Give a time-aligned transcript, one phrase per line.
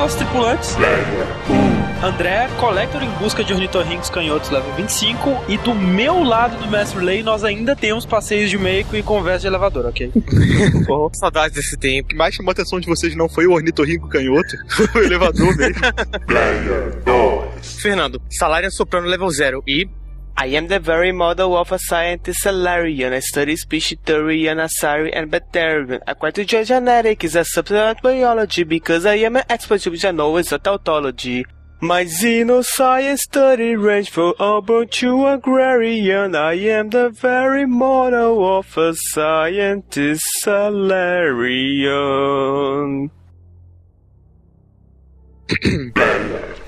[0.00, 0.76] Aos nossos tripulantes.
[2.02, 7.04] André, Collector em busca de ornitorrincos canhotos level 25 e do meu lado do Mestre
[7.04, 10.10] Lay nós ainda temos passeios de meio e conversa de elevador, ok?
[10.88, 12.06] oh, saudades desse tempo.
[12.06, 14.56] O que mais chamou a atenção de vocês não foi o ornitorrinco canhoto,
[14.96, 15.82] o elevador mesmo.
[17.80, 19.86] Fernando, salário soprano level 0 e
[20.40, 23.12] I am the very model of a scientist Salarian.
[23.12, 26.00] I study species theory and Asari and bacterium.
[26.06, 30.38] I to genetic is a subset biology because I am an expert which I know
[30.38, 31.44] is a tautology.
[31.82, 36.34] My xenoscience study range from urban to agrarian.
[36.34, 40.70] I am the very model of a scientist Salarian.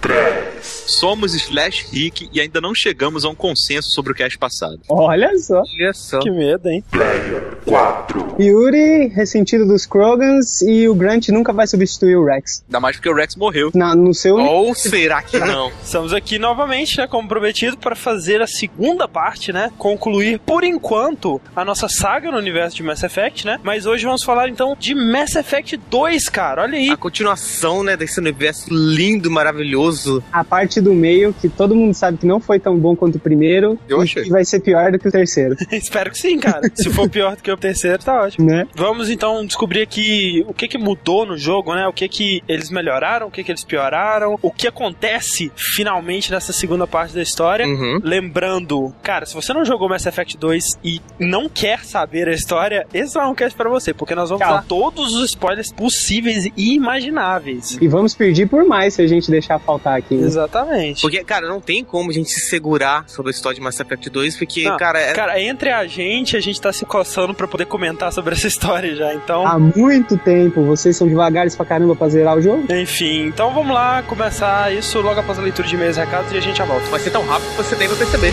[0.63, 4.79] Somos slash Rick e ainda não chegamos a um consenso sobre o cast passado.
[4.89, 5.61] Olha só.
[5.61, 6.19] Olha só.
[6.21, 6.85] Que medo, hein?
[6.91, 8.37] Player 4.
[8.39, 12.63] Yuri, ressentido dos Krogans e o Grant nunca vai substituir o Rex.
[12.67, 13.71] Ainda mais porque o Rex morreu.
[13.75, 14.37] Na, no seu.
[14.37, 15.73] Ou será que não?
[15.83, 19.71] Estamos aqui novamente, né, como prometido, para fazer a segunda parte, né?
[19.79, 23.59] Concluir, por enquanto, a nossa saga no universo de Mass Effect, né?
[23.63, 26.63] Mas hoje vamos falar então de Mass Effect 2, cara.
[26.63, 26.91] Olha aí.
[26.91, 29.92] A continuação, né, desse universo lindo, maravilhoso.
[30.33, 33.21] A parte do meio, que todo mundo sabe que não foi tão bom quanto o
[33.21, 33.79] primeiro.
[33.89, 34.25] Eu achei.
[34.25, 35.57] que vai ser pior do que o terceiro.
[35.73, 36.71] Espero que sim, cara.
[36.75, 38.47] Se for pior do que o terceiro, tá ótimo.
[38.47, 38.67] Né?
[38.75, 41.87] Vamos então descobrir aqui o que que mudou no jogo, né?
[41.87, 46.53] O que que eles melhoraram, o que que eles pioraram, o que acontece finalmente nessa
[46.53, 47.67] segunda parte da história.
[47.67, 48.01] Uhum.
[48.03, 52.87] Lembrando, cara, se você não jogou Mass Effect 2 e não quer saber a história,
[52.93, 56.47] esse não é um cast pra você, porque nós vamos dar todos os spoilers possíveis
[56.57, 57.79] e imagináveis.
[57.81, 60.15] E vamos pedir por mais se a gente deixar faltar aqui.
[60.15, 60.27] Né?
[60.27, 61.03] Exatamente.
[61.03, 64.11] Porque, cara, não tem como a gente se segurar sobre a história de Mass Effect
[64.11, 65.01] 2, porque, não, cara.
[65.01, 65.13] É...
[65.13, 68.95] Cara, entre a gente, a gente tá se coçando pra poder comentar sobre essa história
[68.95, 69.47] já, então.
[69.47, 72.65] Há muito tempo, vocês são devagares pra caramba pra zerar o jogo.
[72.73, 76.37] Enfim, então vamos lá começar isso logo após a leitura de e-mails e recados e
[76.37, 76.87] a gente já volta.
[76.87, 78.33] Vai ser tão rápido que você nem vai perceber.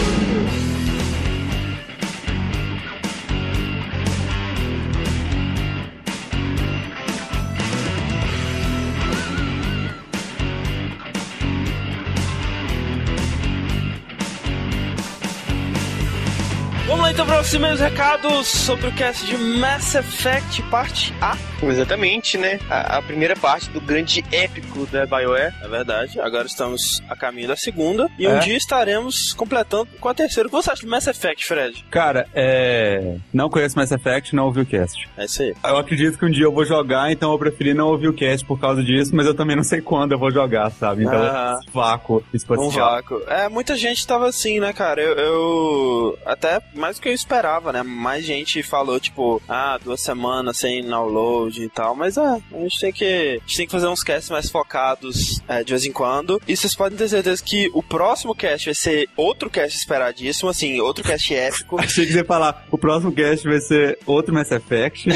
[17.54, 21.36] Os meus recados sobre o cast de Mass Effect Parte A.
[21.64, 22.60] Exatamente, né?
[22.70, 25.54] A, a, primeira parte do grande épico da BioWare.
[25.62, 26.20] É verdade.
[26.22, 28.10] Agora estamos a caminho da segunda.
[28.18, 28.34] E é.
[28.34, 30.48] um dia estaremos completando com a terceira.
[30.48, 31.86] O que você acha de Mass Effect, Fred?
[31.90, 33.18] Cara, é.
[33.34, 35.10] Não conheço Mass Effect, não ouvi o cast.
[35.18, 35.54] É isso aí.
[35.64, 38.46] Eu acredito que um dia eu vou jogar, então eu preferi não ouvir o cast
[38.46, 41.04] por causa disso, mas eu também não sei quando eu vou jogar, sabe?
[41.04, 42.68] Então, ah, vácuo espacial.
[42.68, 43.22] Um vácuo.
[43.28, 45.02] É, muita gente tava assim, né, cara?
[45.02, 46.20] Eu, eu.
[46.26, 47.39] Até mais do que eu esperava,
[47.72, 47.84] né?
[47.84, 51.96] Mais gente falou, tipo, ah, duas semanas sem download e tal.
[51.96, 55.42] Mas é, a gente tem que, a gente tem que fazer uns casts mais focados
[55.48, 56.42] é, de vez em quando.
[56.48, 60.80] E vocês podem ter certeza que o próximo cast vai ser outro cast esperadíssimo, assim,
[60.80, 61.80] outro cast épico.
[61.82, 65.08] Achei que você ia falar, o próximo cast vai ser outro Mass Effect.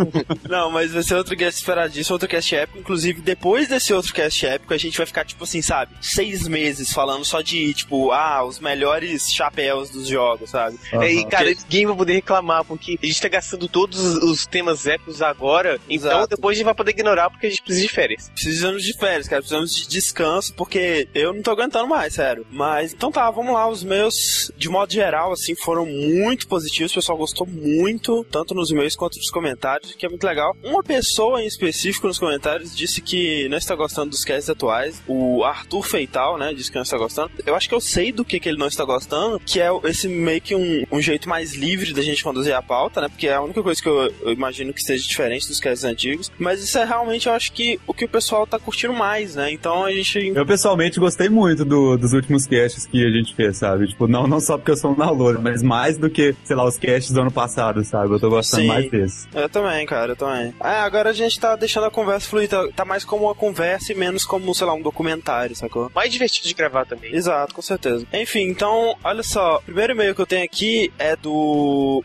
[0.48, 2.78] Não, mas vai ser outro cast esperadíssimo, outro cast épico.
[2.78, 6.92] Inclusive, depois desse outro cast épico, a gente vai ficar, tipo assim, sabe, seis meses
[6.92, 10.78] falando só de, tipo, ah, os melhores chapéus dos jogos, sabe?
[10.92, 11.02] Uhum.
[11.02, 15.22] E, cara, ninguém vai poder reclamar, porque a gente tá gastando todos os temas épicos
[15.22, 16.16] agora, Exato.
[16.16, 18.30] então depois a gente vai poder ignorar porque a gente precisa de férias.
[18.30, 22.46] Precisamos de férias, cara, precisamos de descanso, porque eu não tô aguentando mais, sério.
[22.50, 26.94] Mas, então tá, vamos lá, os meus, de modo geral, assim, foram muito positivos, o
[26.96, 30.56] pessoal gostou muito, tanto nos e-mails quanto nos comentários, que é muito legal.
[30.62, 35.44] Uma pessoa em específico nos comentários disse que não está gostando dos casts atuais, o
[35.44, 37.30] Arthur Feital, né, disse que não está gostando.
[37.44, 40.08] Eu acho que eu sei do que, que ele não está gostando, que é esse
[40.08, 43.08] meio que um, um jeito mais mais livre da gente conduzir a pauta, né?
[43.08, 46.30] Porque é a única coisa que eu, eu imagino que seja diferente dos casts antigos.
[46.38, 49.50] Mas isso é realmente, eu acho que o que o pessoal tá curtindo mais, né?
[49.50, 50.32] Então a gente.
[50.34, 53.88] Eu pessoalmente gostei muito do, dos últimos casts que a gente fez, sabe?
[53.88, 56.64] Tipo, não, não só porque eu sou um download, mas mais do que, sei lá,
[56.64, 58.12] os casts do ano passado, sabe?
[58.14, 59.28] Eu tô gostando Sim, mais desses.
[59.34, 60.54] Eu também, cara, eu também.
[60.62, 63.92] É, agora a gente tá deixando a conversa fluir, tá, tá mais como uma conversa
[63.92, 65.90] e menos como, sei lá, um documentário, sacou?
[65.94, 67.14] Mais divertido de gravar também.
[67.14, 68.06] Exato, com certeza.
[68.12, 71.39] Enfim, então, olha só, o primeiro e-mail que eu tenho aqui é do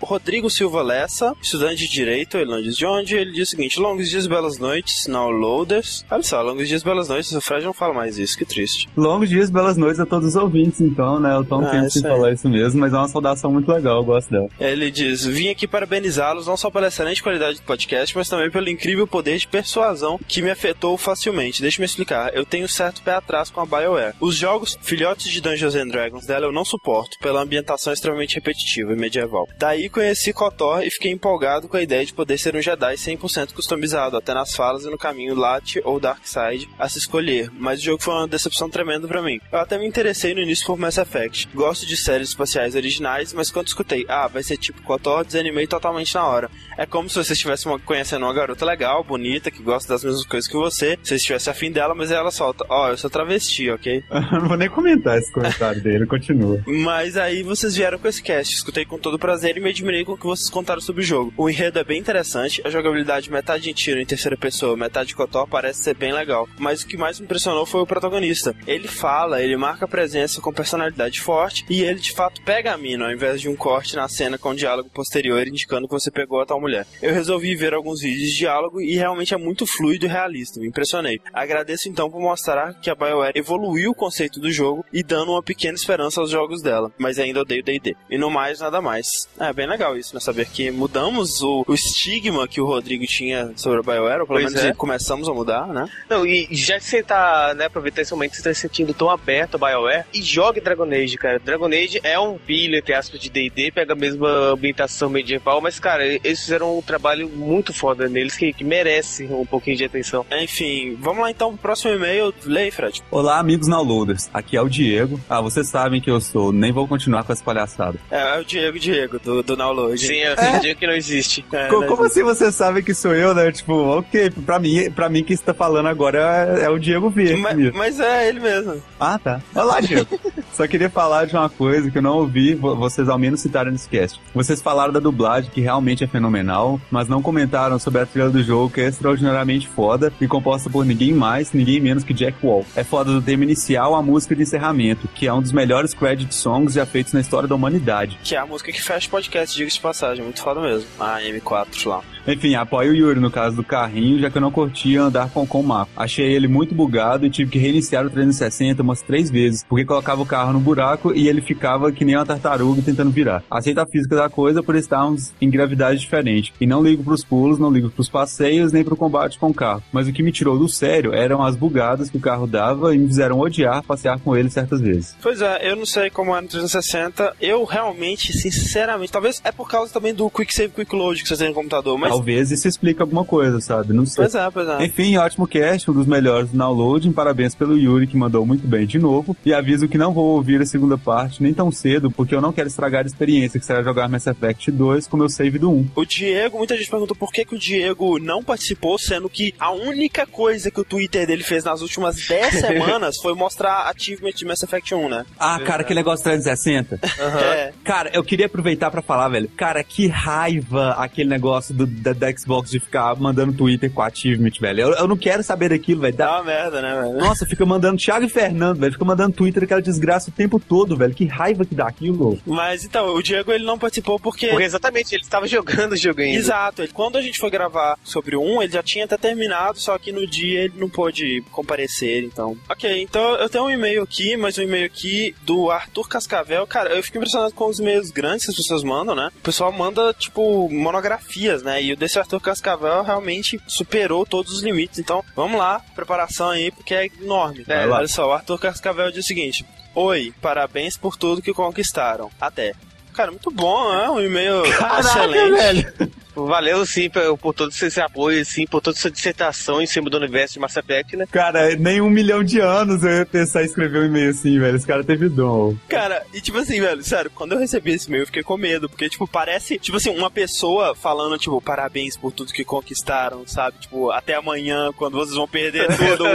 [0.02, 3.16] Rodrigo Silva Lessa, estudante de Direito, ele não diz de onde.
[3.16, 6.06] Ele diz o seguinte: Longos dias, belas noites, now loaders.
[6.10, 7.32] Olha só, longos dias, belas noites.
[7.32, 8.88] O Fred não fala mais isso, que triste.
[8.96, 11.36] Longos dias, belas noites a todos os ouvintes, então, né?
[11.36, 13.98] Eu tô um Ah, tempo sem falar isso mesmo, mas é uma saudação muito legal,
[13.98, 14.50] eu gosto dela.
[14.60, 18.70] Ele diz: Vim aqui parabenizá-los não só pela excelente qualidade do podcast, mas também pelo
[18.70, 21.62] incrível poder de persuasão que me afetou facilmente.
[21.62, 22.34] Deixa eu me explicar.
[22.36, 24.16] Eu tenho certo pé atrás com a BioWare.
[24.20, 28.94] Os jogos filhotes de Dungeons and Dragons dela eu não suporto, pela ambientação extremamente repetitiva
[28.94, 29.25] e medieval.
[29.58, 33.54] Daí conheci KOTOR e fiquei empolgado com a ideia de poder ser um Jedi 100%
[33.54, 37.50] customizado, até nas falas e no caminho Light ou Dark Side a se escolher.
[37.54, 39.40] Mas o jogo foi uma decepção tremenda pra mim.
[39.52, 41.50] Eu até me interessei no início por Mass Effect.
[41.54, 46.14] Gosto de séries espaciais originais, mas quando escutei, ah, vai ser tipo KOTOR, desanimei totalmente
[46.16, 46.50] na hora.
[46.78, 50.50] É como se você estivesse conhecendo uma garota legal, bonita, que gosta das mesmas coisas
[50.50, 53.70] que você, se você estivesse afim dela, mas aí ela solta, ó, eu sou travesti,
[53.70, 54.04] ok?
[54.32, 56.62] Não vou nem comentar esse comentário dele, continua.
[56.68, 60.14] Mas aí vocês vieram com esse cast, escutei com todo prazer e me admirei com
[60.14, 61.34] o que vocês contaram sobre o jogo.
[61.38, 65.16] O enredo é bem interessante, a jogabilidade metade em tiro em terceira pessoa, metade de
[65.16, 66.48] cotó parece ser bem legal.
[66.58, 68.56] Mas o que mais me impressionou foi o protagonista.
[68.68, 73.06] Ele fala, ele marca presença com personalidade forte e ele de fato pega a mina,
[73.06, 76.42] ao invés de um corte na cena com um diálogo posterior indicando que você pegou
[76.42, 76.86] a tal mulher.
[77.02, 80.68] Eu resolvi ver alguns vídeos de diálogo e realmente é muito fluido e realista, me
[80.68, 81.20] impressionei.
[81.34, 85.44] Agradeço então por mostrar que a BioWare evoluiu o conceito do jogo e dando uma
[85.44, 87.96] pequena esperança aos jogos dela, mas ainda odeio D&D.
[88.10, 88.95] E no mais, nada mais.
[89.40, 90.20] É bem legal isso, né?
[90.20, 94.40] Saber que mudamos o, o estigma que o Rodrigo tinha sobre a BioWare, ou pelo
[94.40, 94.74] Pois menos é.
[94.74, 95.88] começamos a mudar, né?
[96.10, 98.94] Não, e já que você tá, né, aproveitando esse momento que você tá se sentindo
[98.94, 101.40] tão aberto a BioWare, e jogue Dragon Age, cara.
[101.40, 105.80] Dragon Age é um filho, entre aspas, de D&D, pega a mesma ambientação medieval, mas,
[105.80, 110.26] cara, eles fizeram um trabalho muito foda neles que, que merece um pouquinho de atenção.
[110.32, 112.34] Enfim, vamos lá então pro próximo e-mail.
[112.46, 113.02] Leia, Fred.
[113.12, 114.30] Olá, amigos downloaders.
[114.34, 115.20] Aqui é o Diego.
[115.30, 118.00] Ah, vocês sabem que eu sou, nem vou continuar com essa palhaçada.
[118.10, 119.98] É, é o Diego Diego, do, do Download.
[120.00, 121.46] Sim, eu fingi que não existe.
[121.52, 121.88] É, Co- né?
[121.88, 123.52] Como assim vocês sabem que sou eu, né?
[123.52, 127.42] Tipo, ok, pra mim, pra mim quem está falando agora é, é o Diego Verde.
[127.42, 128.82] Mas, mas é ele mesmo.
[129.00, 129.42] Ah, tá.
[129.54, 130.08] Olá, Diego.
[130.54, 133.72] Só queria falar de uma coisa que eu não ouvi, vo- vocês ao menos citaram
[133.72, 134.20] nesse cast.
[134.34, 138.42] Vocês falaram da dublagem, que realmente é fenomenal, mas não comentaram sobre a trilha do
[138.42, 142.66] jogo, que é extraordinariamente foda e composta por ninguém mais, ninguém menos que Jack Wall.
[142.76, 146.34] É foda do tema inicial à música de encerramento, que é um dos melhores credit
[146.34, 148.18] songs já feitos na história da humanidade.
[148.24, 150.24] Que é a música que fecha podcast, diga-se de passagem.
[150.24, 150.88] Muito foda mesmo.
[151.00, 152.04] A M4 lá.
[152.28, 155.46] Enfim, apoio o Yuri no caso do carrinho, já que eu não curtia andar com,
[155.46, 155.92] com o mapa.
[155.96, 160.22] Achei ele muito bugado e tive que reiniciar o 360 umas três vezes, porque colocava
[160.22, 163.44] o carro no buraco e ele ficava que nem uma tartaruga tentando virar.
[163.50, 166.54] Aceito a física da coisa por estarmos em gravidade diferente.
[166.60, 169.84] E não ligo pros pulos, não ligo pros passeios, nem pro combate com o carro.
[169.92, 172.98] Mas o que me tirou do sério eram as bugadas que o carro dava e
[172.98, 175.16] me fizeram odiar passear com ele certas vezes.
[175.22, 177.36] Pois é, eu não sei como é no 360.
[177.40, 181.38] Eu realmente, sinceramente, talvez é por causa também do Quick Save Quick Load que você
[181.38, 182.15] tem no computador, mas.
[182.16, 183.94] Talvez isso explique alguma coisa, sabe?
[183.94, 184.24] Não sei.
[184.24, 184.86] Pois é, pois é.
[184.86, 187.12] Enfim, ótimo cast, um dos melhores do downloading.
[187.12, 189.36] Parabéns pelo Yuri, que mandou muito bem de novo.
[189.46, 192.54] E aviso que não vou ouvir a segunda parte nem tão cedo, porque eu não
[192.54, 195.88] quero estragar a experiência que será jogar Mass Effect 2 com meu save do 1.
[195.96, 199.72] O Diego, muita gente perguntou por que, que o Diego não participou, sendo que a
[199.72, 204.46] única coisa que o Twitter dele fez nas últimas 10 semanas foi mostrar achievement de
[204.46, 205.26] Mass Effect 1, né?
[205.40, 207.00] Ah, cara, aquele negócio 360.
[207.04, 207.74] É.
[207.84, 209.50] Cara, eu queria aproveitar pra falar, velho.
[209.50, 214.52] Cara, que raiva aquele negócio do, da, da Xbox de ficar mandando Twitter com achievement,
[214.60, 214.82] velho.
[214.82, 216.16] Eu, eu não quero saber daquilo, velho.
[216.16, 217.18] Dá uma merda, né, velho?
[217.18, 218.94] Nossa, fica mandando Thiago e Fernando, velho.
[218.94, 221.14] Fica mandando Twitter aquela desgraça o tempo todo, velho.
[221.14, 222.40] Que raiva que dá aquilo.
[222.46, 224.48] Mas então, o Diego ele não participou porque.
[224.48, 226.38] Porque exatamente, ele estava jogando o jogo ainda.
[226.38, 229.98] Exato, ele- quando a gente foi gravar sobre 1, ele já tinha até terminado, só
[229.98, 232.58] que no dia ele não pôde comparecer, então.
[232.70, 236.66] Ok, então eu tenho um e-mail aqui, mas um e-mail aqui do Arthur Cascavel.
[236.68, 239.30] Cara, eu fico impressionado com os e-mails grandes que as pessoas mandam, né?
[239.38, 241.82] O pessoal manda, tipo, monografias, né?
[241.82, 245.00] E o desse Arthur Cascavel realmente superou todos os limites.
[245.00, 247.66] Então, vamos lá, preparação aí, porque é enorme.
[247.68, 252.30] É, olha só, o Arthur Cascavel diz o seguinte: Oi, parabéns por tudo que conquistaram.
[252.40, 252.74] Até.
[253.14, 254.10] Cara, muito bom, né?
[254.10, 254.64] Um e-mail
[255.00, 256.12] excelente.
[256.36, 260.18] Valeu, sim, por, por todo esse apoio, sim, por toda essa dissertação em cima do
[260.18, 261.26] universo de Mass Effect, né?
[261.32, 264.76] Cara, nem um milhão de anos eu ia pensar em escrever um e-mail assim, velho.
[264.76, 265.76] Esse cara teve dom.
[265.88, 268.90] Cara, e tipo assim, velho, sério, quando eu recebi esse e-mail eu fiquei com medo,
[268.90, 273.78] porque, tipo, parece, tipo assim, uma pessoa falando, tipo, parabéns por tudo que conquistaram, sabe?
[273.80, 276.26] Tipo, até amanhã, quando vocês vão perder tudo.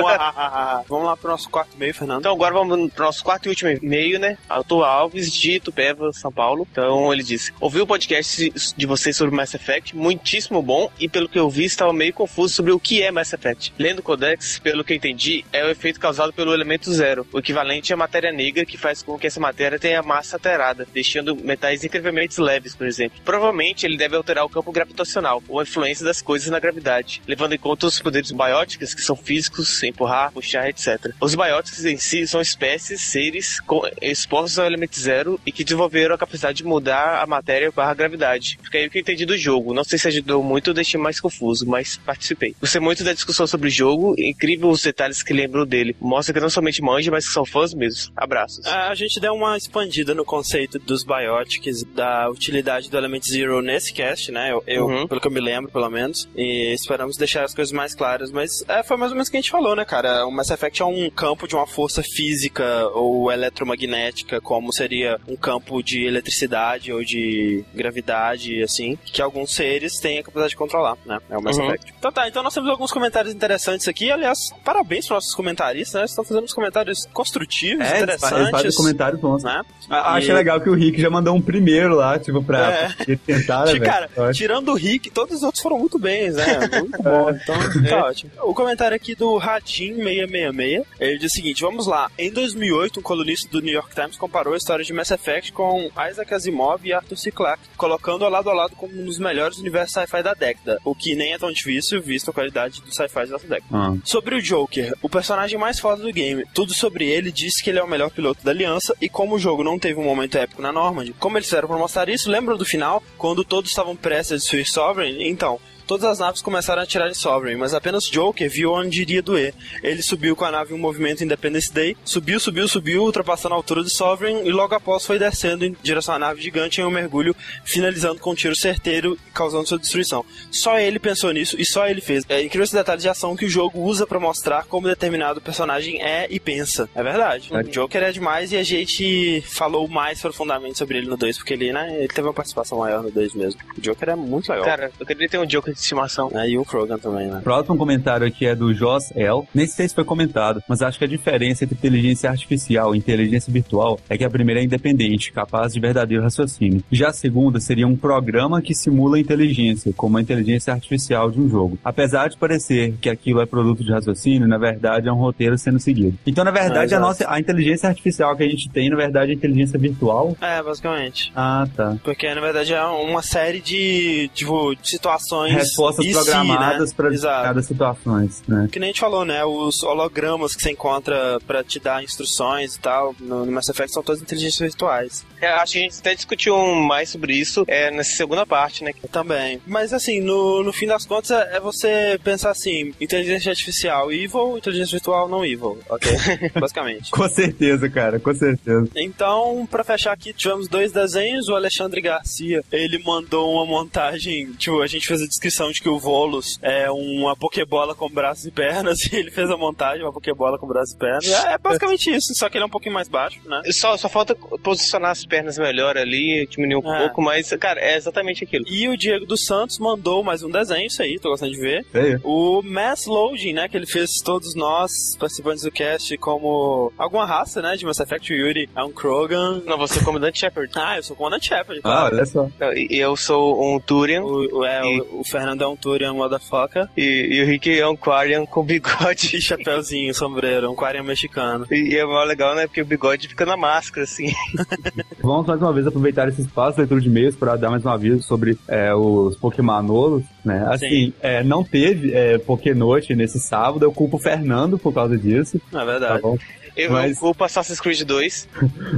[0.89, 2.21] vamos lá pro nosso quarto e-mail, Fernando.
[2.21, 4.39] Então agora vamos pro nosso quarto e último e-mail, né?
[4.49, 6.67] Arthur Alves, de Tupéva, São Paulo.
[6.71, 11.29] Então ele disse: Ouvi o podcast de vocês sobre Mass Effect Muitíssimo bom e pelo
[11.29, 13.73] que eu vi estava meio confuso sobre o que é Mass Effect.
[13.79, 17.39] Lendo o Codex, pelo que eu entendi, é o efeito causado pelo elemento zero, o
[17.39, 21.85] equivalente à matéria negra que faz com que essa matéria tenha massa alterada, deixando metais
[21.85, 23.21] incrivelmente leves, por exemplo.
[23.25, 27.55] Provavelmente ele deve alterar o campo gravitacional, ou a influência das coisas na gravidade, levando
[27.55, 31.13] em conta os poderes bióticos, que são físicos, empurrar, puxar, etc.
[31.21, 33.59] Os bióticos em si são espécies, seres
[34.01, 38.59] expostos ao elemento zero e que desenvolveram a capacidade de mudar a matéria barra gravidade.
[38.63, 39.75] Fica aí o que eu entendi do jogo.
[39.81, 42.55] Não sei se ajudou muito ou deixei mais confuso, mas participei.
[42.61, 45.97] Gostei muito da discussão sobre o jogo, incrível os detalhes que lembram dele.
[46.01, 48.13] Mostra que não somente manja, mas que são fãs mesmo.
[48.17, 48.65] Abraços.
[48.67, 53.93] A gente deu uma expandida no conceito dos biotics, da utilidade do Element Zero nesse
[53.93, 54.53] cast, né?
[54.53, 55.07] Eu, eu Uhum.
[55.09, 56.29] pelo que eu me lembro, pelo menos.
[56.37, 58.31] E esperamos deixar as coisas mais claras.
[58.31, 60.27] Mas é, foi mais ou menos o que a gente falou, né, cara?
[60.27, 65.37] O Mass Effect é um campo de uma força física ou eletromagnética, como seria um
[65.37, 69.70] campo de eletricidade ou de gravidade, assim, que alguns seres
[70.01, 71.19] têm a capacidade de controlar, né?
[71.31, 71.67] É o Mass Uhum.
[71.67, 71.95] Effect.
[71.99, 74.11] Então tá, então nós temos alguns comentários interessantes aqui.
[74.11, 76.05] Aliás, parabéns para nossos comentaristas, né?
[76.07, 78.77] Estão fazendo uns comentários construtivos, É, eles eles fazem interessantes.
[78.77, 79.43] comentários bons.
[79.45, 79.63] né?
[79.89, 82.89] Ah, Achei E- legal que o Rick já mandou um primeiro lá, tipo, pra, É.
[82.89, 84.29] pra tentar, né, Cara, velho?
[84.29, 86.45] Acho- tirando o Rick, todos os outros foram muito bem, né?
[86.81, 87.31] Muito bom.
[87.31, 87.57] Então,
[87.89, 88.31] tá ótimo.
[88.43, 92.11] O comentário aqui do Radin666, ele diz o seguinte, vamos lá.
[92.19, 95.91] Em 2008, um colunista do New York Times comparou a história de Mass Effect com
[96.11, 97.31] Isaac Asimov e Arthur C.
[97.31, 100.95] Clarke, colocando ao lado a lado como um dos melhores universos sci-fi da década, o
[100.95, 103.67] que nem é tão difícil, visto a qualidade do sci-fi dessa década.
[103.73, 103.95] Ah.
[104.05, 106.45] Sobre o Joker, o personagem mais foda do game.
[106.55, 109.39] Tudo sobre ele diz que ele é o melhor piloto da aliança e como o
[109.39, 112.57] jogo não teve um momento épico na Normandy, como eles fizeram pra mostrar isso, lembram
[112.57, 115.29] do final, quando todos estavam prestes a destruir Sovereign?
[115.29, 119.21] Então, Todas as naves começaram a atirar em Sovereign, mas apenas Joker viu onde iria
[119.21, 119.53] doer.
[119.83, 123.59] Ele subiu com a nave em um movimento Independence Day, subiu, subiu, subiu, ultrapassando a
[123.59, 126.93] altura de Sovereign e logo após foi descendo em direção à nave gigante em um
[126.93, 130.25] mergulho, finalizando com um tiro certeiro, causando sua destruição.
[130.53, 132.25] Só ele pensou nisso e só ele fez.
[132.29, 136.01] É incrível esse detalhe de ação que o jogo usa pra mostrar como determinado personagem
[136.01, 136.89] é e pensa.
[136.95, 137.51] É verdade.
[137.53, 141.55] O Joker é demais e a gente falou mais profundamente sobre ele no 2, porque
[141.55, 143.61] ele, né, ele teve uma participação maior no 2 mesmo.
[143.77, 144.65] O Joker é muito legal.
[144.65, 146.31] Cara, eu queria ter um Joker de estimação.
[146.35, 147.41] É, e o Krogan também, né?
[147.43, 149.43] Próximo comentário aqui é do Joss L.
[149.55, 153.53] Nem sei se foi comentado, mas acho que a diferença entre inteligência artificial e inteligência
[153.53, 156.83] virtual é que a primeira é independente, capaz de verdadeiro raciocínio.
[156.91, 161.41] Já a segunda seria um programa que simula a inteligência, como a inteligência artificial de
[161.41, 161.79] um jogo.
[161.85, 165.79] Apesar de parecer que aquilo é produto de raciocínio, na verdade é um roteiro sendo
[165.79, 166.17] seguido.
[166.27, 169.31] Então, na verdade, Ah, a nossa a inteligência artificial que a gente tem, na verdade,
[169.31, 170.37] é a inteligência virtual.
[170.41, 171.33] É, basicamente.
[171.35, 171.97] Ah, tá.
[172.03, 175.55] Porque, na verdade, é uma série de, tipo, de situações...
[175.61, 176.97] Respostas e si, programadas né?
[176.97, 177.11] para
[177.43, 178.69] cada situações, né?
[178.71, 179.45] Que nem a gente falou, né?
[179.45, 183.93] Os hologramas que você encontra pra te dar instruções e tal no, no Mass Effect
[183.93, 185.25] são todas inteligências virtuais.
[185.41, 188.93] É, acho que a gente até discutiu mais sobre isso é, nessa segunda parte, né?
[189.11, 189.61] Também.
[189.67, 194.59] Mas assim, no, no fim das contas é, é você pensar assim, inteligência artificial evil,
[194.59, 196.11] inteligência virtual não evil, ok?
[196.59, 197.11] Basicamente.
[197.11, 198.89] Com certeza, cara, com certeza.
[198.97, 201.49] Então, pra fechar aqui, tivemos dois desenhos.
[201.49, 204.53] O Alexandre Garcia, ele mandou uma montagem.
[204.53, 208.47] Tipo, a gente fez a descrição de que o Volus é uma Pokébola com braços
[208.47, 208.99] e pernas.
[209.13, 211.27] E ele fez a montagem, uma Pokébola com braços e pernas.
[211.27, 213.61] É, é basicamente isso, só que ele é um pouquinho mais baixo, né?
[213.73, 216.99] Só, só falta posicionar as pernas melhor ali, diminuir um É.
[217.01, 218.65] pouco, mas, cara, é exatamente aquilo.
[218.69, 221.85] E o Diego dos Santos mandou mais um desenho, isso aí, tô gostando de ver.
[221.93, 222.19] É.
[222.23, 227.61] O Mass Loading, né, que ele fez todos nós, participantes do cast, como alguma raça,
[227.61, 228.33] né, de Mass Effect.
[228.33, 229.63] O Yuri é um Krogan.
[229.67, 230.71] Não, você é o comandante Shepard.
[230.77, 232.49] Ah, eu sou o Comandante Shepard, Ah, olha só.
[232.59, 235.77] Não, e- Eu sou um Turian O, o, é, E- o, o Fernando é um
[235.77, 236.89] Turian motherfucker.
[236.95, 239.37] e, e o Rick é um Quarian com bigode.
[239.37, 241.67] E chapéuzinho, sombreiro, um aquário mexicano.
[241.71, 242.67] E é mó legal, né?
[242.67, 244.33] Porque o bigode fica na máscara, assim.
[245.23, 248.23] Vamos mais uma vez aproveitar esse espaço, leitura de e-mails, para dar mais um aviso
[248.23, 250.67] sobre é, os Pokémonolos, né?
[250.69, 251.13] Assim, Sim.
[251.23, 255.73] é, não teve é, Pokénote nesse sábado, eu culpo o Fernando por causa disso, é
[255.73, 256.21] tá verdade.
[256.21, 256.37] bom?
[256.85, 258.49] Eu, Mas- culpo Assassin's Creed 2.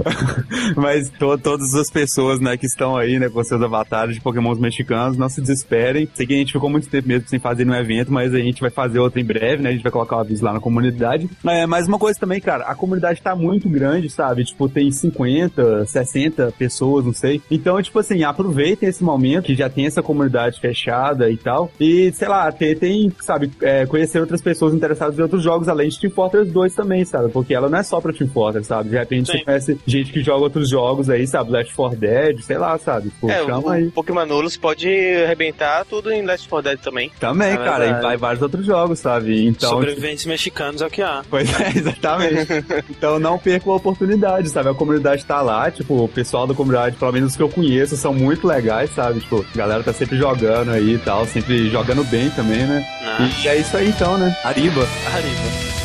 [0.77, 4.59] Mas to- todas as pessoas, né, que estão aí, né, com seus avatares de Pokémons
[4.59, 6.09] mexicanos, não se desesperem.
[6.15, 8.61] Sei que a gente ficou muito tempo mesmo sem fazer nenhum evento, mas a gente
[8.61, 9.71] vai fazer outro em breve, né?
[9.71, 11.29] A gente vai colocar o aviso lá na comunidade.
[11.47, 14.45] É, mas uma coisa também, cara, a comunidade tá muito grande, sabe?
[14.45, 17.41] Tipo, tem 50, 60 pessoas, não sei.
[17.51, 21.71] Então, tipo assim, aproveitem esse momento que já tem essa comunidade fechada e tal.
[21.81, 25.99] E, sei lá, tentem, sabe, é, conhecer outras pessoas interessadas em outros jogos, além de
[26.01, 27.31] Team Fortress 2 também, sabe?
[27.31, 28.91] Porque ela não é só pra Team Fortress, sabe?
[28.91, 29.39] De repente Sim.
[29.39, 31.51] você conhece gente que joga outros jogos aí, sabe?
[31.51, 33.09] Left 4 Dead, sei lá, sabe?
[33.09, 33.87] Tipo, É, chama o, aí.
[33.87, 34.87] o Pokémon Nulos pode
[35.25, 37.11] arrebentar tudo em Last 4 Dead também.
[37.19, 38.03] Também, É cara, e verdade.
[38.03, 39.47] vai vários outros jogos, sabe?
[39.47, 41.23] Então, Sobreviventes mexicanos é o que há.
[41.29, 42.53] Pois é, exatamente.
[42.91, 44.69] então não percam a oportunidade, sabe?
[44.69, 47.97] A comunidade tá lá, tipo, o pessoal da comunidade, pelo menos os que eu conheço,
[47.97, 49.21] são muito legais, sabe?
[49.21, 52.87] Tipo, a galera tá sempre jogando aí e tal, sempre jogando bem também, né?
[53.03, 53.31] Né?
[53.43, 54.37] E é isso aí então, né?
[54.45, 54.87] Arriba.
[55.15, 55.82] Arriba.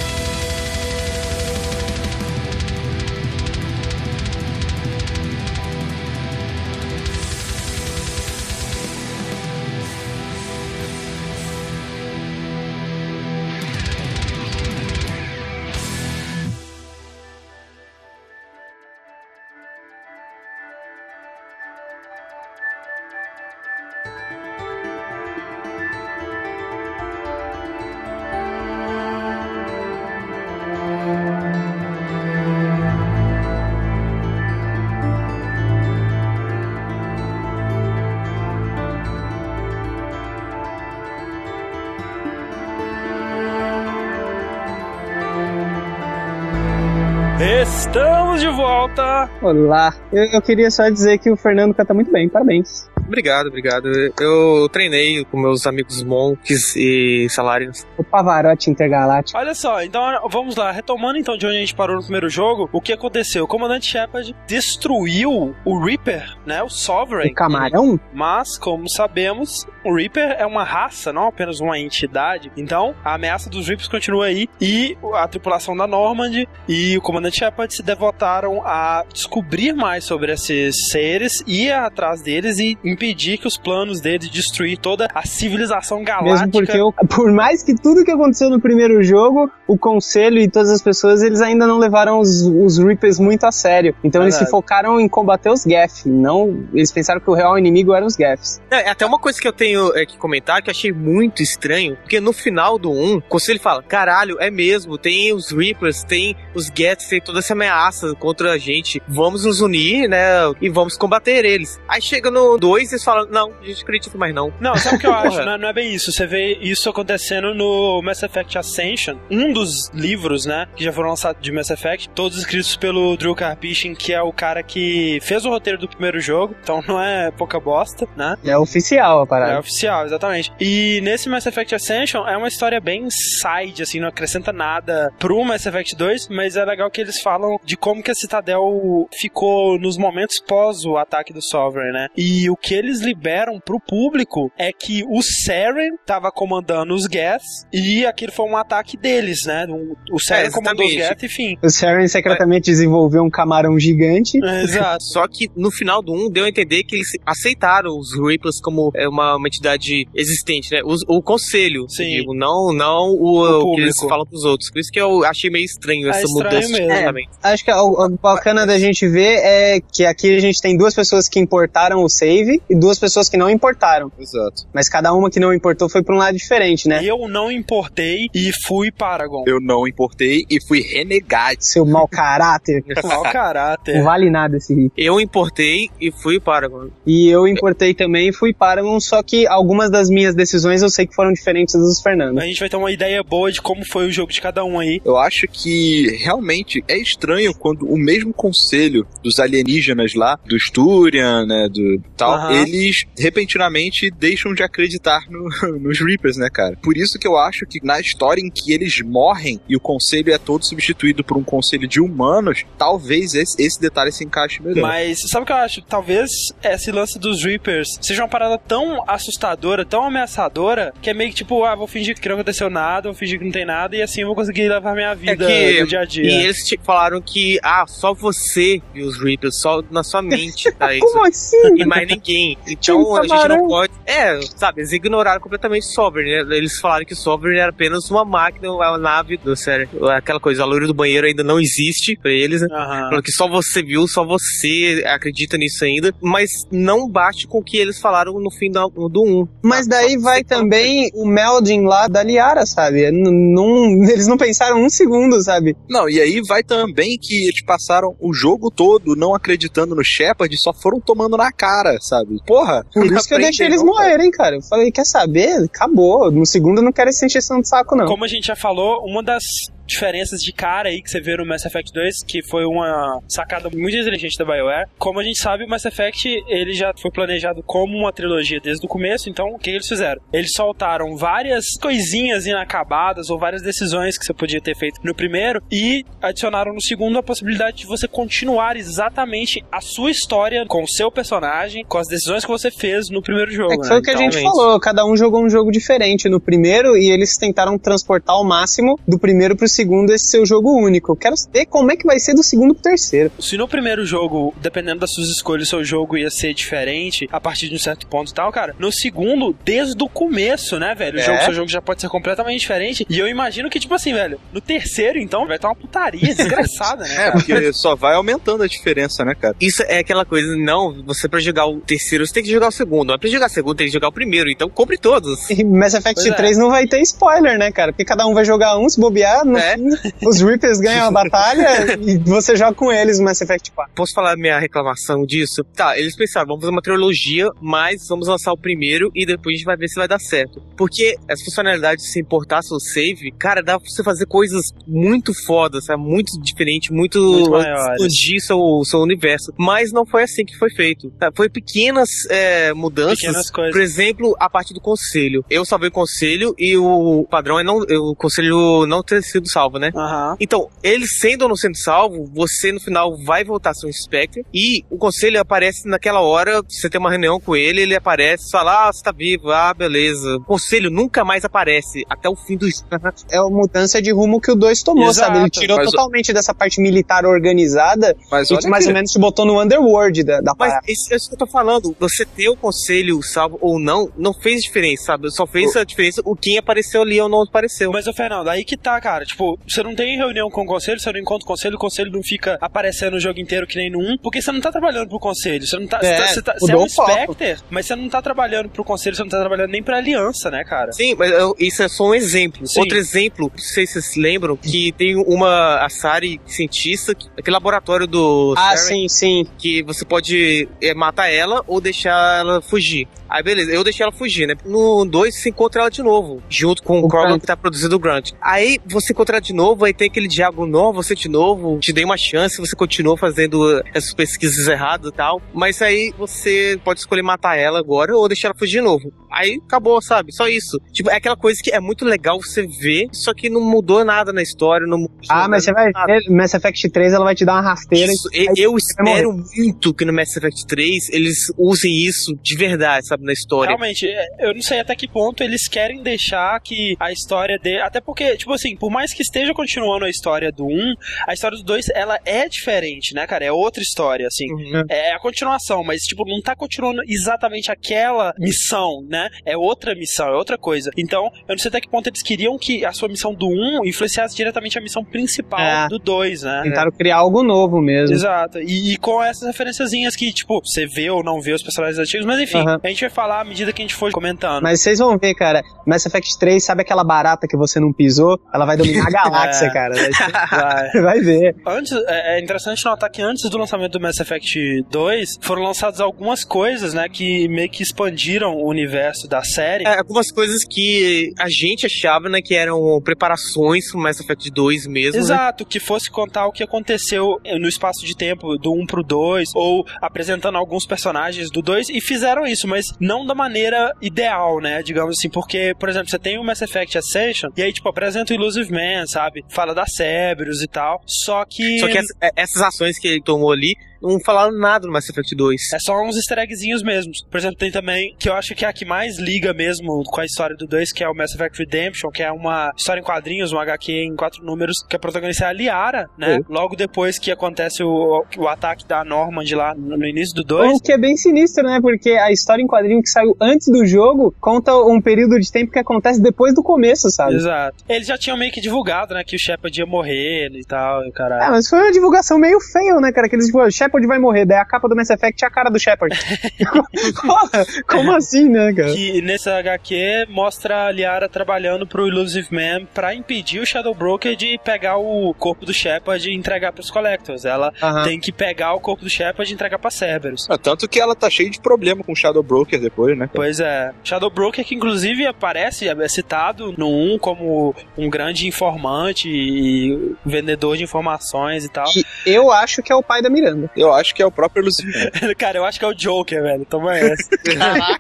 [47.40, 49.30] Estamos de volta!
[49.44, 49.94] Olá.
[50.12, 52.90] Eu, eu queria só dizer que o Fernando canta muito bem, parabéns.
[53.08, 53.90] Obrigado, obrigado.
[54.20, 57.86] Eu treinei com meus amigos monks e salários.
[57.98, 59.40] O Pavarotti Intergaláctico.
[59.40, 62.70] Olha só, então vamos lá, retomando então de onde a gente parou no primeiro jogo,
[62.72, 63.46] o que aconteceu?
[63.46, 66.62] O comandante Shepard destruiu o Reaper, né?
[66.62, 67.32] O Sovereign.
[67.32, 68.00] O camarão?
[68.14, 72.52] Mas, como sabemos, o Reaper é uma raça, não apenas uma entidade.
[72.58, 74.50] Então, a ameaça dos Reapers continua aí.
[74.60, 80.34] E a tripulação da Normand e o comandante Shepard se devotaram a descobrir mais sobre
[80.34, 85.26] esses seres, ir atrás deles e impedir que os planos deles de destruir toda a
[85.26, 86.34] civilização galáctica.
[86.48, 90.50] Mesmo porque, o- por mais que tudo que aconteceu no primeiro jogo, o conselho e
[90.50, 93.96] todas as pessoas, eles ainda não levaram os, os Reapers muito a sério.
[94.04, 94.52] Então eles se Verdade.
[94.52, 96.06] focaram em combater os Geth.
[96.06, 98.60] Não, eles pensaram que o real inimigo eram os Geths.
[98.72, 101.96] É, até uma coisa que eu tenho é, que comentar que eu achei muito estranho,
[101.98, 106.36] porque no final do 1, o conselho fala: caralho, é mesmo, tem os Reapers, tem
[106.56, 110.18] os Gets, tem toda essa ameaça contra a gente, vamos nos unir, né,
[110.62, 111.80] e vamos combater eles.
[111.88, 114.54] Aí chega no 2 eles falam: não, a gente acredita mais não.
[114.60, 115.38] Não, sabe o que eu acho?
[115.44, 116.12] Não é, não é bem isso.
[116.12, 121.10] Você vê isso acontecendo no Mass Effect Ascension, um dos livros, né, que já foram
[121.10, 125.46] lançados de Mass Effect, todos escritos pelo Drew Karpyshyn, que é o cara que fez
[125.46, 128.36] o roteiro do primeiro jogo, então não é pouca bosta, né?
[128.46, 129.60] É oficial a É parada.
[129.60, 130.52] oficial, exatamente.
[130.60, 135.44] E nesse Mass Effect Ascension é uma história bem side, assim, não acrescenta nada pro
[135.44, 139.80] Mass Effect 2, mas é legal que eles falam de como que a Citadel ficou
[139.80, 142.08] nos momentos pós o ataque do Sovereign, né?
[142.16, 147.42] E o que eles liberam pro público é que o Saren tava comandando os Geth
[147.74, 149.66] e aquele foi um ataque deles, né?
[150.12, 150.92] O Saren É, comandou os.
[150.94, 151.58] Geth, enfim.
[151.64, 154.38] O Saren secretamente desenvolveu um camarão gigante.
[154.44, 155.04] É, Exato.
[155.12, 158.92] Só que no final do 1 deu a entender que eles aceitaram os Reapers como
[158.96, 160.82] é, uma, uma entidade existente, né?
[160.86, 162.04] Os- o conselho, Sim.
[162.04, 164.70] eu digo, não, não o, O o que eles falam pros outros.
[164.72, 166.88] Por isso que eu achei meio estranho É essa estranho mudança de mesmo.
[166.88, 167.30] comportamento.
[167.44, 170.94] Acho que o, o bacana da gente ver é que aqui a gente tem duas
[170.94, 174.12] pessoas que importaram o save e duas pessoas que não importaram.
[174.20, 174.68] Exato.
[174.74, 177.02] Mas cada uma que não importou foi pra um lado diferente, né?
[177.04, 179.44] Eu não importei e fui Paragon.
[179.48, 181.58] Eu não importei e fui renegado.
[181.60, 182.84] Seu mau caráter.
[183.08, 184.04] Mau Não caráter.
[184.04, 184.94] vale nada esse rico.
[184.98, 186.88] Eu importei e fui Paragon.
[187.06, 191.06] E eu importei também e fui Paragon, só que algumas das minhas decisões eu sei
[191.08, 192.40] que foram diferentes das dos Fernando.
[192.40, 194.80] A gente vai ter uma ideia boa de como foi o jogo de cada um
[194.80, 195.02] aí.
[195.06, 201.46] Eu acho que realmente é estranho quando o mesmo conselho dos alienígenas lá, do Sturian,
[201.46, 202.64] né, do tal, Aham.
[202.68, 205.48] eles repentinamente deixam de acreditar no-
[205.80, 206.78] nos Reapers, né, cara?
[206.82, 210.34] Por isso que eu acho que na história em que eles morrem e o conselho
[210.34, 214.82] é todo substituído por um conselho de humanos, talvez esse, esse detalhe se encaixe melhor.
[214.82, 215.82] Mas sabe o que eu acho?
[215.84, 216.30] Talvez
[216.64, 221.36] esse lance dos Reapers seja uma parada tão assustadora, tão ameaçadora, que é meio que
[221.38, 224.02] tipo, ah, vou fingir que não aconteceu nada, vou fingir que não tem nada, e
[224.02, 226.24] assim eu vou conseguir levar minha vida que- no dia a dia.
[226.24, 230.94] E eles falaram que, ah, só você viu os Reapers, só na sua mente tá
[230.96, 231.06] isso.
[231.06, 231.58] Como assim?
[231.78, 232.37] E mais ninguém.
[232.68, 233.58] Então a gente camarão.
[233.58, 233.94] não pode.
[234.06, 236.46] É, sabe, eles ignoraram completamente Sovereign.
[236.48, 236.56] né?
[236.58, 239.90] Eles falaram que Sovereign era apenas uma máquina, uma nave do sério.
[240.10, 242.68] Aquela coisa, a loira do banheiro ainda não existe pra eles, né?
[242.70, 247.64] Falando que só você viu, só você acredita nisso ainda, mas não bate com o
[247.64, 249.48] que eles falaram no final do 1.
[249.64, 253.06] Mas daí vai também o melding lá da Liara, sabe?
[253.12, 255.76] N- não- eles não pensaram um segundo, sabe?
[255.90, 260.54] Não, e aí vai também que eles passaram o jogo todo não acreditando no Shepard
[260.54, 262.27] e só foram tomando na cara, sabe?
[262.46, 262.86] Porra!
[262.94, 264.56] Por isso que eu deixei eles não, morrerem, cara.
[264.56, 265.64] Eu falei, quer saber?
[265.64, 266.32] Acabou.
[266.32, 268.06] No segundo eu não quero essa encheção de saco, não.
[268.06, 269.44] Como a gente já falou, uma das
[269.88, 273.70] diferenças de cara aí que você vê no Mass Effect 2, que foi uma sacada
[273.70, 274.88] muito inteligente da BioWare.
[274.98, 278.86] Como a gente sabe, o Mass Effect ele já foi planejado como uma trilogia desde
[278.86, 280.22] o começo, então o que eles fizeram?
[280.32, 285.62] Eles soltaram várias coisinhas inacabadas ou várias decisões que você podia ter feito no primeiro
[285.72, 290.88] e adicionaram no segundo a possibilidade de você continuar exatamente a sua história com o
[290.88, 293.74] seu personagem, com as decisões que você fez no primeiro jogo.
[293.74, 294.00] É que foi né?
[294.00, 297.10] o que a Então, gente falou, cada um jogou um jogo diferente no primeiro e
[297.10, 301.16] eles tentaram transportar ao máximo do primeiro pro segundo esse seu jogo único.
[301.16, 303.32] Quero saber como é que vai ser do segundo pro terceiro.
[303.40, 307.70] Se no primeiro jogo, dependendo das suas escolhas, seu jogo ia ser diferente a partir
[307.70, 311.18] de um certo ponto e tal, cara, no segundo, desde o começo, né, velho?
[311.18, 311.24] O É.
[311.24, 313.06] jogo, seu jogo já pode ser completamente diferente.
[313.10, 317.04] E eu imagino que, tipo assim, velho, no terceiro, então, vai estar uma putaria desgraçada,
[317.04, 317.14] né?
[317.18, 317.32] É, cara?
[317.32, 319.56] porque só vai aumentando a diferença, né, cara?
[319.62, 322.72] Isso é aquela coisa, não, você pra jogar o terceiro, você tem que jogar o
[322.72, 323.10] segundo.
[323.10, 324.50] Mas pra jogar o segundo, tem que jogar o primeiro.
[324.50, 325.50] Então compre todos.
[325.50, 326.36] E Mass Effect Pois é.
[326.36, 327.92] 3 não vai ter spoiler, né, cara?
[327.92, 329.67] Porque cada um vai jogar um, se bobear, no É.
[329.76, 333.94] fim, os Reapers ganham a batalha e você joga com eles no Mass Effect 4.
[333.96, 335.64] Posso falar minha reclamação disso?
[335.76, 339.58] Tá, eles pensaram, vamos fazer uma trilogia, mas vamos lançar o primeiro e depois a
[339.58, 340.62] gente vai ver se vai dar certo.
[340.76, 345.34] Porque as funcionalidades de se importar seu save, cara, dá pra você fazer coisas muito
[345.46, 346.02] fodas, sabe?
[346.02, 349.54] Muito diferente, muito, Muito expandir seu, seu universo.
[349.58, 351.10] Mas não foi assim que foi feito.
[351.12, 351.32] tá?
[351.36, 353.20] Foi pequenas é, mudanças.
[353.20, 353.72] Pequenas coisas.
[353.74, 355.44] Por exemplo, a parte do conselho.
[355.50, 359.80] Eu salvei o conselho e o padrão é não, o conselho não ter sido salvo,
[359.80, 359.92] né?
[359.96, 360.36] Aham.
[360.40, 363.92] Então, ele sendo ou não sendo salvo, você no final vai voltar a ser um
[363.94, 368.52] Spectre e o conselho aparece naquela hora, você tem uma reunião com ele, ele aparece,
[368.52, 370.36] fala, ah, você tá vivo, ah, beleza.
[370.38, 372.68] O conselho nunca mais aparece até o fim do
[373.32, 375.28] É a mudança de rumo que o 2 tomou, Exato.
[375.28, 375.40] sabe?
[375.40, 378.94] Ele tirou Mas o- totalmente dessa parte militar organizada Mas e olha mais que- ou
[378.96, 382.26] menos te botou no underworld da, da Mas isso, isso que eu tô falando, você
[382.26, 385.32] ter o conselho salvo ou não, não fez diferença, sabe?
[385.32, 387.92] Só fez a diferença o quem apareceu ali ou não apareceu.
[387.92, 389.26] Mas, ô Fernando, aí que tá, cara.
[389.26, 392.12] Tipo, você não tem reunião com o conselho, você não encontra o conselho, o conselho
[392.12, 395.08] não fica aparecendo o jogo inteiro que nem no 1, porque você não tá trabalhando
[395.08, 395.66] pro conselho.
[395.66, 396.00] Você não tá.
[396.02, 396.88] É, você, tá, você é um.
[396.90, 400.50] Spectre, mas você não tá trabalhando pro conselho, você não tá trabalhando nem pra aliança,
[400.50, 400.92] né, cara?
[400.92, 402.66] Sim, mas eu- isso é só um exemplo.
[402.68, 402.80] Sim.
[402.80, 407.54] Outro exemplo, não sei se vocês lembram, que tem uma a Sari cientista, que- aquele
[407.54, 409.46] laboratório do Ah, Saren, sim, sim.
[409.58, 413.08] que você pode é, matar ela ou deixar ela fugir.
[413.30, 414.56] Aí beleza, eu deixei ela fugir, né?
[414.64, 417.94] No 2 você encontra ela de novo, junto com o, O Krogan que tá produzindo
[417.94, 418.32] o Grunt.
[418.42, 421.92] Aí você encontra ela de novo, aí tem aquele diálogo, não, você de novo, te
[421.94, 425.42] dei uma chance, você continua fazendo essas pesquisas erradas e tal.
[425.54, 429.12] Mas aí você pode escolher matar ela agora ou deixar ela fugir de novo.
[429.32, 430.34] Aí acabou, sabe?
[430.34, 430.80] Só isso.
[430.92, 434.32] Tipo, é aquela coisa que é muito legal você ver, só que não mudou nada
[434.32, 436.18] na história, não mudou Ah, mas você vai nada.
[436.30, 438.12] Mass Effect 3 ela vai te dar uma rasteira.
[438.12, 443.06] Isso, e- eu espero muito que no Mass Effect 3 eles usem isso de verdade,
[443.08, 443.70] sabe, na história.
[443.70, 447.80] Realmente, é, eu não sei até que ponto eles querem deixar que a história de.
[447.80, 450.94] Até porque, tipo assim, por mais que esteja continuando a história do 1,
[451.28, 453.46] a história do 2 ela é diferente, né, cara?
[453.46, 454.52] É outra história, assim.
[454.52, 454.84] Uhum.
[454.90, 459.28] É a continuação, mas, tipo, não tá continuando exatamente aquela missão, né?
[459.46, 460.90] É outra missão, é outra coisa.
[460.98, 463.86] Então, eu não sei até que ponto eles queriam que a sua missão do 1
[463.86, 465.88] influenciasse diretamente a missão principal É.
[465.88, 466.62] do 2, né?
[466.64, 468.16] Tentaram criar algo novo mesmo.
[468.16, 468.60] Exato.
[468.60, 472.26] E, e com essas referenciazinhas que, tipo, você vê ou não vê os personagens antigos,
[472.26, 472.80] mas enfim, Aham.
[472.84, 474.64] a gente vai falar à medida que a gente for comentando.
[474.64, 478.40] Mas vocês vão ver, cara, Mass Effect 3, sabe aquela barata que você não pisou?
[478.54, 479.70] Ela vai dominar a galáxia, É.
[479.74, 479.96] cara.
[479.96, 481.02] Vai, Vai.
[481.02, 481.56] vai ver.
[481.66, 486.00] Antes, é é interessante notar que antes do lançamento do Mass Effect 2, foram lançadas
[486.02, 489.86] algumas coisas, né, que meio que expandiram o universo da série.
[489.86, 494.88] É, algumas coisas que a gente achava, né, que eram preparações pro Mass Effect 2
[494.88, 495.20] mesmo, né?
[495.20, 499.50] Exato, que fosse contar o que aconteceu no espaço de tempo do 1 pro 2,
[499.56, 504.82] ou apresentando alguns personagens do 2, e fizeram isso, mas não da maneira ideal, né?
[504.84, 508.34] Digamos assim, porque, por exemplo, você tem o Mass Effect Ascension, e aí, tipo, apresenta
[508.34, 509.44] o Illusive Man, sabe?
[509.50, 511.80] Fala da Cerberus e tal, só que.
[511.80, 515.36] Só que é, essas ações que ele tomou ali não falaram nada no Mass Effect
[515.36, 515.74] 2.
[515.74, 517.26] É só uns easter eggzinhos mesmos.
[517.30, 520.22] Por exemplo, tem também, que eu acho que é a que mais liga mesmo com
[520.22, 523.04] a história do 2, que é o Mass Effect Redemption, que é uma história em
[523.04, 526.40] quadrinhos, um HQ em quatro números, que a protagonista é a Liara, né?
[526.50, 530.78] Logo depois que acontece o, o ataque da Normand lá no, início do 2.
[530.78, 531.80] O que é bem sinistro, né?
[531.82, 535.72] Porque a história em quadrinho que saiu antes do jogo conta um período de tempo
[535.72, 537.36] que acontece depois do começo, sabe?
[537.36, 537.84] Exato.
[537.88, 541.10] Eles já tinham meio que divulgado, né, que o Shepard ia morrer e tal, e
[541.10, 541.44] o caralho.
[541.44, 543.28] É, mas foi uma divulgação meio feio, né, cara?
[543.30, 544.46] Que eles, tipo, Shepard Shepard vai morrer.
[544.46, 546.16] Daí a capa do Mass Effect é a cara do Shepard.
[547.88, 548.94] Como assim, né, cara?
[548.94, 554.36] Que nessa HQ mostra a Liara trabalhando pro Illusive Man pra impedir o Shadow Broker
[554.36, 557.46] de pegar o corpo do Shepard e entregar pros Collectors.
[557.46, 557.72] Ela
[558.04, 560.48] tem que pegar o corpo do Shepard e entregar pra Cerberus.
[560.50, 563.30] Ah, Tanto que ela tá cheia de problema com o Shadow Broker depois, né?
[563.34, 563.92] Pois é.
[564.04, 570.76] Shadow Broker que inclusive aparece, é citado no 1 como um grande informante e vendedor
[570.78, 571.86] de informações e tal.
[571.96, 573.70] E eu acho que é o pai da Miranda.
[573.78, 575.12] Eu acho que é o próprio Lucifer.
[575.38, 576.66] Cara, eu acho que é o Joker, velho.
[576.66, 577.30] Toma essa.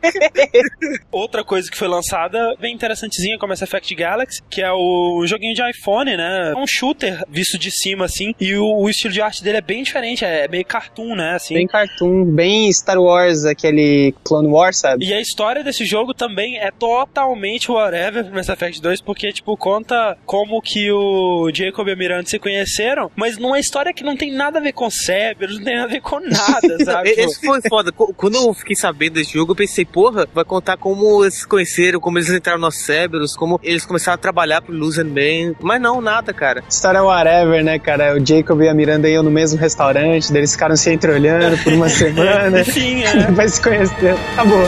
[1.11, 5.53] Outra coisa que foi lançada, bem interessantezinha, como Mass Effect Galaxy, que é o joguinho
[5.53, 6.53] de iPhone, né?
[6.55, 9.61] É um shooter visto de cima, assim, e o, o estilo de arte dele é
[9.61, 11.35] bem diferente, é meio cartoon, né?
[11.35, 11.53] Assim.
[11.53, 15.05] Bem cartoon, bem Star Wars, aquele Clone Wars, sabe?
[15.05, 19.55] E a história desse jogo também é totalmente whatever pro Mass Effect 2, porque, tipo,
[19.57, 24.15] conta como que o Jacob e a Miranda se conheceram, mas numa história que não
[24.15, 27.09] tem nada a ver com Cerberus, não tem nada a ver com nada, sabe?
[27.09, 27.91] Tipo, Esse foi foda.
[27.91, 31.47] Qu- Quando eu fiquei sabendo desse jogo, eu pensei, porra, vai contar como eles se
[31.47, 35.55] conheceram, como eles entraram nos Cerberus, como eles começaram a trabalhar pro Luz and Man.
[35.61, 36.63] Mas não, nada, cara.
[36.69, 38.15] História whatever, né, cara?
[38.15, 41.73] O Jacob e a Miranda iam no mesmo restaurante, daí eles ficaram se entreolhando por
[41.73, 42.61] uma semana.
[42.61, 43.31] Enfim, é.
[43.31, 44.15] Vai se conhecer.
[44.33, 44.63] Acabou.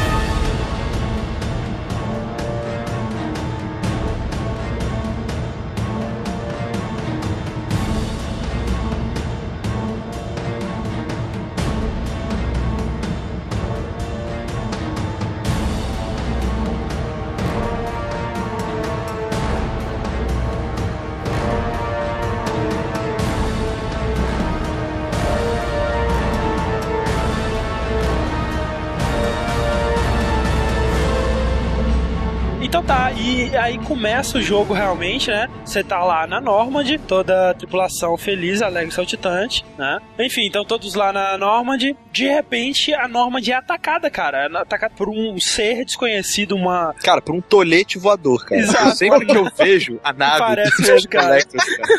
[33.99, 35.49] Começa o jogo realmente, né?
[35.65, 39.99] Você tá lá na Normandy, toda a tripulação feliz, alegre saltitante, né?
[40.17, 41.97] Enfim, então todos lá na Normandy.
[42.09, 44.45] De repente, a Normandy é atacada, cara.
[44.45, 46.95] É atacada por um ser desconhecido, uma.
[47.03, 48.61] Cara, por um tolete voador, cara.
[48.61, 48.95] Exato.
[48.95, 51.37] Sempre que eu vejo a nave Parece mesmo, cara.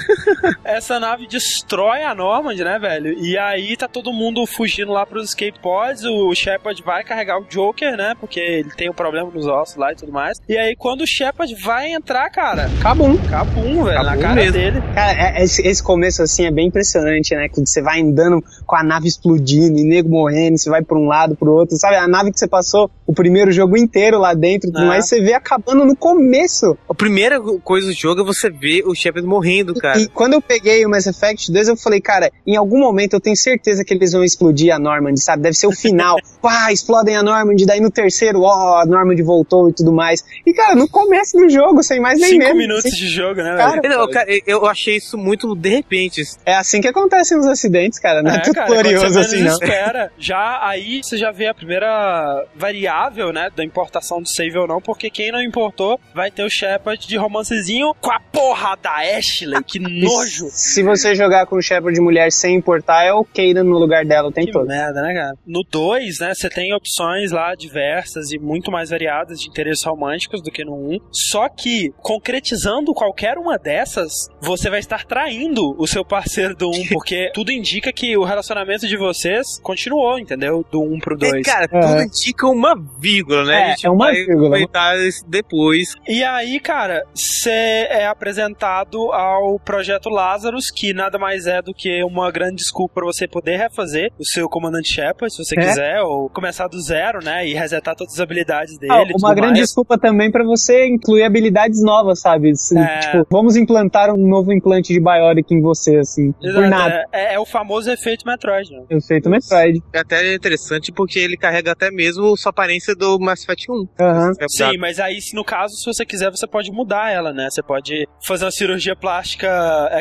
[0.65, 3.13] Essa nave destrói a Normandy, né, velho?
[3.19, 6.05] E aí tá todo mundo fugindo lá pros escape pods.
[6.05, 8.15] O Shepard vai carregar o Joker, né?
[8.19, 10.39] Porque ele tem um problema nos ossos lá e tudo mais.
[10.49, 13.17] E aí, quando o Shepard vai entrar, cara, Cabum.
[13.19, 14.53] cabum, velho, na cara mesmo.
[14.53, 14.83] dele.
[14.95, 17.49] Cara, é- esse, esse começo, assim, é bem impressionante, né?
[17.49, 21.07] Quando você vai andando com a nave explodindo e nego morrendo, você vai pra um
[21.09, 21.97] lado, pro outro, sabe?
[21.97, 24.87] A nave que você passou o primeiro jogo inteiro lá dentro, e tudo Ah.
[24.87, 26.79] mais, você vê acabando no começo.
[26.89, 29.99] A primeira coisa do jogo é você ver o Shepard morrendo, cara.
[29.99, 33.21] E quando eu peguei o Mass Effect 2, eu falei, cara, em algum momento eu
[33.21, 35.43] tenho certeza que eles vão explodir a Normandy, sabe?
[35.43, 36.17] Deve ser o final.
[36.41, 40.23] Pá, explodem a Normandy, daí no terceiro, ó, a Normandy voltou e tudo mais.
[40.47, 42.57] E, cara, no começo do jogo, sem mais nem Cinco menos.
[42.59, 43.81] minutos assim, de jogo, né, Cara?
[43.89, 46.23] Não, cara, eu achei isso muito de repente.
[46.47, 48.23] é assim que acontecem os acidentes, cara.
[48.23, 49.53] Não é, tudo cara, glorioso assim, não.
[49.53, 54.67] espera, já aí você já vê a primeira variável, né, da importação do save ou
[54.67, 58.97] não, porque quem não importou vai ter o Shepard de romancezinho com a porra da
[58.97, 60.49] Ashley, que nojo.
[60.51, 64.05] Se você jogar com o Shepard de mulher sem importar, é o Kaden no lugar
[64.05, 64.67] dela o tempo Que todo.
[64.67, 65.35] merda, né, cara?
[65.47, 70.43] No 2, né, você tem opções lá diversas e muito mais variadas de interesses românticos
[70.43, 70.95] do que no 1.
[70.95, 70.99] Um.
[71.13, 76.71] Só que, concretizando qualquer uma dessas, você vai estar traindo o seu parceiro do 1,
[76.71, 80.65] um, porque tudo indica que o relacionamento de vocês continuou, entendeu?
[80.71, 81.33] Do 1 um pro 2.
[81.33, 81.81] É, cara, É.
[81.81, 83.55] tudo indica uma vírgula, né?
[83.61, 84.51] É, a gente é uma vai vírgula.
[84.51, 85.95] comentar isso depois.
[86.09, 92.03] E aí, cara, você é apresentado ao Projeto Lazarus, que nada mais é do que
[92.05, 95.63] uma grande desculpa para você poder refazer o seu comandante Shepard, se você É.
[95.63, 98.93] quiser, ou começar do zero, né, e resetar todas as habilidades dele.
[98.93, 99.61] Ah, uma tudo grande mais.
[99.69, 102.57] desculpa também pra você incluir habilidades novas, sabe?
[102.57, 102.99] Se- É.
[103.01, 106.33] Tipo, vamos implantar um novo implante de Bionic em você, assim.
[106.33, 107.05] Por Exato, nada.
[107.13, 108.83] É, é o famoso efeito Metroid, né?
[108.89, 109.81] Eu feito Metroid.
[109.93, 113.89] É até interessante porque ele carrega até mesmo sua aparência do Mass Effect 1.
[114.01, 114.31] Aham.
[114.41, 117.49] É Sim, mas aí, se no caso, se você quiser, você pode mudar ela, né?
[117.51, 119.49] Você pode fazer uma cirurgia plástica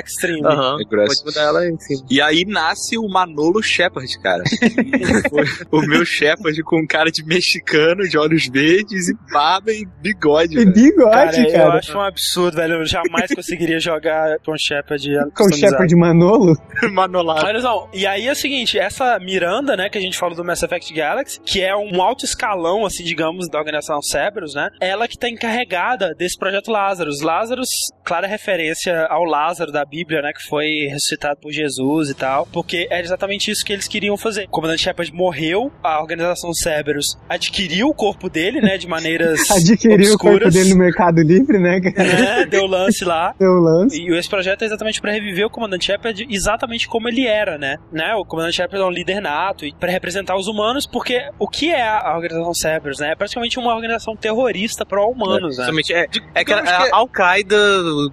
[0.04, 0.42] extreme.
[0.90, 1.24] Grosso.
[1.24, 2.06] Pode mudar ela em cima.
[2.10, 4.44] E aí nasce o Manolo Shepard, cara.
[5.30, 10.54] Foi o meu Shepard com cara de mexicano, de olhos verdes e barba e bigode,
[10.54, 10.74] E velho.
[10.74, 11.64] bigode, Cara, cara.
[11.64, 12.74] eu acho um absurdo, velho.
[12.76, 15.52] Eu jamais conseguiria jogar com Shepard Com.
[15.52, 16.56] Shepard Manolo.
[16.92, 17.46] Manolado.
[17.46, 20.44] Olha só, e aí é o seguinte, essa Miranda, né, que a gente falou do
[20.44, 25.08] Mass Effect Galaxy, que é um alto escalão, assim, digamos, da organização Cerberus, né, ela
[25.08, 27.22] que tá encarregada desse projeto Lazarus.
[27.22, 27.70] Lazarus,
[28.04, 32.88] clara referência ao Lázaro da Bíblia, né, que foi ressuscitado por Jesus e tal, porque
[32.90, 34.46] era exatamente isso que eles queriam fazer.
[34.46, 40.14] O comandante Shepard morreu, a organização Cerberus adquiriu o corpo dele, né, de maneiras Adquiriu
[40.14, 41.80] o corpo obscuras, dele no Mercado Livre, né?
[41.82, 42.10] cara?
[42.20, 43.34] né, deu lance lá.
[43.40, 44.02] Deu lance.
[44.02, 47.78] E esse projeto é exatamente pra reviver o Comandante Shepard exatamente como ele era, né?
[47.92, 48.09] né?
[48.10, 48.16] Né?
[48.16, 51.72] O comandante Shepard é um líder nato e para representar os humanos, porque o que
[51.72, 53.12] é a organização Cerberus, né?
[53.12, 55.70] É praticamente uma organização terrorista pró-humanos, né?
[55.92, 56.00] É,
[56.36, 57.58] é aquela Digamos que- a Al-Qaeda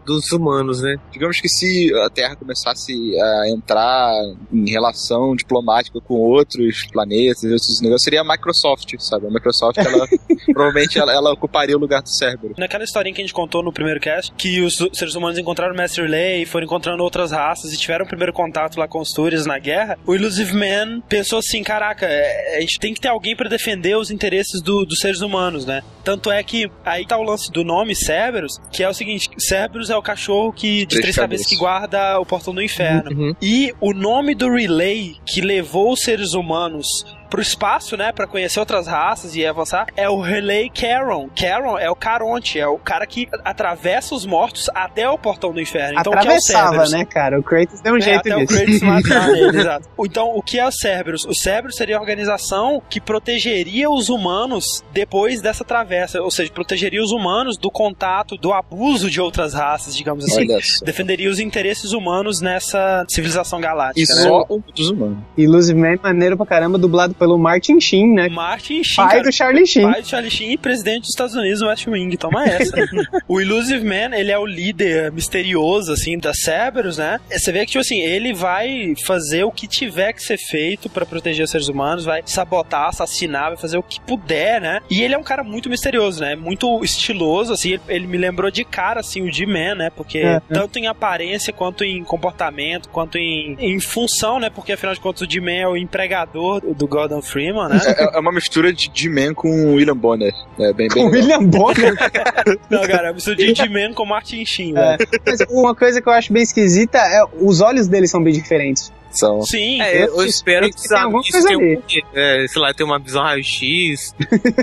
[0.04, 0.96] dos humanos, né?
[1.12, 4.12] Digamos que se a Terra começasse a entrar
[4.52, 9.26] em relação diplomática com outros planetas, outros negócios, seria a Microsoft, sabe?
[9.26, 10.06] A Microsoft, ela
[10.52, 12.56] provavelmente ela, ela ocuparia o lugar do Cerberus.
[12.58, 15.76] Naquela historinha que a gente contou no primeiro cast, que os seres humanos encontraram o
[15.76, 19.46] Mestre Lei, foram encontrando outras raças e tiveram o primeiro contato lá com os Turians
[19.46, 23.36] na guerra, o Illusive Man pensou assim, caraca, é, a gente tem que ter alguém
[23.36, 25.82] pra defender os interesses do- dos seres humanos, né?
[26.04, 29.90] Tanto é que aí tá o lance do nome Cerberus, que é o seguinte, Cerberus
[29.90, 31.46] é o cachorro que de Três três cabeças cabeças.
[31.48, 33.10] que guarda o portão do inferno.
[33.10, 33.34] Uhum.
[33.42, 36.86] E o nome do relay que levou os seres humanos
[37.28, 41.28] pro espaço, né, Pra conhecer outras raças e avançar, é o Relay Charon.
[41.34, 45.60] Charon é o Caronte, é o cara que atravessa os mortos até o portão do
[45.60, 45.98] inferno.
[46.00, 46.92] Então, o que é o Atravessava, Cerberus?
[46.92, 47.38] né, cara?
[47.38, 48.54] O Kratos deu um É, jeito até o nisso.
[48.54, 49.88] Kratos matar ele, exato.
[50.00, 51.24] Então, o que é o Cerberus?
[51.24, 57.02] O Cerberus seria a organização que protegeria os humanos depois dessa travessa, ou seja, protegeria
[57.02, 60.50] os humanos do contato, do abuso de outras raças, digamos assim.
[60.50, 60.84] Olha só.
[60.84, 64.00] Defenderia os interesses humanos nessa civilização galáctica.
[64.12, 64.22] E né?
[64.22, 65.18] só dos humanos.
[65.36, 68.28] Illusive Man, maneiro pra caramba, dublado pelo Martin Sheen, né?
[68.28, 69.90] Martin Sheen, Pai cara, do Charlie Sheen.
[69.90, 72.76] pai do Charlie Sheen e presidente dos Estados Unidos no West Wing, toma essa.
[73.28, 77.20] o Illusive Man, ele é o líder misterioso, assim, da Cerberus, né?
[77.30, 81.04] Você vê que, tipo assim, ele vai fazer o que tiver que ser feito pra
[81.06, 84.80] proteger os seres humanos, vai sabotar, assassinar, vai fazer o que puder, né?
[84.90, 86.36] E ele é um cara muito misterioso, né?
[86.36, 89.90] Muito estiloso, assim, ele, me lembrou de cara, assim, o D-Man, né?
[89.90, 90.40] Porque É, é.
[90.52, 94.50] tanto em aparência, quanto em comportamento, quanto em, em função, né?
[94.50, 97.80] Porque, afinal de contas, o D-Man é o empregador do Gordon Freeman, né?
[97.86, 100.32] É, é uma mistura de D-Man com o William Bonner.
[100.58, 101.38] É bem, bem Com legal.
[101.40, 101.94] William Bonner.
[102.68, 104.96] Não, cara, eu sou de D-Man com Martin Sheen, É.
[105.24, 108.92] Mas uma coisa que eu acho bem esquisita é os olhos deles são bem diferentes.
[109.16, 109.42] São.
[109.42, 111.76] Sim, É, eu, eu espero que, Tem sabe, isso tenha ali.
[111.76, 111.82] um.
[112.14, 114.14] É, sei lá, tem uma visão raio-x.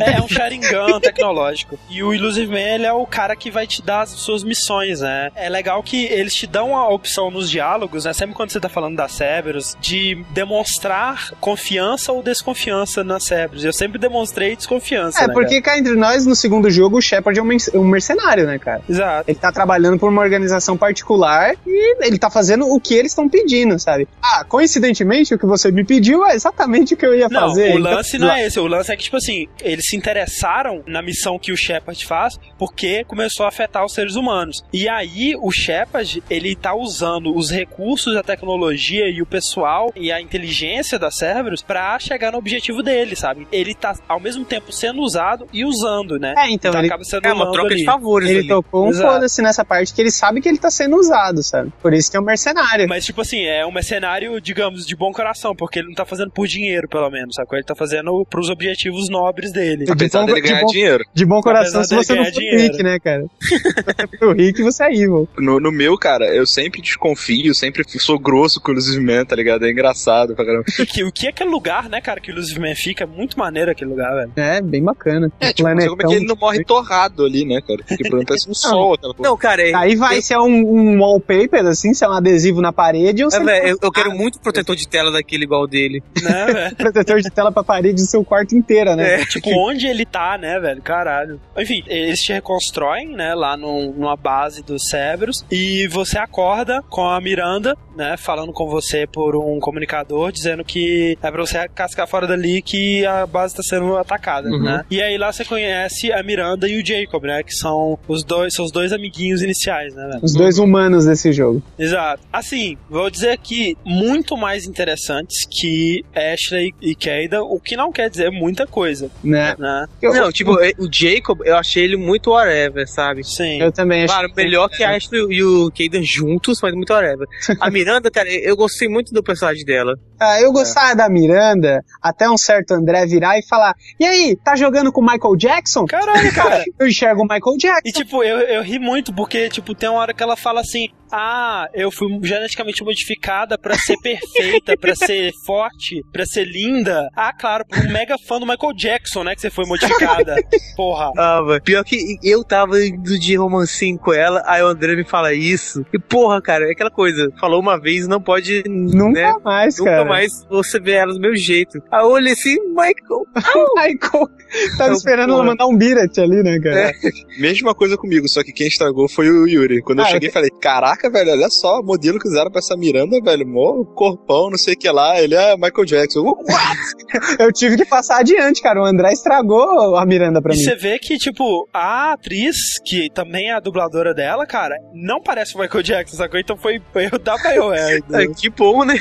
[0.02, 1.78] é, um Sharingan tecnológico.
[1.89, 5.00] E o Illusive Man, ele é o cara que vai te dar as suas missões,
[5.02, 5.32] né?
[5.36, 8.13] É legal que eles te dão a opção nos diálogos, né?
[8.13, 13.63] Sempre quando você tá falando da Cerberus, de demonstrar confiança ou desconfiança na Cerberus.
[13.63, 17.39] Eu sempre demonstrei desconfiança, É, né, porque cá entre nós, no segundo jogo, o Shepard
[17.39, 18.80] é um um mercenário, né, cara?
[18.80, 18.84] cara?
[18.89, 19.30] Exato.
[19.30, 23.28] Ele tá trabalhando por uma organização particular e ele tá fazendo o que eles estão
[23.30, 24.08] pedindo, sabe?
[24.22, 27.75] Ah, coincidentemente, o que você me pediu é exatamente o que eu ia Não, fazer.
[27.75, 28.60] o Então, lance não é esse.
[28.60, 32.39] O lance é que, tipo assim, eles se interessaram na missão que o Shepard faz
[32.58, 34.63] porque começou a afetar os seres humanos.
[34.71, 40.12] E aí, o Shepard, ele tá usando os recursos, a tecnologia e o pessoal e
[40.12, 43.47] a inteligência da Cerberus pra chegar no objetivo dele, sabe?
[43.51, 46.34] Ele tá, ao mesmo tempo, sendo usado e usando, né?
[46.38, 47.86] É, então, ele, acaba sendo É uma troca de ali.
[47.86, 48.47] favores ele ali.
[48.47, 51.71] tocou um foda-se nessa parte que ele sabe que ele tá sendo usado, sabe?
[51.82, 52.88] Por isso que é um mercenário.
[52.88, 56.32] Mas, tipo assim, é um mercenário, digamos, de bom coração, porque ele não tá fazendo
[56.32, 57.50] por dinheiro, pelo menos, sabe?
[57.54, 59.86] Ele tá fazendo pros objetivos nobres dele.
[59.90, 61.04] Apesar bom- dele de ganhar bom- dinheiro.
[61.14, 62.62] De bom coração Apesar se você não ganhar for dinheiro.
[62.74, 63.26] Rick, né, cara?
[63.42, 65.28] Se for Rick, você é evil.
[65.38, 69.36] No, no meu, cara, eu sempre desconfio, sempre sou grosso com o Illusive Man, tá
[69.36, 69.66] ligado?
[69.66, 70.64] É engraçado pra caramba.
[70.94, 73.04] Que, o que é aquele lugar, né, cara, que o Illusive Man fica?
[73.04, 74.32] É muito maneiro aquele lugar, velho.
[74.36, 75.32] É, bem bacana.
[75.40, 76.14] É, tipo, sei como é que planetão.
[76.14, 77.80] ele não morre torrado ali, né, cara?
[77.88, 78.98] Porque por exemplo, parece um sol.
[79.20, 82.72] Não, cara, é, Aí vai ser um, um wallpaper, assim, se é um adesivo na
[82.72, 85.67] parede ou se é, é velho, eu, eu quero muito protetor de tela daquele igual
[85.67, 86.02] dele.
[86.21, 86.76] Né, velho?
[86.76, 89.21] protetor de tela pra parede do seu quarto inteira, né?
[89.21, 89.26] É.
[89.26, 90.82] Tipo, onde ele tá, né, velho?
[90.82, 91.39] Caralho.
[91.58, 95.45] Enfim, eles te reconstroem, né, lá num- numa base dos Cerberus.
[95.52, 101.17] E você acorda com a Miranda, né, falando com você por um comunicador, dizendo que
[101.21, 104.62] é pra você cascar fora dali que a base tá sendo atacada, Uhum.
[104.63, 104.86] né?
[104.89, 108.54] E aí lá você conhece a Miranda e o Jacob, né, que são os dois,
[108.54, 110.19] seus dois amiguinhos iniciais, né, velho?
[110.23, 111.62] Os dois humanos desse jogo.
[111.78, 112.21] Exato.
[112.32, 118.10] Assim, vou dizer aqui, muito mais interessantes que Ashley e Kayda, o que não quer
[118.10, 119.56] dizer muita coisa, Né?
[119.58, 119.86] né?
[120.02, 123.24] Eu, Não, tipo, o Jacob, eu achei ele muito whatever, sabe?
[123.24, 123.62] Sim.
[123.62, 124.13] eu também acho.
[124.13, 127.28] Claro, melhor que a Ashley e o Kaden juntos, mas muito whatever.
[127.60, 129.98] A Miranda, cara, eu gostei muito do personagem dela.
[130.24, 134.56] Ah, eu gostava da Miranda até um certo André virar e falar: E aí, tá
[134.56, 135.86] jogando com o Michael Jackson?
[135.86, 136.64] Caralho, cara.
[136.80, 137.82] Eu enxergo o Michael Jackson.
[137.86, 140.88] E tipo, eu, eu ri muito porque, tipo, tem uma hora que ela fala assim:
[141.12, 147.08] Ah, eu fui geneticamente modificada pra ser perfeita, pra ser forte, pra ser linda.
[147.16, 149.36] Ah, claro, por um mega fã do Michael Jackson, né?
[149.36, 150.36] Que você foi modificada.
[150.76, 151.12] Porra.
[151.18, 151.42] Ah.
[151.64, 155.86] Pior que eu tava indo de romancinho com ela, aí o André me fala isso.
[155.94, 157.30] E porra, cara, é aquela coisa.
[157.40, 158.64] Falou uma vez, não pode.
[158.68, 159.36] Nunca né?
[159.44, 160.06] mais, Nunca cara.
[160.17, 161.80] Mas você vê ela do meu jeito.
[161.91, 163.23] Aí eu olhei assim, Michael.
[163.76, 164.30] Michael, tava
[164.73, 166.91] Então, esperando ela mandar um biret ali, né, cara?
[167.39, 169.82] Mesma coisa comigo, só que quem estragou foi o Yuri.
[169.82, 172.76] Quando eu Ah, cheguei, falei: Caraca, velho, olha só o modelo que usaram pra essa
[172.78, 173.47] Miranda, velho.
[173.47, 175.19] Mó corpão, não sei o que lá.
[175.21, 176.21] Ele é Michael Jackson.
[176.21, 176.36] Uh,
[177.39, 178.82] Eu tive que passar adiante, cara.
[178.82, 180.63] O André estragou a Miranda pra E mim.
[180.63, 185.56] você vê que, tipo, a atriz, que também é a dubladora dela, cara, não parece
[185.56, 186.40] o Michael Jackson, sacou?
[186.40, 188.04] Então foi erro da BioWare.
[188.13, 188.96] É, que bom, né?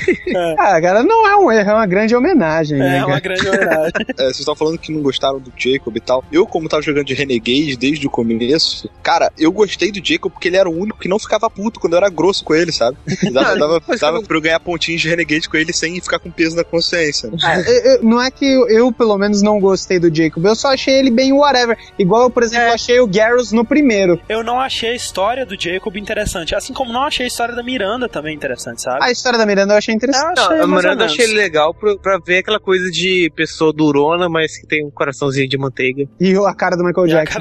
[0.58, 3.06] Ah, cara, não é um erro, é uma grande homenagem, né, É cara?
[3.06, 3.92] uma grande homenagem.
[4.18, 6.24] É, vocês estão falando que não gostaram do Jacob e tal.
[6.30, 10.48] Eu, como tava jogando de Renegade desde o começo, cara, eu gostei do Jacob porque
[10.48, 12.96] ele era o único que não ficava puto quando eu era grosso com ele, sabe?
[13.32, 16.30] Dava, dava, Mas dava pra eu ganhar pontinhos de Renegade com ele sem ficar com
[16.30, 17.30] peso na consciência.
[17.42, 20.44] Ah, eu- eu- não é que eu, eu, pelo menos, não gostei do Jacob.
[20.44, 21.76] Eu só achei ele bem whatever.
[21.98, 22.72] Igual eu, por exemplo, É.
[22.74, 24.20] achei o Garrus no primeiro.
[24.28, 27.62] Eu não achei a história do Jacob interessante, assim como não achei a história da
[27.62, 28.98] Miranda também interessante, sabe?
[29.02, 30.38] A história da Miranda eu achei interessante.
[30.38, 31.12] Eu achei Não, a menos.
[31.12, 35.48] achei legal pra, pra ver aquela coisa de pessoa durona, mas que tem um coraçãozinho
[35.48, 36.06] de manteiga.
[36.20, 37.40] E a cara do Michael E a Jackson.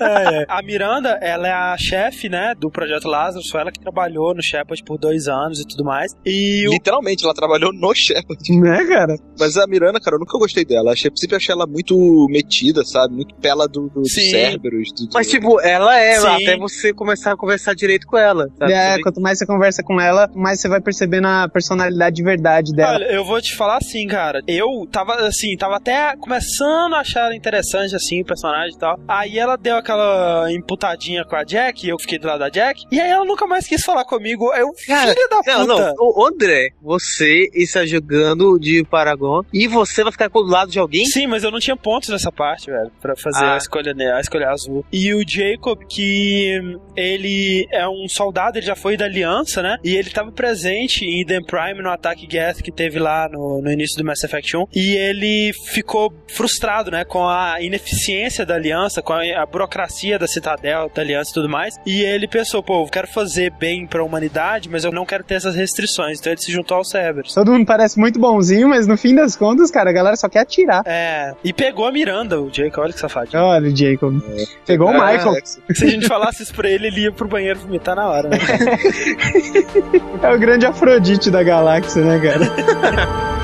[0.00, 0.46] É, é.
[0.48, 4.42] A Miranda, ela é a chefe, né, do Projeto Lázaro, foi ela que trabalhou no
[4.42, 6.12] Shepard por dois anos e tudo mais.
[6.24, 8.40] E o Literalmente, ela trabalhou no Shepard.
[8.60, 9.16] Né, cara?
[9.38, 10.92] Mas a Miranda, cara, eu nunca gostei dela.
[10.92, 13.14] Achei, sempre achei ela muito metida, sabe?
[13.14, 14.08] Muito pela do, do.
[14.08, 14.92] Cerberus.
[14.92, 16.26] do- do- Mas, tipo, ela é, Sim.
[16.28, 18.48] até você começar a conversar direito com ela.
[18.58, 18.72] Sabe?
[18.72, 22.22] É, Você quanto mais você conversa com ela, mais você vai percebendo a personalidade de
[22.22, 22.94] verdade dela.
[22.94, 24.40] Olha, eu vou te falar assim, cara.
[24.46, 28.98] Eu tava assim, tava até começando a achar ela interessante, assim, o personagem e tal.
[29.08, 32.84] Aí ela deu aquela imputadinha com a Jack, e eu fiquei do lado da Jack.
[32.90, 34.52] E aí ela nunca mais quis falar comigo.
[34.54, 35.58] Eu, Cara, filha da puta.
[35.58, 35.94] Não, não.
[35.98, 41.04] O André, você está jogando de Paragon e você vai ficar do lado de alguém?
[41.06, 43.54] Sim, mas eu não tinha pontos nessa parte, velho, pra fazer Ah.
[43.54, 44.84] a escolha ne- a escolha azul.
[44.92, 46.60] E o Jacob, que
[46.96, 49.76] ele é um soldado, ele já foi da Aliança, né?
[49.84, 53.70] E ele tava presente em Eden Prime no ataque Geth que teve lá no, no
[53.70, 54.66] início do Mass Effect 1.
[54.74, 60.26] E ele ficou frustrado, né, com a ineficiência da Aliança, com a, a burocracia da
[60.26, 61.74] Citadel, da Aliança e tudo mais.
[61.84, 65.34] E ele pensou, pô, eu quero fazer bem pra humanidade, mas eu não quero ter
[65.34, 66.18] essas restrições.
[66.18, 67.34] Então ele se juntou aos Cerberus.
[67.34, 70.40] Todo mundo parece muito bonzinho, mas no fim das contas, cara, a galera só quer
[70.40, 70.82] atirar.
[70.86, 73.42] É, e pegou a Miranda, o Jacob, olha que safadinho.
[73.42, 74.20] Olha o Jacob.
[74.66, 75.34] Pegou o Ah, Michael.
[75.44, 78.38] Se a gente falasse isso pra ele, ele ia pro banheiro vomitar na hora, né?
[80.22, 83.30] É o grande Afrodite da galáxia, né, cara?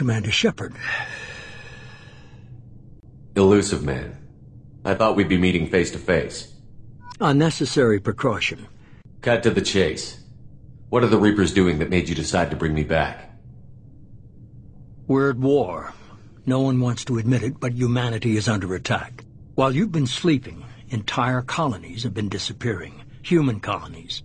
[0.00, 0.74] Commander Shepard.
[3.36, 4.16] Elusive man.
[4.82, 6.54] I thought we'd be meeting face to face.
[7.20, 8.66] Unnecessary precaution.
[9.20, 10.24] Cut to the chase.
[10.88, 13.30] What are the Reapers doing that made you decide to bring me back?
[15.06, 15.92] We're at war.
[16.46, 19.24] No one wants to admit it, but humanity is under attack.
[19.54, 23.02] While you've been sleeping, entire colonies have been disappearing.
[23.22, 24.22] Human colonies.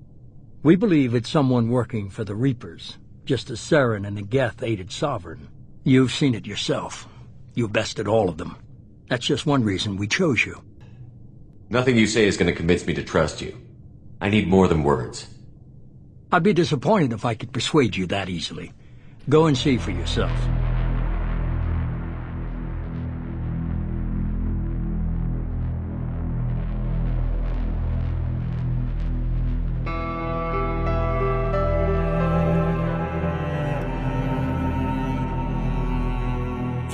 [0.64, 4.90] We believe it's someone working for the Reapers, just as Saren and the Geth aided
[4.90, 5.50] Sovereign.
[5.88, 7.08] You've seen it yourself.
[7.54, 8.58] You've bested all of them.
[9.08, 10.60] That's just one reason we chose you.
[11.70, 13.56] Nothing you say is going to convince me to trust you.
[14.20, 15.28] I need more than words.
[16.32, 18.74] I'd be disappointed if I could persuade you that easily.
[19.30, 20.32] Go and see for yourself.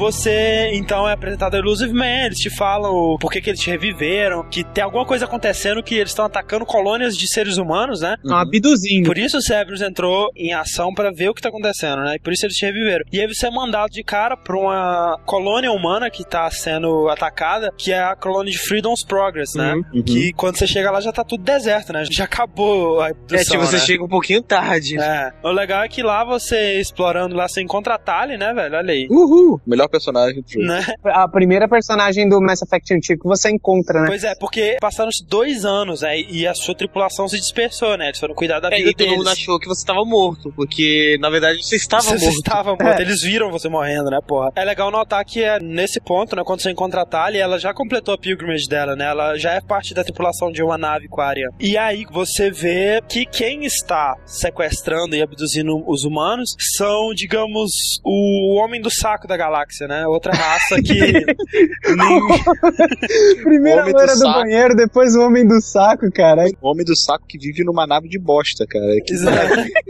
[0.01, 3.69] Você, então, é apresentado a Elusive Man, eles te falam por que, que eles te
[3.69, 8.15] reviveram, que tem alguma coisa acontecendo que eles estão atacando colônias de seres humanos, né?
[8.17, 9.05] Estão abduzindo.
[9.05, 12.15] Por isso o Cerberus entrou em ação pra ver o que tá acontecendo, né?
[12.15, 13.05] E por isso eles te reviveram.
[13.11, 17.71] E aí você é mandado de cara pra uma colônia humana que tá sendo atacada,
[17.77, 19.75] que é a colônia de Freedom's Progress, né?
[19.93, 20.01] Uhum.
[20.01, 22.05] Que quando você chega lá já tá tudo deserto, né?
[22.09, 23.83] Já acabou a abdução, É, tipo, você né?
[23.85, 24.99] chega um pouquinho tarde.
[24.99, 25.31] É.
[25.43, 28.75] O legal é que lá você explorando lá, você encontra a Tali, né, velho?
[28.75, 29.05] Olha aí.
[29.07, 29.61] Uhul!
[29.67, 30.65] Melhor personagem do jogo.
[30.65, 30.85] Né?
[31.05, 34.07] A primeira personagem do Mass Effect antigo que você encontra, né?
[34.07, 36.19] Pois é, porque passaram-se dois anos, né?
[36.19, 38.07] E a sua tripulação se dispersou, né?
[38.07, 39.17] Eles foram cuidar da É, vida e todo deles.
[39.17, 42.37] mundo achou que você estava morto, porque na verdade você estava Você morto.
[42.37, 43.01] estava morto, É.
[43.01, 44.51] eles viram você morrendo, né, porra?
[44.55, 47.73] É legal notar que é nesse ponto, né, quando você encontra a Tali, ela já
[47.73, 49.05] completou a pilgrimage dela, né?
[49.05, 51.49] Ela já é parte da tripulação de uma nave Quarian.
[51.59, 57.71] E aí você vê que quem está sequestrando e abduzindo os humanos são, digamos,
[58.03, 60.07] o homem do saco da galáxia, galáxia, né?
[60.07, 60.93] Outra raça que.
[61.95, 62.21] nem-
[63.43, 64.39] Primeiro a do loira do, saco.
[64.39, 66.45] banheiro, depois o homem do saco, cara.
[66.61, 68.85] O homem do saco que vive numa nave de bosta, cara.
[69.05, 69.17] Que-.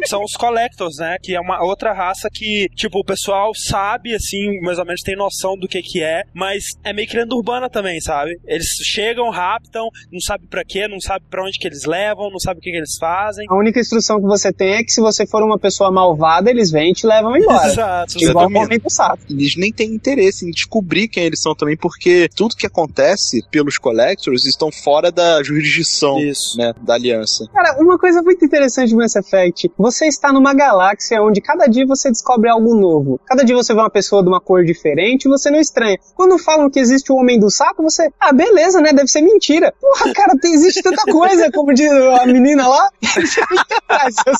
[0.08, 1.18] São os Collectors, né?
[1.22, 5.16] Que é uma outra raça que, tipo, o pessoal sabe, assim, mais ou menos tem
[5.16, 8.32] noção do que que é, mas é meio que lenda urbana também, sabe?
[8.46, 12.40] Eles chegam, raptam, não sabe pra quê, não sabe pra onde que eles levam, não
[12.40, 13.46] sabe o que que eles fazem.
[13.50, 16.72] A única instrução que você tem é que se você for uma pessoa malvada, eles
[16.72, 17.68] vêm e te levam embora.
[17.72, 18.18] Exato.
[18.22, 19.20] Igual o homem do saco.
[19.30, 23.80] eles nem têm interesse em descobrir quem eles são também, porque tudo que acontece pelos
[23.80, 26.18] Collectors estão fora da jurisdição
[26.56, 27.46] né, da aliança.
[27.52, 31.86] Cara, uma coisa muito interessante do Mass Effect, você está numa galáxia onde cada dia
[31.86, 33.20] você descobre algo novo.
[33.26, 35.98] Cada dia você vê uma pessoa de uma cor diferente e você não estranha.
[36.16, 38.94] Quando falam que existe o Homem do Saco, você, ah, beleza, né?
[38.94, 39.74] Deve ser mentira.
[39.82, 42.90] Porra, cara, tem, existe tanta coisa, como diz a menina lá.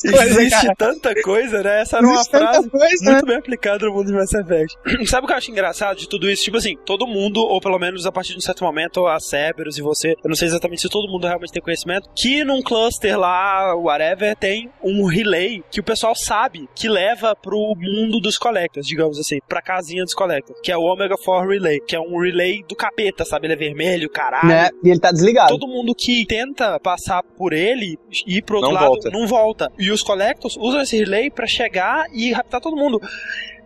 [0.02, 0.74] Coisas, Existe cara.
[0.76, 1.82] tanta coisa, né?
[1.82, 3.12] Essa era uma frase coisa, né?
[3.12, 4.76] muito bem aplicada no mundo de Mass Effect.
[5.06, 6.44] Sabe o que eu acho engraçado de tudo isso?
[6.44, 9.78] Tipo assim, todo mundo, ou pelo menos a partir de um certo momento, a Cerberus
[9.78, 13.18] e você, eu não sei exatamente se todo mundo realmente tem conhecimento, que num cluster
[13.18, 18.86] lá, whatever, tem um relay que o pessoal sabe que leva pro mundo dos Collectors,
[18.86, 22.18] digamos assim, pra casinha dos Collectors, que é o Omega 4 Relay, que é um
[22.18, 23.46] relay do capeta, sabe?
[23.46, 24.48] Ele é vermelho, caralho.
[24.48, 24.68] Né?
[24.84, 25.48] E ele tá desligado.
[25.48, 29.10] Todo mundo que tenta passar por ele e ir pro outro Não lado volta.
[29.10, 29.72] não volta.
[29.78, 33.00] E os Collectors usam esse relay pra chegar e raptar todo mundo.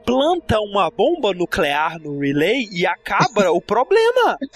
[0.07, 4.39] Planta uma bomba nuclear no relay e acaba o problema.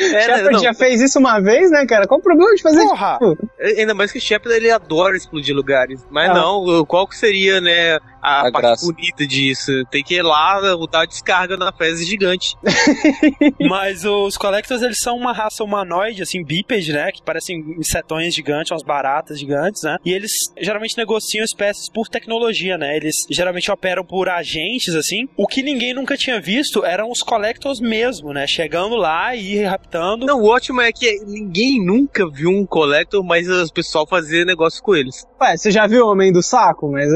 [0.00, 2.06] É, né, Shepard não, já fez isso uma vez, né, cara?
[2.06, 3.18] Qual o problema de fazer Porra!
[3.20, 3.78] isso?
[3.78, 6.02] ainda mais que o Shepard ele adora explodir lugares.
[6.10, 6.34] Mas Ah.
[6.34, 8.86] não, qual que seria, né, a, A parte graça.
[8.86, 9.70] bonita disso?
[9.88, 10.60] Tem que ir lá
[10.90, 12.56] dar a descarga na fezes gigante.
[13.68, 17.12] Mas os Collectors, eles são uma raça humanoide, assim, bípede, né?
[17.12, 19.98] Que parecem insetões gigantes, umas baratas gigantes, né?
[20.04, 22.96] E eles geralmente negociam espécies por tecnologia, né?
[22.96, 25.28] Eles geralmente operam por agentes, assim.
[25.36, 28.46] O que ninguém nunca tinha visto eram os Collectors mesmo, né?
[28.46, 30.26] Chegando lá e raptando.
[30.26, 34.82] Não, o ótimo é que ninguém nunca viu um Collector, mas o pessoal fazia negócio
[34.82, 35.26] com eles.
[35.40, 36.90] Ué, você já viu o Homem do Saco?
[36.90, 37.06] Mas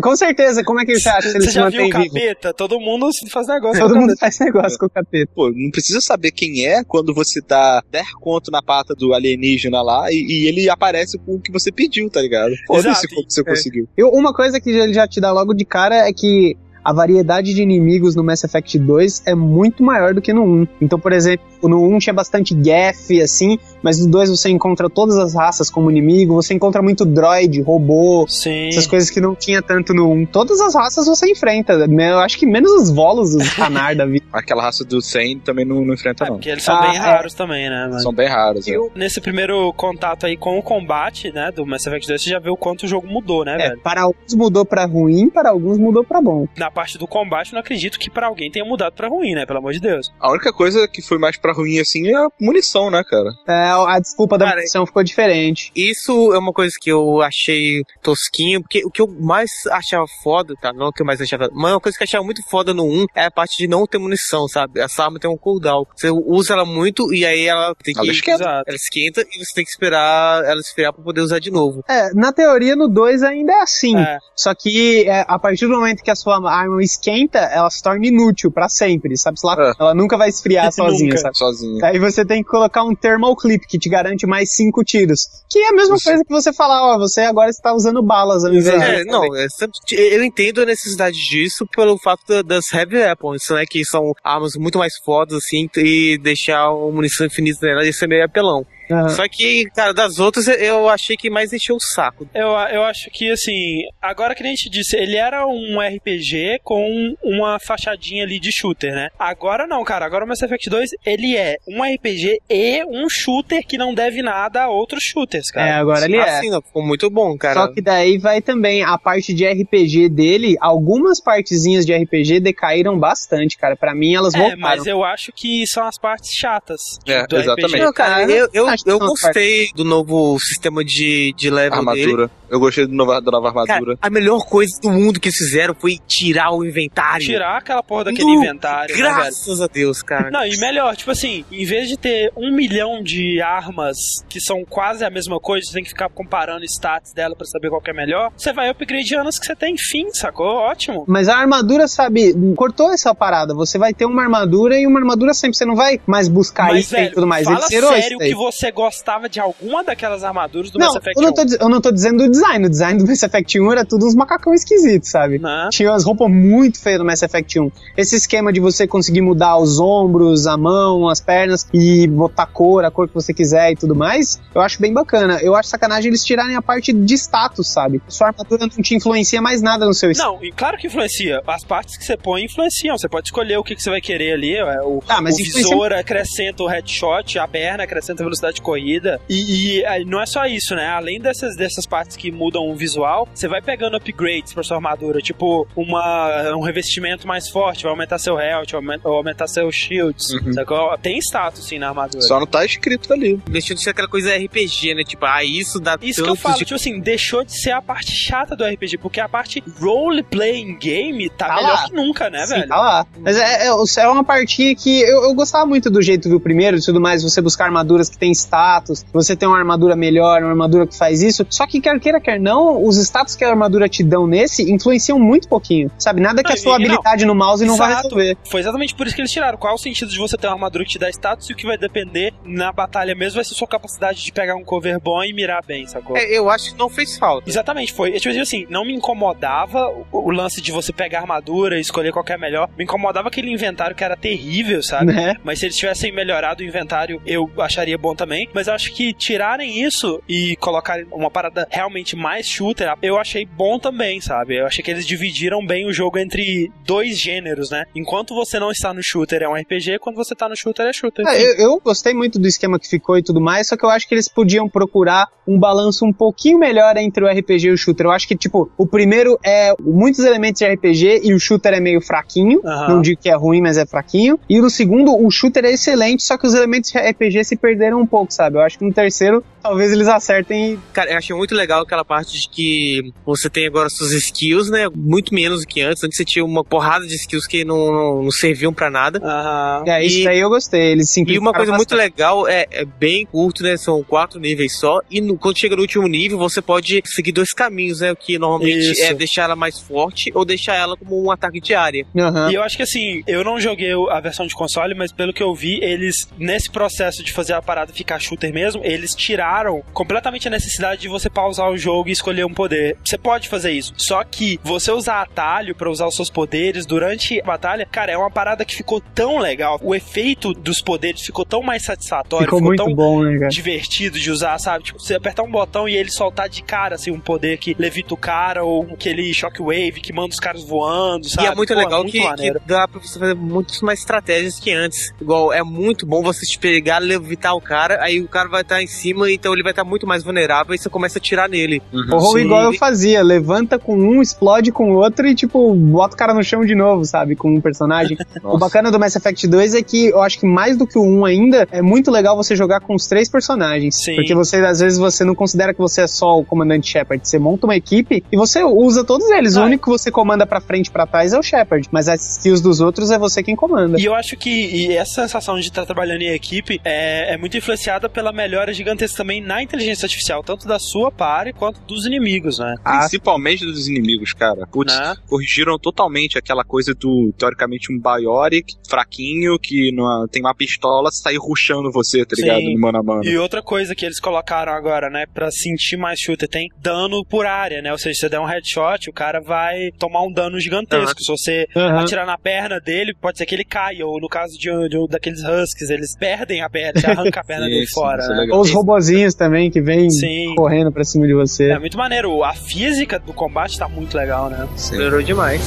[0.00, 2.04] com certeza, como é que você acha que ele Você se já viu o vivo?
[2.14, 2.54] capeta?
[2.54, 5.30] Todo mundo faz negócio Todo com o mundo faz negócio com o capeta.
[5.34, 9.82] Pô, não precisa saber quem é quando você dá 10 conto na pata do alienígena
[9.82, 12.52] lá e, e ele aparece com o que você pediu, tá ligado?
[12.66, 13.14] Foda-se Exato.
[13.14, 13.44] quanto você É.
[13.44, 13.88] conseguiu.
[13.96, 17.52] Eu- uma coisa que ele já te dá logo de cara é que a variedade
[17.52, 20.66] de inimigos no Mass Effect 2 é muito maior do que no 1.
[20.80, 25.16] Então, por exemplo, no 1 tinha bastante Geth, assim, mas no 2 você encontra todas
[25.16, 28.68] as raças como inimigo, você encontra muito droid, robô, Sim.
[28.68, 30.26] essas coisas que não tinha tanto no 1.
[30.26, 31.72] Todas as raças você enfrenta.
[31.72, 34.26] Eu acho que menos os volos, os canar da vida.
[34.32, 36.34] Aquela raça do 100 também não, não enfrenta, É, não.
[36.36, 36.98] porque eles são Ah, bem é.
[36.98, 37.88] raros também, né?
[37.90, 38.02] Mas...
[38.02, 38.68] São bem raros.
[38.68, 38.76] é.
[38.76, 42.38] Eu, nesse primeiro contato aí com o combate, né, do Mass Effect 2, você já
[42.38, 43.80] viu o quanto o jogo mudou, né, É, velho?
[43.80, 46.46] para alguns mudou pra ruim, para alguns mudou pra bom.
[46.56, 49.46] Na parte do combate, eu não acredito que pra alguém tenha mudado pra ruim, né?
[49.46, 50.12] Pelo amor de Deus.
[50.20, 53.30] A única coisa que foi mais pra ruim assim é a munição, né, cara?
[53.46, 55.70] É, a desculpa da Cara, munição ficou diferente.
[55.74, 60.54] Isso é uma coisa que eu achei tosquinho, porque o que eu mais achava foda,
[60.60, 60.72] tá?
[60.72, 62.84] Não o que eu mais achava, mas uma coisa que eu achava muito foda no
[62.84, 64.80] 1 é a parte de não ter munição, sabe?
[64.80, 65.84] Essa arma tem um cooldown.
[65.96, 68.00] Você usa ela muito e aí ela tem que.
[68.00, 68.42] Ela esquenta.
[68.42, 68.64] Exato.
[68.66, 71.82] Ela esquenta e você tem que esperar ela esfriar pra poder usar de novo.
[71.88, 73.96] É, na teoria no 2 ainda é assim.
[73.96, 74.18] É.
[74.34, 78.06] Só que é, a partir do momento que a sua arma esquenta, ela se torna
[78.06, 79.36] inútil pra sempre, sabe?
[79.44, 79.72] Lá, É.
[79.78, 81.36] Ela nunca vai esfriar sozinha, sabe?
[81.38, 81.84] Sozinho.
[81.84, 85.20] Aí você tem que colocar um thermal clip que te garante mais 5 tiros.
[85.48, 86.04] Que é a mesma Isso.
[86.04, 89.04] coisa que você falar, ó, você agora está usando balas ao invés É, de.
[89.10, 89.46] não, é
[89.90, 93.64] eu entendo a necessidade disso pelo fato da- das heavy weapons, né?
[93.68, 98.06] Que são armas muito mais fodas, assim, e deixar a munição infinita nela ia ser
[98.08, 98.66] meio apelão.
[98.90, 99.08] Aham.
[99.10, 102.28] Só que, cara, das outras eu achei que mais encheu o saco.
[102.34, 107.14] Eu, eu acho que, assim, agora que a gente disse, ele era um RPG com
[107.22, 109.08] uma fachadinha ali de shooter, né?
[109.18, 110.04] Agora não, cara.
[110.06, 114.22] Agora o Mass Effect 2, ele é um RPG e um shooter que não deve
[114.22, 115.76] nada a outros shooters, É, cara.
[115.78, 116.38] agora ele é.
[116.38, 117.54] Assim, ficou muito bom, cara.
[117.60, 122.98] Só que daí vai também a parte de RPG dele, algumas partezinhas de RPG decaíram
[122.98, 123.76] bastante, cara.
[123.76, 124.60] Pra mim elas É, voltaram.
[124.60, 127.66] mas eu acho que são as partes chatas É, do exatamente.
[127.74, 127.84] RPG.
[127.84, 132.30] Não, cara, eu, eu, eu gostei do novo sistema de, de level dele.
[132.50, 133.98] Eu gostei do nova, da nova Cara, armadura.
[134.00, 137.24] a melhor coisa do mundo que eles fizeram foi tirar o inventário.
[137.26, 139.00] Tirar aquela porra daquele Nu, inventário, né?
[139.00, 140.30] Graças a Deus, cara.
[140.30, 143.96] Não, e melhor, tipo assim, em vez de ter um milhão de armas
[144.28, 147.68] que são quase a mesma coisa, você tem que ficar comparando stats dela pra saber
[147.68, 150.46] qual que é melhor, você vai upgradeando as que você tem, enfim, sacou?
[150.46, 151.04] Ótimo.
[151.06, 153.54] Mas a armadura, sabe, cortou essa parada.
[153.54, 155.56] Você vai ter uma armadura e uma armadura sempre.
[155.56, 157.44] Você não vai mais buscar Mas, item e tudo mais.
[157.44, 161.16] fala Ele sério isso que você gostava de alguma daquelas armaduras do Não, Mass Effect
[161.16, 161.34] eu não, 1.
[161.34, 162.66] tô, eu não tô dizendo do design.
[162.66, 165.38] O design do Mass Effect 1 era tudo uns macacão esquisitos, sabe?
[165.38, 165.68] Né?
[165.70, 167.70] Tinha umas roupas muito feias no Mass Effect 1.
[167.96, 172.84] Esse esquema de você conseguir mudar os ombros, a mão, as pernas e botar cor,
[172.84, 175.38] a cor que você quiser e tudo mais, eu acho bem bacana.
[175.42, 178.00] Eu acho sacanagem eles tirarem a parte de status, sabe?
[178.08, 181.42] Sua armadura não te influencia mais nada no seu Não, e claro que influencia.
[181.46, 182.96] As partes que você põe influenciam.
[182.96, 184.54] Você pode escolher o que, que você vai querer ali.
[184.56, 188.56] é, O, Ah, mas o influencia- visor acrescenta o headshot, a perna acrescenta a velocidade
[188.56, 189.20] de corrida.
[189.28, 190.86] E, e, aí, não é só isso, né?
[190.86, 195.20] Além dessas, dessas partes que mudam o visual, você vai pegando upgrades pra sua armadura.
[195.20, 199.74] Tipo, uma, um revestimento mais forte, vai aumentar seu health, vai aumentar, vai aumentar seus
[199.74, 200.30] shields.
[200.30, 200.52] Uhum.
[200.52, 200.96] sacou?
[200.98, 202.22] Tem status sim na armadura.
[202.22, 203.40] Só não tá escrito ali.
[203.48, 205.04] Deixou de ser aquela coisa RPG, né?
[205.04, 207.82] Tipo, ah, isso dá Isso que eu falo, de- tipo assim, deixou de ser a
[207.82, 211.84] parte chata do RPG, porque a parte role-playing game tá, Tá melhor lá.
[211.84, 212.68] que nunca, né, Sim, velho?
[212.68, 213.06] tá lá.
[213.20, 216.76] Mas é, é, é uma partinha que eu, eu gostava muito do jeito do primeiro
[216.78, 220.50] e tudo mais, você buscar armaduras que tem status, você tem uma armadura melhor, uma
[220.50, 221.46] armadura que faz isso.
[221.50, 225.18] Só que quer queira, quer não, os status que a armadura te dão nesse influenciam
[225.18, 225.90] muito pouquinho.
[225.98, 226.20] Sabe?
[226.20, 226.94] Nada que Não, a sua e- e não.
[226.94, 228.04] habilidade no mouse não vai Exato.
[228.08, 228.36] resolver.
[228.50, 229.58] Foi exatamente por isso que eles tiraram.
[229.58, 231.56] Qual é o sentido de você ter uma armadura que te dá status e o
[231.56, 235.22] que vai depender na batalha mesmo vai ser sua capacidade de pegar um cover bom
[235.24, 236.16] e mirar bem, sacou?
[236.16, 237.48] É, eu acho que não fez falta.
[237.48, 238.12] Exatamente, foi.
[238.12, 242.24] Tipo assim, não me incomodava o, o lance de você pegar armadura e escolher qual
[242.24, 242.68] que é a melhor.
[242.76, 245.12] Me incomodava aquele inventário que era terrível, sabe?
[245.12, 245.36] Né?
[245.44, 248.48] Mas se eles tivessem melhorado o inventário, eu acharia bom também.
[248.54, 253.44] Mas eu acho que tirarem isso e colocarem uma parada realmente mais shooter, eu achei
[253.44, 254.58] bom também, sabe?
[254.58, 257.84] Eu achei que eles dividiram bem o jogo entre dois gêneros, né?
[257.94, 260.92] Enquanto você não está no shooter é um RPG, quando você tá no shooter é
[260.92, 261.26] shooter.
[261.26, 263.90] É, eu, eu gostei muito do esquema que ficou e tudo mais, só que eu
[263.90, 267.78] acho que eles podiam procurar um balanço um pouquinho melhor entre o RPG e o
[267.78, 268.06] shooter.
[268.06, 271.80] Eu acho que, tipo, o primeiro é muitos elementos de RPG e o shooter é
[271.80, 272.60] meio fraquinho.
[272.64, 272.88] Aham.
[272.88, 274.38] Não digo que é ruim, mas é fraquinho.
[274.48, 278.00] E no segundo, o shooter é excelente, só que os elementos de RPG se perderam
[278.00, 278.56] um pouco, sabe?
[278.56, 282.38] Eu acho que no terceiro, talvez eles acertem Cara, eu achei muito legal aquela parte
[282.40, 284.86] de que você tem agora suas skills, né?
[284.94, 286.02] Muito menos do que antes.
[286.04, 289.18] Antes você tinha uma porrada de skills que não, não, não serviam pra nada.
[289.22, 289.84] Aham.
[289.86, 290.92] É, isso E- daí eu gostei.
[290.92, 291.98] Eles E uma coisa muito bastante.
[292.12, 293.76] legal é, é bem curto, né?
[293.76, 295.00] São quatro níveis só.
[295.10, 298.12] E no- quando chega no último nível, você pode seguir dois caminhos, né?
[298.12, 299.02] O que normalmente Isso.
[299.02, 302.06] é deixar ela mais forte ou deixar ela como um ataque de área.
[302.16, 302.50] Aham.
[302.50, 305.42] E eu acho que assim, eu não joguei a versão de console, mas pelo que
[305.42, 310.46] eu vi, eles, nesse processo de fazer a parada ficar shooter mesmo, eles tiraram completamente
[310.48, 312.96] a necessidade de você pausar o jogo e escolher um poder.
[313.04, 313.92] Você pode fazer isso.
[313.96, 318.16] Só que você usar atalho pra usar os seus poderes durante a batalha, cara, é
[318.16, 319.78] uma parada que ficou tão legal.
[319.82, 323.48] O efeito dos poderes ficou tão mais satisfatório, Ficou ficou, muito tão bom, né, cara?
[323.48, 324.84] divertido de usar, sabe?
[324.84, 328.14] Tipo, você apertar um botão e ele soltar de cara, assim, um poder que levita
[328.14, 331.46] o cara, ou aquele shockwave que manda os caras voando, sabe?
[331.46, 334.58] E é muito Pô, legal muito que, que dá pra você fazer muitas mais estratégias
[334.58, 335.12] que antes.
[335.20, 338.82] Igual, é muito bom você te pegar, levitar o cara, aí o cara vai estar
[338.82, 341.67] em cima, então ele vai estar muito mais vulnerável e você começa a tirar nele.
[342.12, 342.40] Ou Sim.
[342.40, 346.34] igual eu fazia, levanta com um, explode com o outro e, tipo, bota o cara
[346.34, 347.36] no chão de novo, sabe?
[347.36, 348.16] Com um personagem.
[348.42, 351.02] o bacana do Mass Effect 2 é que eu acho que mais do que o
[351.02, 353.96] 1 ainda, é muito legal você jogar com os três personagens.
[353.96, 354.14] Sim.
[354.16, 357.26] Porque você, às vezes, você não considera que você é só o comandante Shepard.
[357.26, 359.56] Você monta uma equipe e você usa todos eles.
[359.56, 359.64] O Ah.
[359.64, 361.88] único que você comanda pra frente e pra trás é o Shepard.
[361.92, 363.98] Mas as skills dos outros é você quem comanda.
[364.00, 367.56] E eu acho que e essa sensação de estar trabalhando em equipe é, é muito
[367.56, 372.58] influenciada pela melhora gigantesca também na inteligência artificial, tanto da sua pare quanto dos inimigos,
[372.58, 372.74] né?
[372.82, 374.66] Principalmente dos inimigos, cara.
[374.70, 375.14] Putz, Né?
[375.26, 381.36] corrigiram totalmente aquela coisa do, teoricamente, um Bioric fraquinho que numa- tem uma pistola sair
[381.38, 382.60] ruxando você, tá ligado?
[382.60, 382.74] Sim.
[382.74, 383.24] No mano a mano.
[383.24, 387.46] E outra coisa que eles colocaram agora, né, pra sentir mais shooter, tem dano por
[387.46, 387.90] área, né?
[387.92, 391.20] Ou seja, se você der um headshot, o cara vai tomar um dano gigantesco.
[391.22, 392.00] Se você Aham.
[392.00, 394.06] atirar na perna dele, pode ser que ele caia.
[394.06, 397.40] Ou no caso de, um- de um daqueles huskies, eles perdem a perna, você arranca
[397.40, 398.46] a perna dele fora, é né?
[398.52, 400.08] Ou os robozinhos também que vêm
[400.54, 401.47] correndo pra cima de você.
[401.70, 402.44] É muito maneiro.
[402.44, 404.68] A física do combate tá muito legal, né?
[404.76, 404.96] Sim.
[404.96, 405.62] Melhorou demais.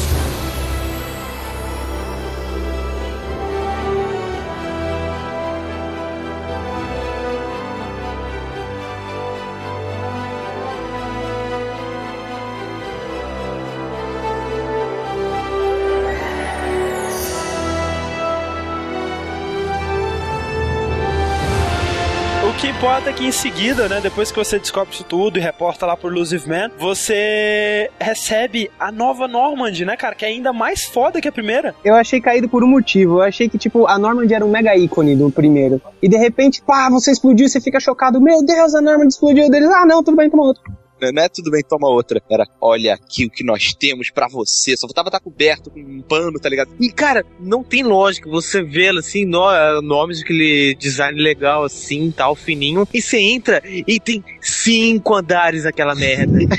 [23.01, 25.41] O que importa é que em seguida, né, depois que você descobre isso tudo e
[25.41, 30.13] reporta lá por Illusive Man, você recebe a nova Normand, né, cara?
[30.13, 31.73] Que é ainda mais foda que a primeira.
[31.83, 33.17] Eu achei caído por um motivo.
[33.17, 35.81] Eu achei que, tipo, a Normand era um mega ícone do primeiro.
[35.99, 38.21] E de repente, pá, você explodiu, você fica chocado.
[38.21, 39.49] Meu Deus, a Normand explodiu.
[39.49, 40.61] Deles, ah, não, tudo bem, toma outro.
[41.13, 42.21] Não é tudo bem, toma outra.
[42.29, 44.75] Era, olha aqui o que nós temos pra você.
[44.77, 46.71] Só tava estar coberto com um pano, tá ligado?
[46.79, 48.29] E, cara, não tem lógica.
[48.29, 52.87] Você vê assim, no, nomes de aquele design legal, assim, tal, fininho.
[52.93, 56.39] E você entra e tem cinco andares aquela merda.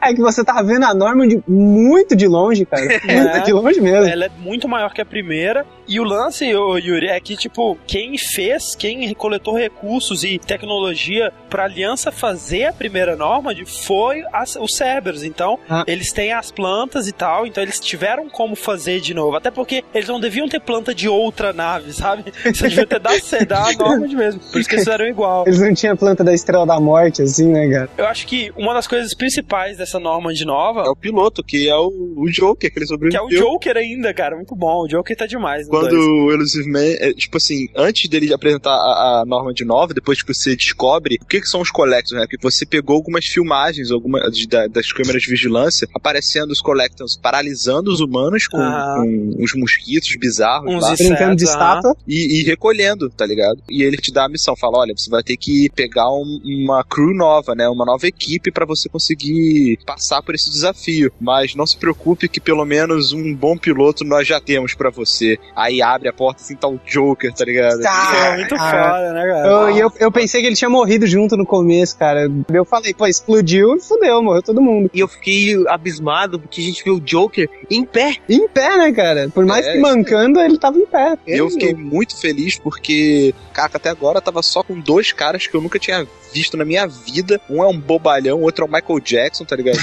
[0.00, 2.86] É que você tava vendo a Norma de muito de longe, cara.
[3.06, 4.08] Muito de longe mesmo.
[4.08, 5.66] Ela é muito maior que a primeira.
[5.88, 11.64] E o lance, Yuri, é que, tipo, quem fez, quem coletou recursos e tecnologia pra
[11.64, 13.54] aliança fazer a primeira Normand
[13.86, 15.22] foi as- os Cerberus.
[15.22, 15.84] Então, Ah.
[15.86, 19.36] eles têm as plantas e tal, então eles tiveram como fazer de novo.
[19.38, 22.24] Até porque eles não deviam ter planta de outra nave, sabe?
[22.44, 24.40] Você devia ter dado C, dar a Normand mesmo.
[24.52, 25.44] Por isso que eles fizeram igual.
[25.46, 27.88] Eles não tinham a planta da Estrela da Morte, assim, né, cara?
[27.96, 31.74] Eu acho que uma das coisas principais dessa Normand nova É o piloto, que é
[31.76, 31.86] o,
[32.18, 33.24] o Joker, que ele que é sobreviveu.
[33.24, 34.36] o Joker ainda, cara.
[34.36, 34.84] Muito bom.
[34.84, 35.66] O Joker tá demais.
[35.68, 36.04] Quando dois.
[36.06, 40.20] o Elusive Man, é, tipo assim, antes dele apresentar a, a norma de nova, depois
[40.22, 42.26] que você descobre o que, que são os Collectors, né?
[42.28, 47.16] Porque você pegou algumas filmagens alguma, de- da- das câmeras de vigilância, aparecendo os Collectors
[47.16, 48.96] paralisando os humanos com, Ah.
[48.96, 51.96] com uns mosquitos bizarros Uns lá, Brincando de estátua.
[52.06, 53.60] e, e recolhendo, tá ligado?
[53.70, 56.82] E ele te dá a missão, fala, olha, você vai ter que pegar um- uma
[56.84, 57.68] crew nova, né?
[57.68, 61.10] Uma nova equipe pra você conseguir passar por esse desafio.
[61.20, 65.38] Mas não se preocupe que pelo menos um bom piloto nós já temos pra você.
[65.54, 67.80] Aí abre a porta assim, tá o Joker, tá ligado?
[67.80, 68.12] Tá.
[68.32, 69.48] É muito Ah, foda, né, cara?
[69.48, 72.30] Eu, e eu, eu pensei que ele tinha morrido junto no começo, cara.
[72.52, 74.90] Eu falei, pô, explodiu e fudeu, morreu todo mundo.
[74.92, 78.16] E eu fiquei abismado porque a gente viu o Joker em pé.
[78.28, 79.30] Em pé, né, cara?
[79.30, 81.16] Por mais É, que mancando, ele tava em pé.
[81.26, 85.54] E eu fiquei muito feliz porque, cara, até agora tava só com dois caras que
[85.54, 87.40] eu nunca tinha visto na minha vida.
[87.48, 89.78] Um é um bobalhão, o outro é o Michael Jackson, tá ligado?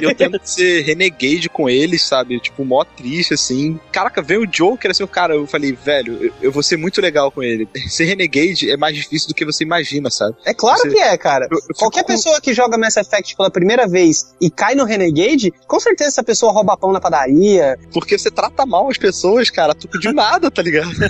[0.00, 2.40] E eu tento ser renegade com eles, sabe?
[2.40, 3.78] Tipo, mó triste, assim.
[3.92, 7.00] Caraca, veio o Joker, assim, o cara, eu falei, velho, eu, eu vou ser muito
[7.00, 7.68] legal com ele.
[7.88, 10.34] Ser renegade é mais difícil do que você imagina, sabe?
[10.44, 11.48] É claro Você- que é, cara.
[11.50, 15.52] Eu- eu Qualquer pessoa que joga Mass Effect pela primeira vez e cai no Renegade,
[15.66, 17.78] com certeza essa pessoa rouba pão na padaria.
[17.92, 20.90] Porque você trata mal as pessoas, cara, tudo de nada, tá ligado?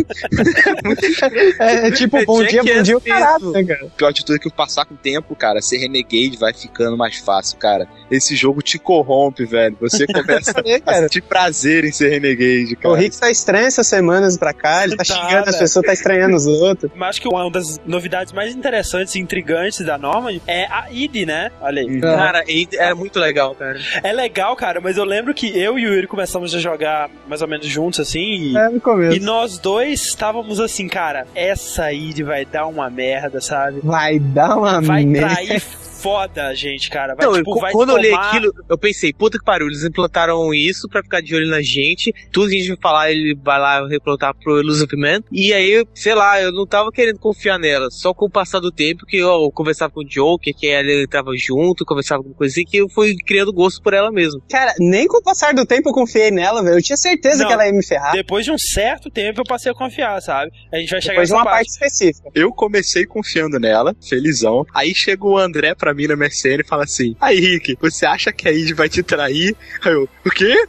[1.58, 3.86] É, tipo, É bom dia, bom dia, o caralho, né, cara?
[3.86, 6.96] O pior de tudo é que passar com o tempo, cara, ser renegade vai ficando
[6.96, 7.86] mais fácil, cara.
[8.10, 9.76] Esse jogo te corrompe, velho.
[9.80, 12.96] Você começa É, a sentir prazer em ser renegade, O cara.
[12.96, 15.58] Rick tá estranho essas semanas pra cá, ele tá, Tá, xingando as velho.
[15.58, 16.90] pessoas, tá estranhando os outros.
[16.94, 19.42] Mas acho que uma das novidades mais interessantes e intrigantes
[19.84, 21.50] da Normand é a ID, né?
[21.60, 22.00] Olha aí.
[22.00, 23.78] Cara, e é muito legal, cara.
[24.02, 27.42] É legal, cara, mas eu lembro que eu e o Yuri começamos a jogar mais
[27.42, 28.20] ou menos juntos, assim,
[28.52, 29.16] e, É, no começo.
[29.16, 33.80] e nós dois estávamos assim, cara, essa ID vai dar uma merda, sabe?
[33.82, 35.34] Vai dar uma Vai merda.
[35.34, 35.62] trair
[36.02, 37.14] foda a gente, cara.
[37.14, 39.84] Vai, Não, tipo, eu- quando eu olhei tomar- aquilo, eu pensei, puta que pariu, eles
[39.84, 42.12] implantaram isso pra ficar de olho na gente.
[42.32, 45.20] Tudo que a gente vai falar, ele vai lá replantar pro Elusive Man.
[45.30, 47.88] E aí, sei lá, eu não tava querendo confiar nela.
[47.90, 51.30] Só com o passar do tempo que eu conversava com o Joker, que ele tava
[51.36, 54.42] junto, conversava com coisa assim, que eu fui criando gosto por ela mesmo.
[54.50, 56.78] Cara, nem com o passar do tempo eu confiei nela, velho.
[56.78, 57.46] Eu tinha certeza Não.
[57.46, 58.12] que ela ia me ferrar.
[58.12, 60.50] Depois de um certo tempo eu passei a confiar, sabe?
[60.72, 62.30] A gente vai chegar Depois de nessa uma parte específica.
[62.34, 64.64] Eu comecei confiando nela, felizão.
[64.74, 68.32] Aí chega o André pra mim na MSN e fala assim: Aí, Rick, você acha
[68.32, 69.56] que a Id vai te trair?
[69.84, 70.66] Aí eu, o quê?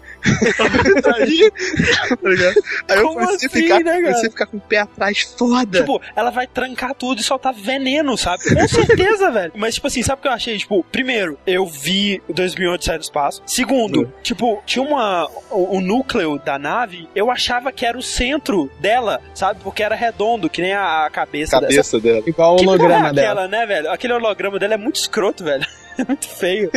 [1.02, 1.52] Trair?
[1.52, 2.64] Tá ligado?
[2.90, 5.22] Aí eu Como comecei, assim, a ficar, né, comecei a ficar com o pé atrás,
[5.38, 5.80] foda.
[5.80, 8.44] Tipo, ela vai trancar tudo e soltar veneno, sabe?
[8.56, 9.52] Com certeza, velho.
[9.56, 10.58] Mas, tipo assim, sabe o que eu achei?
[10.58, 13.42] Tipo, primeiro, eu vi o 2008 sair do espaço.
[13.46, 15.28] Segundo, tipo, tinha uma...
[15.50, 19.60] O, o núcleo da nave, eu achava que era o centro dela, sabe?
[19.64, 21.72] Porque era redondo, que nem a, a cabeça, dessa.
[21.72, 22.24] cabeça dela.
[22.26, 23.42] Igual o Que é holograma dela.
[23.44, 23.92] aquela, né, velho?
[23.92, 25.66] Aquele holograma dela é muito escroto, velho.
[25.98, 26.70] É muito feio.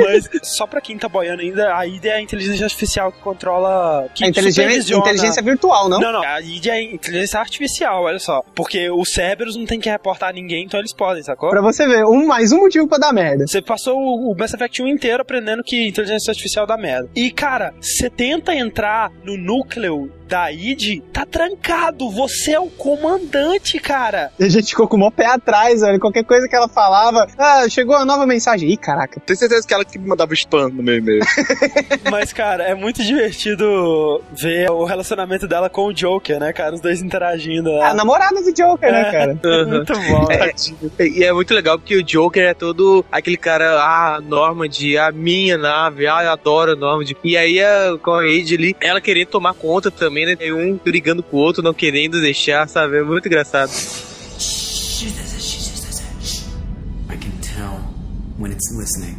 [0.00, 4.08] Mas só pra quem tá boiando ainda, a ID é a inteligência artificial que controla.
[4.14, 6.00] Que É inteligência, inteligência virtual, não?
[6.00, 6.22] Não, não.
[6.22, 8.42] A ID é inteligência artificial, olha só.
[8.54, 11.50] Porque os Cerberus não tem que reportar ninguém, então eles podem, sacou?
[11.50, 13.46] Pra você ver, um, mais um motivo pra dar merda.
[13.46, 17.08] Você passou o o Mass Effect 1 inteiro aprendendo que inteligência artificial dá merda.
[17.14, 22.10] E, cara, você tenta entrar no núcleo da ID, tá trancado.
[22.10, 24.30] Você é o comandante, cara.
[24.38, 25.98] E a gente ficou com o maior pé atrás, velho.
[26.00, 28.70] Qualquer coisa que ela falava, ah, chegou a nova mensagem.
[28.70, 29.20] Ih, caraca.
[29.20, 31.20] Tenho certeza que ela que me mandava spam no meu e-mail.
[32.10, 36.74] Mas, cara, é muito divertido ver o relacionamento dela com o Joker, né, cara?
[36.74, 37.94] Os dois interagindo A lá.
[37.94, 39.10] namorada do Joker, né, É.
[39.12, 39.26] cara?
[39.66, 40.26] Muito bom.
[40.30, 44.68] É, e é muito legal porque o Joker é todo aquele cara, ah, Normand,
[45.00, 47.06] a minha nave, ah, eu adoro a Normand.
[47.22, 51.22] E aí a, com a Age ali, ela querendo tomar conta também, E um brigando
[51.22, 52.98] com o outro, não querendo deixar, sabe?
[52.98, 53.70] É muito engraçado.
[57.08, 57.80] I can tell
[58.38, 59.16] when it's listening.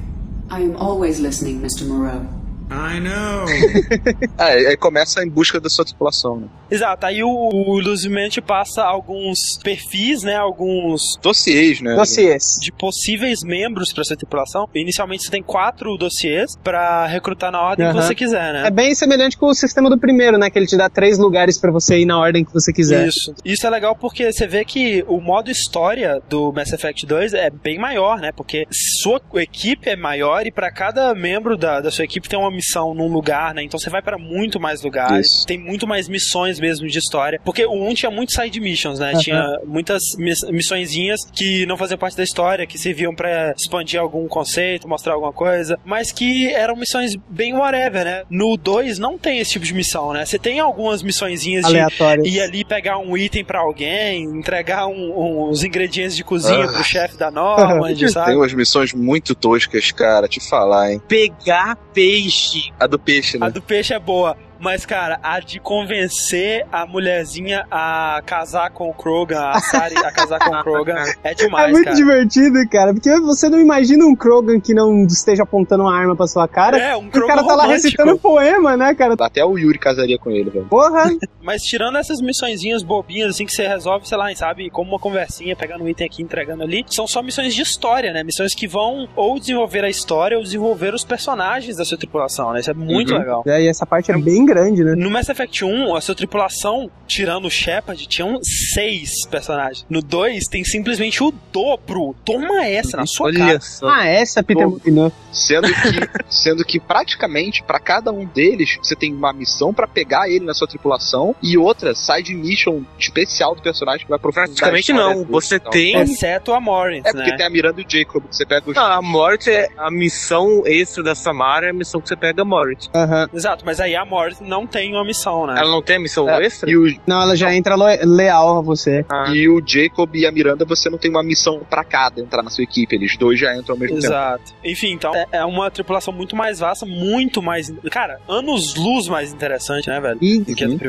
[0.49, 1.85] I am always listening, Mr.
[1.85, 2.36] Moreau.
[2.69, 3.45] I know.
[4.37, 6.47] É, aí começa em busca da sua tripulação, né?
[6.69, 10.35] Exato, aí o, o Illusion te passa alguns perfis, né?
[10.35, 11.95] Alguns Dossiês, né?
[11.95, 12.57] Dossiês.
[12.61, 14.67] de possíveis membros pra sua tripulação.
[14.75, 18.67] Inicialmente você tem quatro dossiês pra recrutar na ordem que você quiser, né?
[18.67, 20.49] É bem semelhante com o sistema do primeiro, né?
[20.49, 23.07] Que ele te dá três lugares pra você ir na ordem que você quiser.
[23.07, 23.33] Isso.
[23.43, 27.49] Isso é legal porque você vê que o modo história do Mass Effect 2 é
[27.49, 28.31] bem maior, né?
[28.31, 28.67] Porque
[29.01, 32.93] sua equipe é maior e pra cada membro da, da sua equipe tem uma missão
[32.93, 33.63] num lugar, né?
[33.63, 35.27] Então você vai pra muito mais lugares.
[35.27, 35.45] Isso.
[35.45, 37.39] Tem muito mais missões mesmo de história.
[37.45, 39.11] Porque o 1 tinha muitos side missions, né?
[39.11, 39.19] Aham.
[39.21, 44.27] Tinha muitas miss missõezinhas que não faziam parte da história, que serviam pra expandir algum
[44.27, 48.23] conceito, mostrar alguma coisa, mas que eram missões bem whatever, né?
[48.29, 50.25] No 2 não tem esse tipo de missão, né?
[50.25, 52.25] Você tem algumas missõezinhas de Aleatório.
[52.25, 56.73] ir ali pegar um item pra alguém, entregar um- uns ingredientes de cozinha Ah.
[56.73, 58.35] pro chefe da Normand, Tem sabe?
[58.35, 61.01] umas missões muito toscas, cara, te falar, hein?
[61.07, 62.46] Pegar peixe.
[62.79, 63.51] A do peixe, A né?
[63.51, 64.37] do peixe é boa.
[64.59, 70.11] Mas, cara, a de convencer a mulherzinha a casar com o Krogan, a Sari a
[70.11, 71.95] casar com o Krogan, é É demais, muito cara.
[71.95, 76.25] divertido, cara, porque você não imagina um Krogan que não esteja apontando uma arma pra
[76.27, 76.77] sua cara.
[76.77, 77.83] É, um o Krogan cara tá lá romântico.
[77.87, 79.15] recitando poema, né, cara?
[79.19, 80.65] Até o Yuri casaria com ele, velho.
[80.65, 81.09] Porra!
[81.41, 85.55] Mas tirando essas missõezinhas bobinhas, assim, que você resolve, sei lá, sabe, como uma conversinha,
[85.55, 88.23] pegando um item aqui, entregando ali, são só missões de história, né?
[88.23, 92.59] Missões que vão ou desenvolver a história ou desenvolver os personagens da sua tripulação, né?
[92.59, 93.19] Isso é muito Uhum.
[93.19, 93.43] legal.
[93.45, 94.95] E aí essa parte é bem grande, né?
[94.95, 98.39] No Mass Effect 1, a sua tripulação, tirando o Shepard, tinham
[98.73, 99.85] seis personagens.
[99.89, 102.15] No 2, tem simplesmente o dobro.
[102.25, 103.45] Toma essa na sua cara.
[103.51, 103.87] Olha só.
[103.89, 104.77] Ah, essa Peter Bom.
[104.77, 105.13] Molyneux.
[105.31, 110.27] Sendo que, sendo que praticamente pra cada um deles você tem uma missão pra pegar
[110.29, 114.93] ele na sua tripulação e outra side mission especial do personagem que vai aprofundar Praticamente
[114.93, 115.13] não.
[115.13, 115.27] dele.
[115.29, 115.95] Você Então, tem.
[116.01, 117.37] Exceto a Morris, É porque né?
[117.37, 118.75] tem a Miranda e o Jacob, que você pega os.
[118.75, 122.41] Não, a morte é a missão extra da Samara, é a missão que você pega
[122.41, 122.89] a morte.
[122.95, 123.29] Aham.
[123.33, 125.55] Exato, mas aí a Morris não tem uma missão, né?
[125.57, 126.69] Ela não tem a missão É, extra?
[126.69, 129.05] e, o, Não, ela já entra leal a você.
[129.09, 129.25] Ah.
[129.33, 132.49] e o Jacob e a Miranda você não tem uma missão pra cada entrar na
[132.49, 134.07] sua equipe, eles dois já entram ao mesmo tempo.
[134.07, 134.53] Exato.
[134.63, 137.71] Enfim, então é- é uma tripulação muito mais vasta, muito mais.
[137.91, 140.17] Cara, anos-luz mais interessante, né, velho?
[140.21, 140.43] E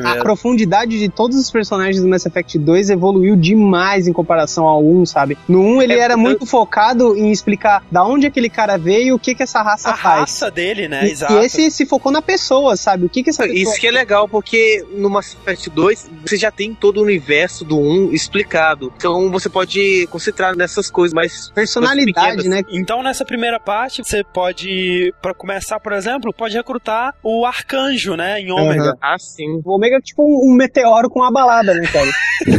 [0.05, 4.65] a a profundidade de todos os personagens do Mass Effect 2 evoluiu demais em comparação
[4.65, 5.37] ao 1, sabe?
[5.47, 9.07] No 1 ele É, era eu- muito focado em explicar da onde aquele cara veio
[9.07, 10.19] e o que que essa raça A faz.
[10.21, 11.05] raça dele, né?
[11.07, 11.33] E, Exato.
[11.33, 13.05] e esse se focou na pessoa, sabe?
[13.05, 13.59] O que que pessoa...
[13.59, 17.63] Isso que é legal, porque no Mass Effect 2 você já tem todo o universo
[17.65, 18.93] do 1 explicado.
[18.97, 22.61] Então você pode concentrar nessas coisas mais Personalidade, né?
[22.71, 28.39] Então, nessa primeira parte, você pode, pra começar, por exemplo, pode recrutar o arcanjo, né,
[28.39, 28.83] em Ômega.
[28.83, 28.93] Aham.
[29.01, 29.61] Ah, sim.
[29.65, 32.09] O Omega é tipo um, um meteoro com uma balada, né, cara?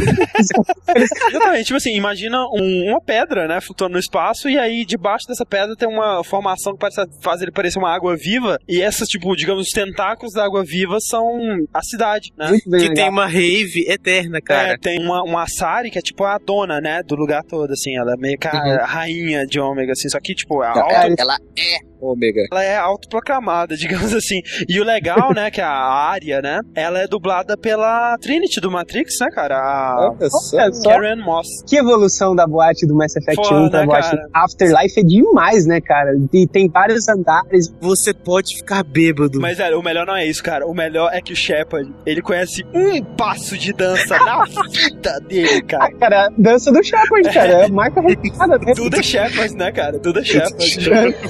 [0.95, 5.45] Exatamente, tipo assim, imagina um- uma pedra, né, flutuando no espaço, e aí debaixo dessa
[5.45, 9.35] pedra tem uma formação que parece, faz ele parecer uma água viva, e essas, tipo,
[9.35, 11.39] digamos, os tentáculos da água viva são
[11.73, 12.49] a cidade, né?
[12.49, 13.11] Muito bem Que tem legal.
[13.11, 14.69] uma rave eterna, cara.
[14.73, 17.95] É, tem uma, uma Asari que é tipo a dona, né, do lugar todo, assim,
[17.97, 18.85] ela é meio que a Uhum.
[18.85, 22.41] rainha de Ômega, assim, só que, tipo, a auto- ela, ela é Ômega.
[22.51, 24.41] ela é autoproclamada, digamos assim.
[24.67, 29.15] E o legal, né, que a área, né, ela é dublada pela Trinity do Matrix,
[29.19, 29.57] né, cara?
[29.57, 30.29] A Olha
[30.73, 30.89] só.
[30.89, 31.47] Karen Moss.
[31.67, 34.27] Que evolução da boate do Mass Effect Foda, 1 pra né, boate cara?
[34.33, 36.11] Afterlife é demais, né, cara?
[36.33, 37.71] E tem vários andares.
[37.79, 39.39] Você pode ficar bêbado.
[39.39, 40.65] Mas, velho, o melhor não é isso, cara.
[40.65, 45.61] O melhor é que o Shepard, ele conhece um passo de dança na vida dele,
[45.63, 45.85] cara.
[45.85, 47.65] Ah, cara, dança do Shepard, cara.
[47.65, 48.59] É marca registrada.
[48.75, 49.99] Tudo é Shepard, né, cara?
[49.99, 50.63] Tudo é Shepard.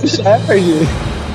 [0.08, 0.61] Shepard.
[0.62, 1.31] Voltando,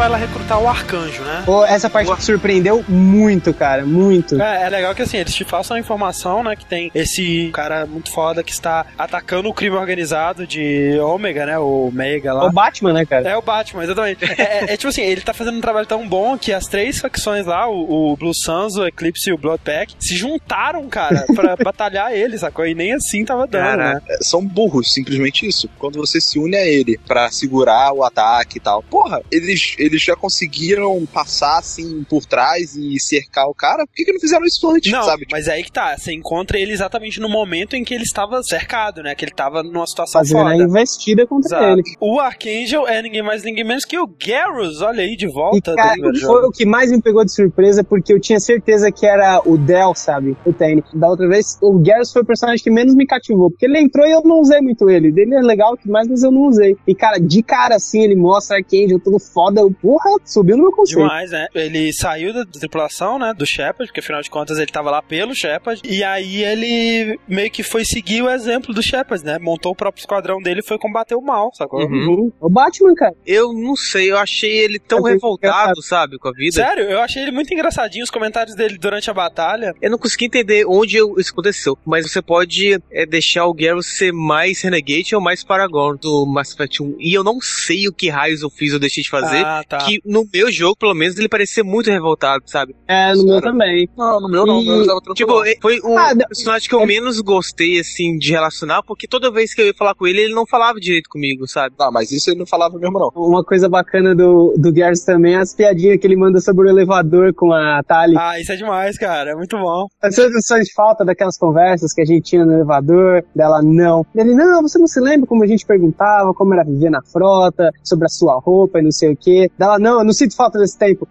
[0.00, 1.42] vai lá recrutar o arcanjo, né?
[1.44, 3.84] Pô, essa parte me surpreendeu muito, cara.
[3.84, 4.40] Muito.
[4.40, 6.56] É, é legal que assim, eles te passam a informação, né?
[6.56, 11.58] Que tem esse cara muito foda que está atacando o crime organizado de Ômega, né?
[11.58, 12.46] O Mega É lá.
[12.46, 13.28] o Batman, né, cara?
[13.28, 14.24] É o Batman, exatamente.
[14.24, 16.98] É, é- é tipo assim, ele tá fazendo um trabalho tão bom que as três
[16.98, 21.56] facções lá, o, o Blue Suns, o Eclipse e o Bloodpack, se juntaram, cara, pra
[21.62, 22.66] batalhar ele, sacou?
[22.66, 24.02] E nem assim tava dando, Caraca.
[24.08, 24.16] né?
[24.22, 25.68] São burros, simplesmente isso.
[25.78, 28.82] Quando você se une a ele pra segurar o ataque e tal.
[28.84, 33.94] Porra, porra, eles, eles já conseguiram passar assim por trás e cercar o cara, por
[33.94, 35.26] que, que não fizeram isso antes, Não, sabe?
[35.30, 35.96] mas aí que tá.
[35.96, 39.14] Você encontra ele exatamente no momento em que ele estava cercado, né?
[39.14, 40.62] Que ele estava numa situação Fazendo a foda.
[40.64, 41.64] investida contra Exato.
[41.80, 41.82] ele.
[42.00, 44.80] O Archangel é ninguém mais, ninguém menos que o Garrus.
[44.80, 45.72] Olha aí, de volta.
[45.72, 46.46] E, cara, foi jogo.
[46.48, 49.94] o que mais me pegou de surpresa, porque eu tinha certeza que era o Del,
[49.94, 50.36] sabe?
[50.44, 50.82] O Tenny.
[50.94, 54.06] Da outra vez, o Garrus foi o personagem que menos me cativou, porque ele entrou
[54.06, 55.10] e eu não usei muito ele.
[55.12, 56.76] Dele é legal demais, mas eu não usei.
[56.86, 59.60] E, cara, de cara assim, ele mostra Archangel todo foda.
[59.60, 61.02] Eu, porra, subiu no meu conceito.
[61.02, 61.46] Demais, né?
[61.54, 63.32] Ele saiu da tripulação, né?
[63.36, 65.80] Do Shepard, porque afinal de contas ele tava lá pelo Shepard.
[65.84, 69.38] E aí ele meio que foi seguir o exemplo do Shepard, né?
[69.38, 71.80] Montou o próprio esquadrão dele e foi combater o mal, sacou?
[71.80, 72.30] Uhum.
[72.40, 73.14] O Batman, cara.
[73.26, 76.52] Eu não sei, eu achei ele tão achei revoltado, sabe, com a vida.
[76.52, 79.72] Sério, eu achei ele muito engraçadinho os comentários dele durante a batalha.
[79.80, 84.12] Eu não consegui entender onde isso aconteceu, mas você pode é, deixar o Garrus ser
[84.12, 86.96] mais Renegade ou mais Paragon do Mass Effect 1.
[86.98, 89.78] E eu não sei o que raios eu fiz ou deixei de fazer, Ah, tá.
[89.86, 92.74] que no meu jogo, pelo menos, ele parecia muito revoltado, sabe?
[92.86, 93.88] É, no meu também.
[93.96, 95.14] Não, no meu não, no meu eu tava tranquilo.
[95.14, 99.30] Tipo, é- foi o Ah, personagem que eu menos gostei, assim, de relacionar, porque toda
[99.30, 101.74] vez que eu ia falar com ele, ele não falava direito comigo, sabe?
[101.78, 103.10] Não, mas isso ele não falava mesmo, não.
[103.14, 106.70] Uma coisa bacana do, do Garrus também é as piadinhas que ele manda sobre o
[106.70, 108.16] elevador com a Tali.
[108.18, 109.30] Ah, isso é demais, cara.
[109.30, 109.86] É muito bom.
[110.02, 114.04] As sensações de falta daquelas conversas que a gente tinha no elevador, dela não.
[114.14, 117.70] Ele, não, você não se lembra como a gente perguntava como era viver na frota,
[117.84, 119.50] sobre a sua roupa e não sei o quê.
[119.60, 121.06] Dela, não, eu não sinto falta desse tempo.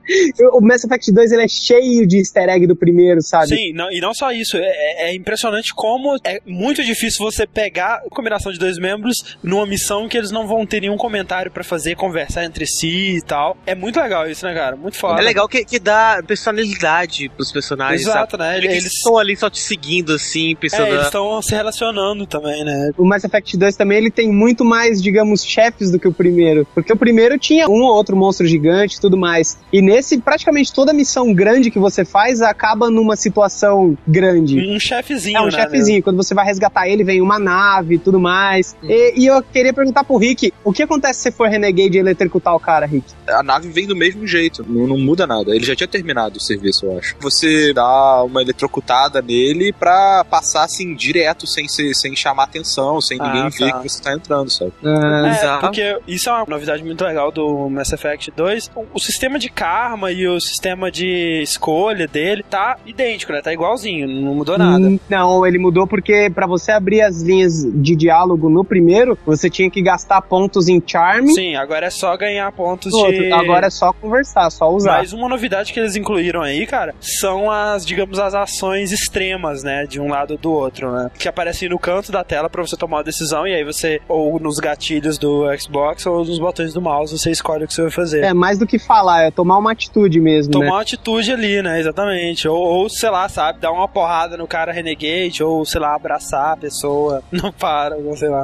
[0.54, 3.48] O Mass Effect 2 ele é cheio de easter egg do primeiro, sabe?
[3.56, 7.46] Sim, não- e não só isso, é- é, é impressionante como é muito difícil você
[7.46, 11.52] pegar a combinação de dois membros numa missão que eles não vão ter nenhum comentário
[11.52, 13.56] pra fazer, conversar entre si e tal.
[13.68, 14.76] É muito legal isso, né, cara?
[14.76, 15.22] Muito foda.
[15.22, 18.44] É legal que, que dá personalidade pros personagens, Exato, sabe?
[18.44, 18.58] né?
[18.58, 20.88] Eles Eles- estão ali só te seguindo, assim, pensando...
[20.88, 22.92] É, eles estão se relacionando também, né?
[22.98, 26.68] O Mass Effect 2 também ele tem muito mais, digamos, chefes do que o primeiro.
[26.74, 29.58] Porque o primeiro tinha um ou outro monstro gigante e tudo mais.
[29.72, 34.60] E nesse, praticamente toda missão grande que você faz acaba numa situação grande.
[34.60, 35.52] Um chefezinho, É um né?
[35.52, 36.04] chefezinho.
[36.04, 38.76] Quando você vai resgatar ele, vem uma nave e tudo mais.
[38.84, 42.00] E, e eu queria perguntar pro Rick: o que acontece se você for renegade e
[42.00, 43.06] eletrocutar o cara, Rick?
[43.28, 45.56] A nave vem do mesmo jeito, não, não muda nada.
[45.56, 47.16] Ele já tinha terminado o serviço, eu acho.
[47.20, 53.18] Você dá uma eletrocutada nele pra passar assim direto, sem, ser, sem chamar atenção, sem
[53.20, 53.80] Ah, ninguém ver tá.
[53.80, 54.72] que você tá entrando, sabe?
[54.84, 55.62] É, Exato.
[55.62, 58.72] porque isso é uma novidade muito legal do Mass Effect 2.
[58.94, 63.42] O, sistema de karma e o sistema de escolha dele tá idêntico, né?
[63.42, 64.86] Tá igualzinho, não mudou nada.
[64.86, 69.50] Hum, Não, ele mudou porque pra você abrir as linhas de diálogo no primeiro, você
[69.50, 71.34] tinha que gastar pontos em charme.
[71.34, 73.24] Sim, agora é só ganhar pontos no outro.
[73.24, 73.32] de.
[73.32, 74.98] Agora é só conversar, só usar.
[75.00, 79.86] Mas uma novidade que eles incluíram aí, cara, são as, digamos, as ações extremas, né?
[79.86, 81.12] De um lado ou do outro, né?
[81.18, 84.40] Que aparecem no canto da tela pra você tomar uma decisão e aí você, ou
[84.40, 87.92] nos gatilhos do Xbox ou nos botões do mouse, você escolhe o que você vai
[87.92, 88.19] fazer.
[88.26, 90.72] É mais do que falar, é tomar uma atitude mesmo, Tomar né?
[90.72, 91.80] uma atitude ali, né?
[91.80, 92.48] Exatamente.
[92.48, 96.54] Ou, ou, sei lá, sabe, dar uma porrada no cara renegade, ou, sei lá, abraçar
[96.54, 97.24] a pessoa.
[97.32, 98.44] Não para, ou sei lá.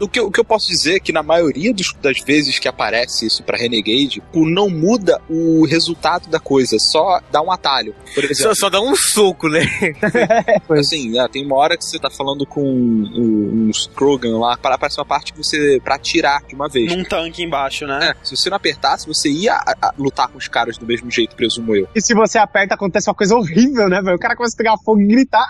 [0.00, 2.58] O que, eu- o que eu posso dizer é que na maioria dos- das vezes
[2.58, 7.50] que aparece isso pra Renegade, o não muda o resultado da coisa, só dá um
[7.50, 7.94] atalho.
[8.14, 9.60] Por Só, exemplo, só dá um soco, né?
[10.70, 14.74] assim, né, tem uma hora que você tá falando com um- uns Krogan lá, para
[14.74, 16.94] aparecer uma parte que você pra atirar de uma vez.
[16.94, 18.10] Num tanque embaixo, né?
[18.10, 21.10] É, se você não apertasse, você ia a- a lutar com os caras do mesmo
[21.10, 21.88] jeito, presumo eu.
[21.94, 24.16] E se você aperta, acontece uma coisa horrível, né, velho?
[24.16, 25.44] O cara começa a pegar fogo e gritar.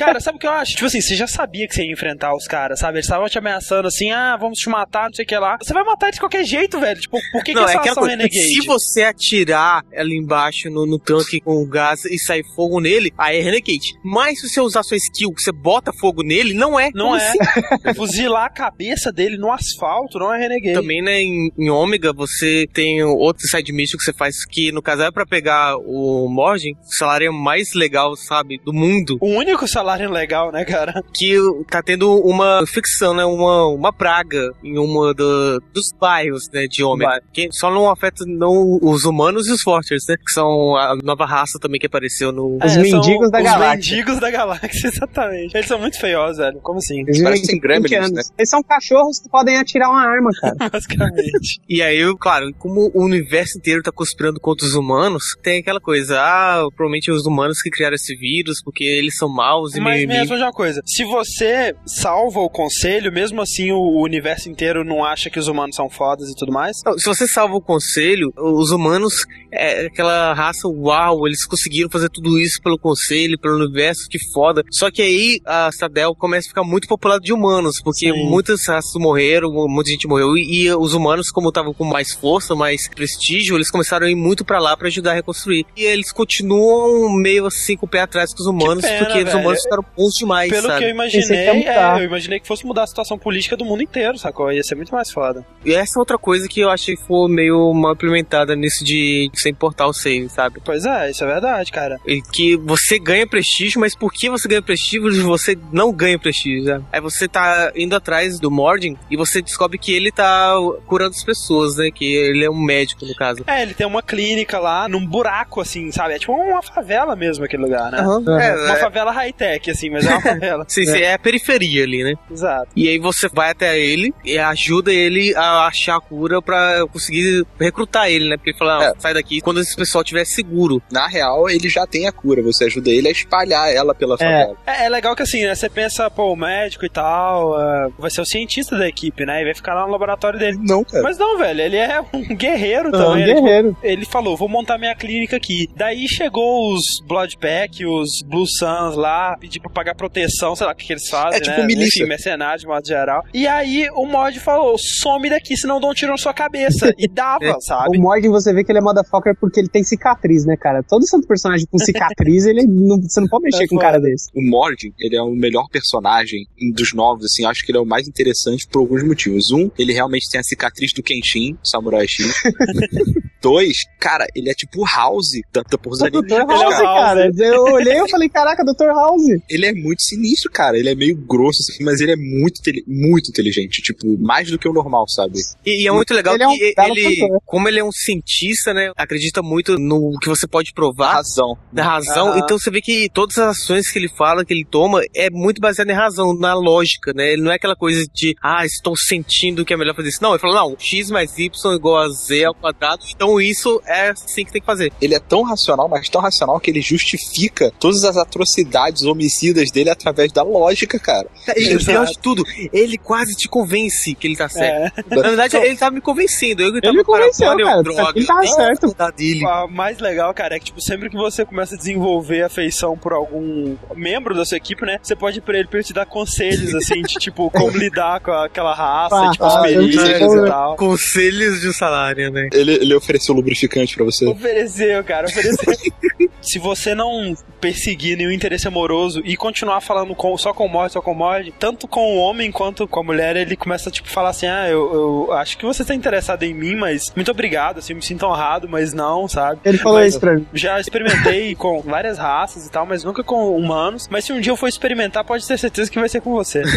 [0.00, 0.72] Cara, sabe o que eu acho?
[0.72, 2.96] Tipo assim, você já sabia que você ia enfrentar os caras, sabe?
[2.96, 5.58] Eles estavam te ameaçando assim, ah, vamos te matar, não sei o que lá.
[5.60, 6.98] Você vai matar eles de qualquer jeito, velho.
[6.98, 8.16] Tipo, por que, não, que é essa ação coisa.
[8.16, 8.54] renegade?
[8.54, 13.12] Se você atirar ali embaixo no, no tanque com o gás e sair fogo nele,
[13.18, 13.92] aí é Renegade.
[14.02, 16.88] Mas se você usar sua skill, que você bota fogo nele, não é.
[16.94, 17.28] Não Como é.
[17.28, 17.38] assim?
[17.94, 20.80] Fuzilar a cabeça dele no asfalto não é renegade.
[20.80, 24.80] Também, né, em, em Ômega, você tem outro side mission que você faz que, no
[24.80, 29.18] caso, é pra pegar o Morgan, o salário mais legal, sabe, do mundo.
[29.20, 31.02] O único salário legal, né, cara?
[31.14, 31.36] Que
[31.70, 36.82] tá tendo uma ficção, né, uma, uma praga em uma do- dos bairros, né, de
[36.82, 37.20] Ômega.
[37.32, 41.24] Que só não afeta não os humanos e os Forters, né, que são a nova
[41.26, 42.56] raça também que apareceu no...
[42.62, 43.96] Os É, mendigos são da os galáxia.
[43.96, 45.54] mendigos da galáxia, exatamente.
[45.56, 46.60] Eles são muito feiosos, velho.
[46.62, 47.00] Como assim?
[47.00, 48.12] Eles Parecem vivem 20 gremlins, anos.
[48.28, 48.34] né?
[48.38, 50.56] Eles são cachorros que podem atirar uma arma, cara.
[50.72, 51.60] Basicamente.
[51.68, 56.18] E aí, claro, como o universo inteiro tá conspirando contra os humanos, tem aquela coisa,
[56.20, 60.04] ah, provavelmente os humanos que criaram esse vírus, porque eles são maus e Mas me
[60.04, 60.20] inimigo.
[60.20, 65.30] responde uma coisa: se você salva o conselho, mesmo assim o universo inteiro não acha
[65.30, 66.76] que os humanos são fodas e tudo mais?
[66.84, 72.08] Não, Se você salva o conselho, os humanos, é aquela raça, uau, eles conseguiram fazer
[72.08, 74.62] tudo isso pelo conselho, pelo universo, que foda.
[74.70, 78.28] Só que aí a Citadel começa a ficar muito populada de humanos, porque Sim.
[78.28, 82.54] muitas raças morreram, muita gente morreu, e, e os humanos, como estavam com mais força,
[82.54, 85.64] mais prestígio, eles começaram a ir muito pra lá pra ajudar a reconstruir.
[85.76, 89.24] E eles continuam meio assim com o pé atrás com os humanos, pena, porque os
[89.24, 89.44] velho.
[89.60, 90.78] Humanos ficaram bons demais, Pelo sabe?
[90.78, 94.18] que eu imaginei, é, eu imaginei que fosse mudar a situação política do mundo inteiro,
[94.18, 94.52] sacou?
[94.52, 95.44] Ia ser muito mais foda.
[95.64, 99.30] E essa é outra coisa que eu achei que foi meio mal implementada nisso de
[99.34, 100.60] sem importar o save, sabe?
[100.64, 101.98] Pois é, isso é verdade, cara.
[102.06, 106.18] E que você ganha prestígio, mas por que você ganha prestígio e você não ganha
[106.18, 106.84] prestígio, sabe?
[106.92, 110.54] Aí você tá indo atrás do Mordin e você descobre que ele tá
[110.86, 111.90] curando as pessoas, né?
[111.90, 113.44] Que ele é um médico, no caso.
[113.46, 116.14] É, ele tem uma clínica lá, num buraco, assim, sabe?
[116.14, 117.98] É tipo uma favela mesmo aquele lugar, né?
[118.00, 120.64] É, Uma é, favela high-tech, assim, mas é uma favela.
[120.68, 122.14] sim, sim, é a periferia ali, né?
[122.30, 122.68] Exato.
[122.76, 127.44] E aí você vai até ele e ajuda ele a achar a cura pra conseguir
[127.58, 128.36] recrutar ele, né?
[128.36, 128.88] Porque ele fala, É.
[128.88, 130.82] "Ah, sai daqui quando esse pessoal estiver seguro.
[130.92, 132.42] Na real, ele já tem a cura.
[132.42, 134.56] Você ajuda ele a espalhar ela pela favela.
[134.66, 135.54] É, é legal que assim, né?
[135.54, 139.40] Você pensa, pô, o médico e tal, é, vai ser o cientista da equipe, né?
[139.40, 140.58] E vai ficar lá no laboratório dele.
[140.60, 141.02] Não, cara.
[141.02, 143.26] Mas não, velho, ele é um guerreiro É um também.
[143.26, 143.34] né?
[143.34, 143.76] Tipo, guerreiro.
[143.82, 145.68] ele falou, vou montar minha clínica aqui.
[145.76, 150.76] Daí chegou os Bloodpack, os Blue Suns lá, pedir pra pagar proteção, sei lá o
[150.76, 151.66] que, que eles fazem, É tipo né?
[151.66, 152.00] milícia.
[152.00, 153.22] Enfim, mercenários de modo geral.
[153.32, 156.92] E aí o mod falou, some daqui, senão dão um tiro na sua cabeça.
[156.98, 157.60] E dava, É.
[157.60, 157.96] sabe?
[157.96, 160.82] O Morgan, você vê que ele é motherfucker porque ele tem cicatriz, né, cara?
[160.82, 163.98] Todo santo personagem com cicatriz, ele não, você não pode mexer É com um cara
[163.98, 164.28] desse.
[164.34, 167.86] O Mordin, ele é o melhor personagem dos novos, assim, acho que ele é o
[167.86, 169.50] mais interessante por alguns motivos.
[169.50, 172.26] Um, ele realmente tem a cicatriz do Kenshin, Samurai X.
[173.42, 176.36] Dois, cara, ele é tipo House da, da Porra O Dr.
[176.46, 177.30] House, cara.
[177.30, 177.30] cara.
[177.38, 178.86] Eu olhei e falei, caraca, Dr.
[178.88, 179.22] House.
[179.48, 180.78] Ele é muito sinistro, cara.
[180.78, 183.80] Ele é meio grosso, assim, mas ele é muito, muito inteligente.
[183.82, 185.38] Tipo, mais do que o normal, sabe?
[185.64, 187.40] E, e é muito legal Ele é um que ele, cantor.
[187.46, 191.56] como ele é um cientista, né, acredita muito no que você pode provar, Razão.
[191.72, 192.28] da razão.
[192.28, 192.38] Aham.
[192.44, 195.60] Então você vê que todas as ações que ele fala, que ele toma, é muito
[195.60, 197.32] baseado em razão, na lógica, né?
[197.32, 200.22] Ele não é aquela coisa de, ah, estou sentindo que é melhor fazer isso.
[200.22, 204.08] Não, ele fala, não, x mais y igual a z ao quadrado, então isso é
[204.08, 204.90] assim que tem que fazer.
[205.02, 209.90] Ele é tão racional, mas tão racional que ele justifica todas as atrocidades homicidas dele
[209.90, 211.28] através da lógica, cara.
[211.54, 215.00] E o pior de tudo, ele quase te convence que ele tá certo.
[215.10, 215.14] É.
[215.16, 216.62] Na verdade, ele tava me convencendo.
[216.62, 217.82] Eu que tava me convenceu, cara.
[217.82, 218.12] droga.
[218.16, 218.96] Ele tava Ah, certo.
[219.16, 219.44] dele.
[219.44, 223.12] A mais legal, cara, é que, tipo, sempre que você começa a desenvolver afeição por
[223.12, 224.98] algum membro da sua equipe, né?
[225.02, 228.20] Você pode ir pra ele pra ele te dar conselhos, assim, de, tipo, como lidar
[228.20, 230.76] com aquela raça, Ah, tipo, ah, experiências eu- e tal.
[230.76, 232.48] Conselhos de um salário, né?
[232.52, 234.26] Ele, ele ofereceu lubrificante pra você.
[234.26, 235.72] Ofereceu, cara, ofereceu.
[236.40, 240.90] Se você não perseguir nenhum interesse amoroso e continuar falando com, só com o mod,
[240.92, 244.08] só com o mod, tanto com o homem quanto com a mulher, ele começa, tipo,
[244.08, 247.78] falar assim, ah, eu, eu acho que você tá interessado em mim, mas muito obrigado,
[247.78, 249.60] assim, eu me sinto honrado, mas não, sabe?
[249.64, 250.46] Ele falou Mas- isso pra mim.
[250.54, 254.08] Já experimentei com várias raças e tal, mas nunca com humanos.
[254.10, 256.62] Mas se um dia eu for experimentar, pode ter certeza que vai ser com você.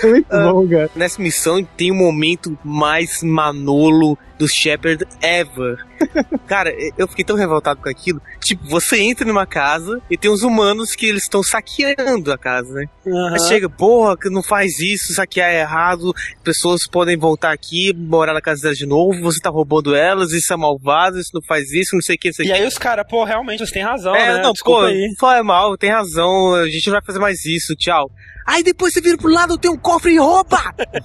[0.00, 0.90] É muito bom, cara.
[0.94, 4.48] Nessa missão tem o momento mais manolo do
[4.84, 5.78] Shepard ever.
[6.46, 8.20] Cara, eu fiquei tão revoltado com aquilo.
[8.40, 12.72] Tipo, você entra numa casa e tem uns humanos que eles estão saqueando a casa,
[12.74, 12.84] né?
[13.32, 16.12] Aí chega, porra, que não faz isso, saquear é errado,
[16.42, 20.52] pessoas podem voltar aqui, morar na casa delas de novo, você tá roubando elas, isso
[20.52, 22.54] é malvado, isso não faz isso, não sei o que, não sei E que.
[22.54, 24.42] aí os caras, pô, realmente, você tem razão, É, né?
[24.42, 25.14] não, Desculpa pô, aí.
[25.18, 28.10] foi mal, tem razão, a gente não vai fazer mais isso, tchau.
[28.46, 30.58] Aí depois você vira pro lado, tem um cofre e rouba!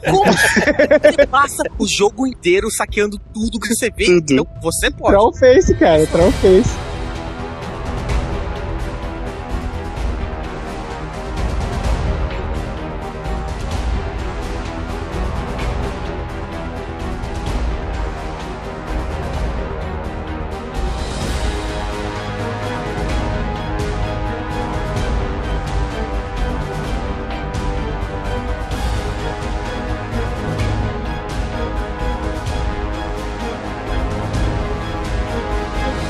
[0.09, 0.25] Como?
[0.33, 4.05] você passa o jogo inteiro saqueando tudo que você vê.
[4.05, 4.33] Tudo.
[4.33, 5.13] Então você pode.
[5.13, 6.05] Troll face, cara.
[6.07, 6.88] Troll face.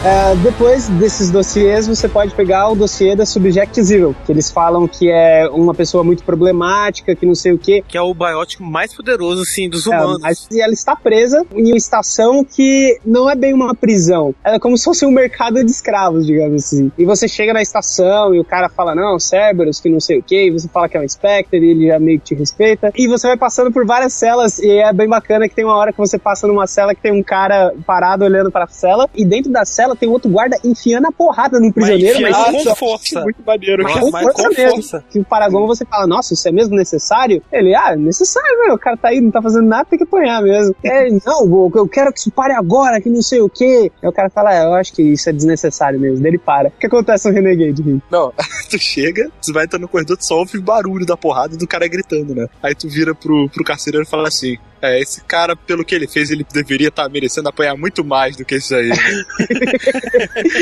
[0.02, 4.88] É, depois desses dossiês, você pode pegar o dossiê da Subject Zero, que eles falam
[4.88, 7.84] que é uma pessoa muito problemática, que não sei o quê.
[7.86, 10.22] Que é o biótico mais poderoso, assim, dos É, humanos.
[10.22, 14.34] mas- e ela está presa em uma estação que não é bem uma prisão.
[14.42, 16.90] Ela é como se fosse um mercado de escravos, digamos assim.
[16.98, 20.24] E você chega na estação e o cara fala, não, Cerberus, que não sei o
[20.24, 22.90] que, e você fala que é um Spectre, e ele já meio que te respeita.
[22.96, 25.92] E você vai passando por várias celas, e é bem bacana que tem uma hora
[25.92, 29.52] que você passa numa cela que tem um cara parado olhando pra cela, e dentro
[29.52, 33.22] da cela dela tem outro guarda enfiando a porrada no prisioneiro, Mas mas, com força.
[33.22, 33.84] Muito maneiro.
[33.84, 34.72] Mas, com mas força com mesmo.
[34.76, 35.04] força.
[35.10, 37.42] que o Paragon você fala, nossa, isso é mesmo necessário?
[37.52, 38.74] Ele, ah, é necessário, velho.
[38.74, 40.76] O cara tá aí, não tá fazendo nada, tem que apanhar mesmo.
[40.90, 43.92] É, não, eu- quero que isso pare agora, que não sei o quê.
[44.02, 46.20] Aí o cara fala, é, eu acho que isso é desnecessário mesmo.
[46.22, 46.70] Daí ele para.
[46.70, 48.02] O que acontece no Renegade, Rick?
[48.10, 48.34] Não,
[48.70, 51.68] tu chega, tu vai entrar no corredor, tu só ouve o barulho da porrada do
[51.68, 52.48] cara gritando, né?
[52.64, 56.08] Aí tu vira pro, pro carcereiro e fala assim: É, esse cara, pelo que ele
[56.08, 58.90] fez, ele deveria estar merecendo apanhar muito mais do que isso aí.
[58.90, 58.96] né?"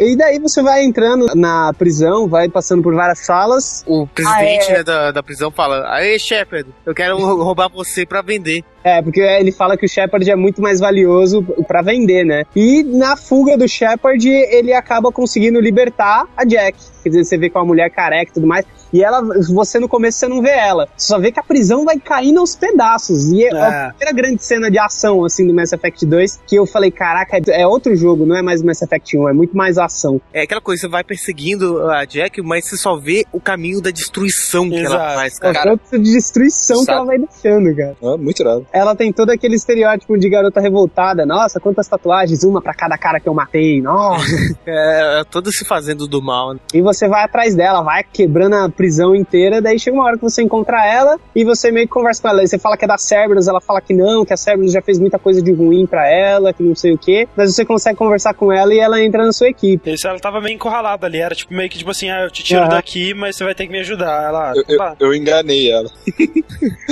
[0.00, 3.84] E daí você vai entrando na prisão, vai passando por várias salas.
[3.86, 4.76] O presidente Ah, é.
[4.78, 8.62] né, da, da prisão fala: Aê, Shepard, eu quero roubar você pra vender.
[8.82, 12.44] É, porque ele fala que o Shepard é muito mais valioso pra vender, né?
[12.54, 16.76] E na fuga do Shepard, ele acaba conseguindo libertar a Jack.
[17.02, 18.66] Quer dizer, você vê com a mulher careca e tudo mais.
[18.94, 19.20] E ela,
[19.52, 20.88] você no começo você não vê ela.
[20.96, 23.30] Você só vê que a prisão vai caindo aos pedaços.
[23.32, 23.86] E é, É.
[23.88, 27.38] a primeira grande cena de ação, assim, do Mass Effect 2, que eu falei, caraca,
[27.48, 30.20] é outro jogo, não é mais Mass Effect 1, é muito mais ação.
[30.32, 33.90] É aquela coisa, você vai perseguindo a Jack, mas você só vê o caminho da
[33.90, 35.14] destruição que ela Exato.
[35.14, 35.74] faz, É cara.
[35.74, 37.96] o tanto de destruição que sabe- ela vai deixando, cara.
[38.02, 38.66] Ah, muito irado.
[38.72, 41.26] ela tem todo aquele estereótipo de garota revoltada.
[41.26, 43.80] Nossa, quantas tatuagens, uma pra cada cara que eu matei.
[43.82, 44.24] Nossa.
[44.66, 46.54] É, é todo se fazendo do mal.
[46.54, 46.60] né?
[46.72, 49.62] e você vai atrás dela, vai quebrando a prisão inteira.
[49.62, 52.40] Daí chega uma hora que você encontra ela e você meio que conversa com ela.
[52.42, 54.82] Aí você fala que é da Cerberus, ela fala que não, que a Cerberus já
[54.82, 57.26] fez muita coisa de ruim pra ela, que não sei o quê.
[57.34, 59.90] Mas você consegue conversar com ela e ela entra na sua equipe.
[59.94, 62.44] Isso, ela tava meio encurralada ali, era tipo meio que tipo assim, ah, eu te
[62.44, 62.68] tiro Aham.
[62.68, 64.24] daqui, mas você vai ter que me ajudar.
[64.28, 65.88] Ela, Eu, eu, eu enganei ela.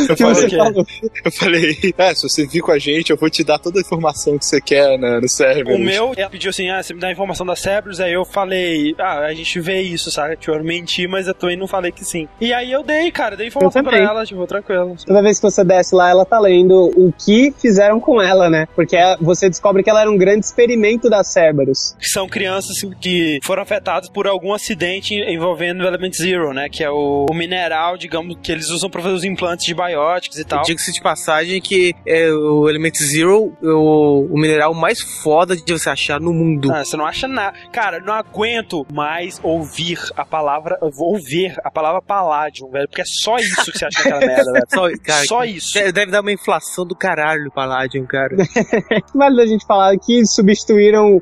[0.08, 0.86] eu, Que você falei, falou.
[1.24, 3.82] eu falei, é, se você vir com a gente, eu vou te dar toda a
[3.82, 5.74] informação que você quer né, no server.
[5.74, 8.24] O meu, ela pediu assim, ah, você me dá a informação da Cerberus, aí eu
[8.24, 10.36] falei, ah, a gente vê isso, sabe?
[10.36, 12.28] Tipo, eu menti, mas eu também não falei que sim.
[12.40, 14.96] E aí eu dei, cara, dei informação pra ela, tipo, tranquilo.
[15.04, 18.66] Toda vez que você desce lá, ela tá lendo o que fizeram com ela, né?
[18.74, 21.96] Porque você descobre que ela era um grande experimento da Cerberus.
[21.98, 26.68] Que são crianças que foram afetadas por algum acidente envolvendo o Element Zero, né?
[26.68, 30.38] Que é o, o mineral, digamos, que eles usam pra fazer os implantes de bióticos
[30.38, 30.62] e tal.
[30.62, 35.88] Diga-se de passagem que é o Element Zero, o, o mineral mais foda de você
[35.88, 36.72] achar no mundo.
[36.72, 37.56] Ah, você não acha nada.
[37.72, 40.78] Cara, eu não aguento mais ouvir a palavra.
[40.82, 42.88] eu vou ouvir a palavra Palladium, velho.
[42.88, 44.64] Porque é só isso que você acha naquela merda, velho.
[44.72, 45.72] Só, cara, Só isso.
[45.72, 48.36] de- Deve dar uma inflação do caralho o Palladium, cara.
[49.14, 51.20] Vale a gente falar que substituíram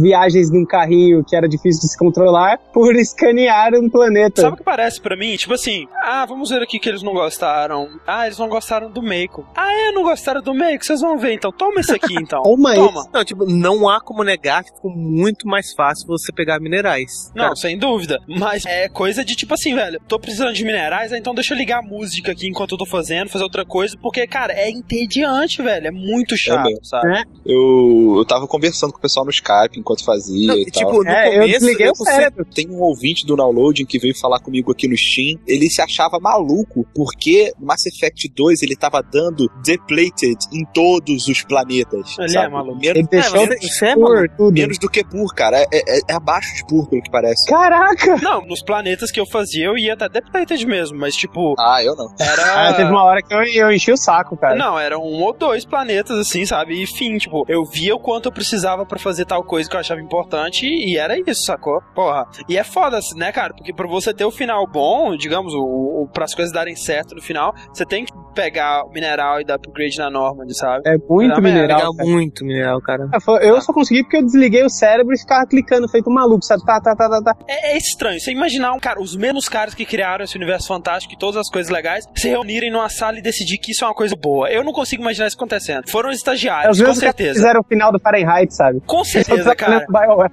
[0.00, 4.40] viagens num carrinho que era difícil de se controlar por escanear um planeta.
[4.42, 5.36] Sabe o que parece pra mim?
[5.36, 7.88] Tipo assim, ah, vamos ver aqui que eles não gostaram.
[8.06, 9.46] Ah, eles não gostaram do Meiko.
[9.56, 10.84] Ah, é, não gostaram do Meiko?
[10.84, 11.52] Vocês vão ver então.
[11.52, 12.42] Toma esse aqui então.
[12.44, 13.04] Toma Toma.
[13.12, 17.30] Não, tipo, não há como negar que ficou muito mais fácil você pegar minerais.
[17.34, 18.20] Não, Cara, sem dúvida.
[18.28, 20.00] Mas é coisa de tipo assim, velho.
[20.08, 23.28] Tô precisando de minerais, então deixa eu ligar a música aqui enquanto eu tô fazendo,
[23.28, 25.86] fazer outra coisa, porque, cara, é entediante, velho.
[25.86, 26.84] É muito chato, mesmo.
[26.84, 27.18] sabe?
[27.18, 27.22] É.
[27.44, 31.04] Eu, eu tava conversando com o pessoal no Skype enquanto fazia não, e tipo, tal.
[31.04, 32.44] no É, eu começo, desliguei eu cérebro.
[32.44, 35.38] Tem um ouvinte do downloading que veio falar comigo aqui no Steam.
[35.46, 41.42] Ele se achava maluco porque Mass Effect 2 ele tava dando depleted em todos os
[41.42, 42.16] planetas.
[42.18, 42.46] Ele sabe?
[42.46, 42.78] é maluco.
[42.80, 44.52] Menos, Ele deixou é tudo.
[44.52, 45.58] menos do que pur, cara.
[45.60, 47.48] É, é- é abaixo de pur, pelo que parece.
[47.48, 48.16] Caraca!
[48.22, 51.94] Não, nos planetas que eu fazia, eu ia até depleted mesmo, mas tipo, Ah, eu
[51.96, 52.06] não.
[52.18, 52.36] era.
[52.56, 54.54] Ah, teve uma hora que eu, eu enchi o saco, cara.
[54.56, 56.82] Não, eram um ou dois planetas, assim, sabe?
[56.82, 59.80] E fim, tipo, eu via o quanto eu precisava pra fazer tal coisa que eu
[59.80, 61.80] achava importante e era isso, sacou?
[61.94, 62.26] Porra.
[62.48, 63.52] E é foda, assim, né, cara?
[63.54, 65.60] Porque pra você ter o final bom, digamos, o,
[66.02, 69.54] o, pras coisas darem certo no final, você tem que pegar o mineral e dar
[69.54, 70.82] upgrade na Normand, sabe?
[70.86, 71.94] É muito mineral.
[71.94, 72.08] Cara.
[72.10, 73.08] muito mineral, cara.
[73.22, 76.44] Foi- Eu só consegui porque eu desliguei o cérebro e ficava clicando, feito um maluco,
[76.44, 76.62] sabe?
[76.64, 77.34] Tá, tá, tá, tá, tá.
[77.48, 78.20] É, é estranho.
[78.20, 81.48] Você imaginar, um cara, os mesmos caras que criaram esse universo fantástico e todas as
[81.48, 84.50] coisas legais se reunirem numa sala e decidir que isso é uma coisa boa.
[84.50, 85.88] Eu não consigo imaginar isso acontecendo.
[85.90, 87.34] Foram os É estagiários, os com certeza.
[87.34, 88.80] fizeram o final do Fahrenheit, sabe?
[88.86, 89.86] Com certeza, cara.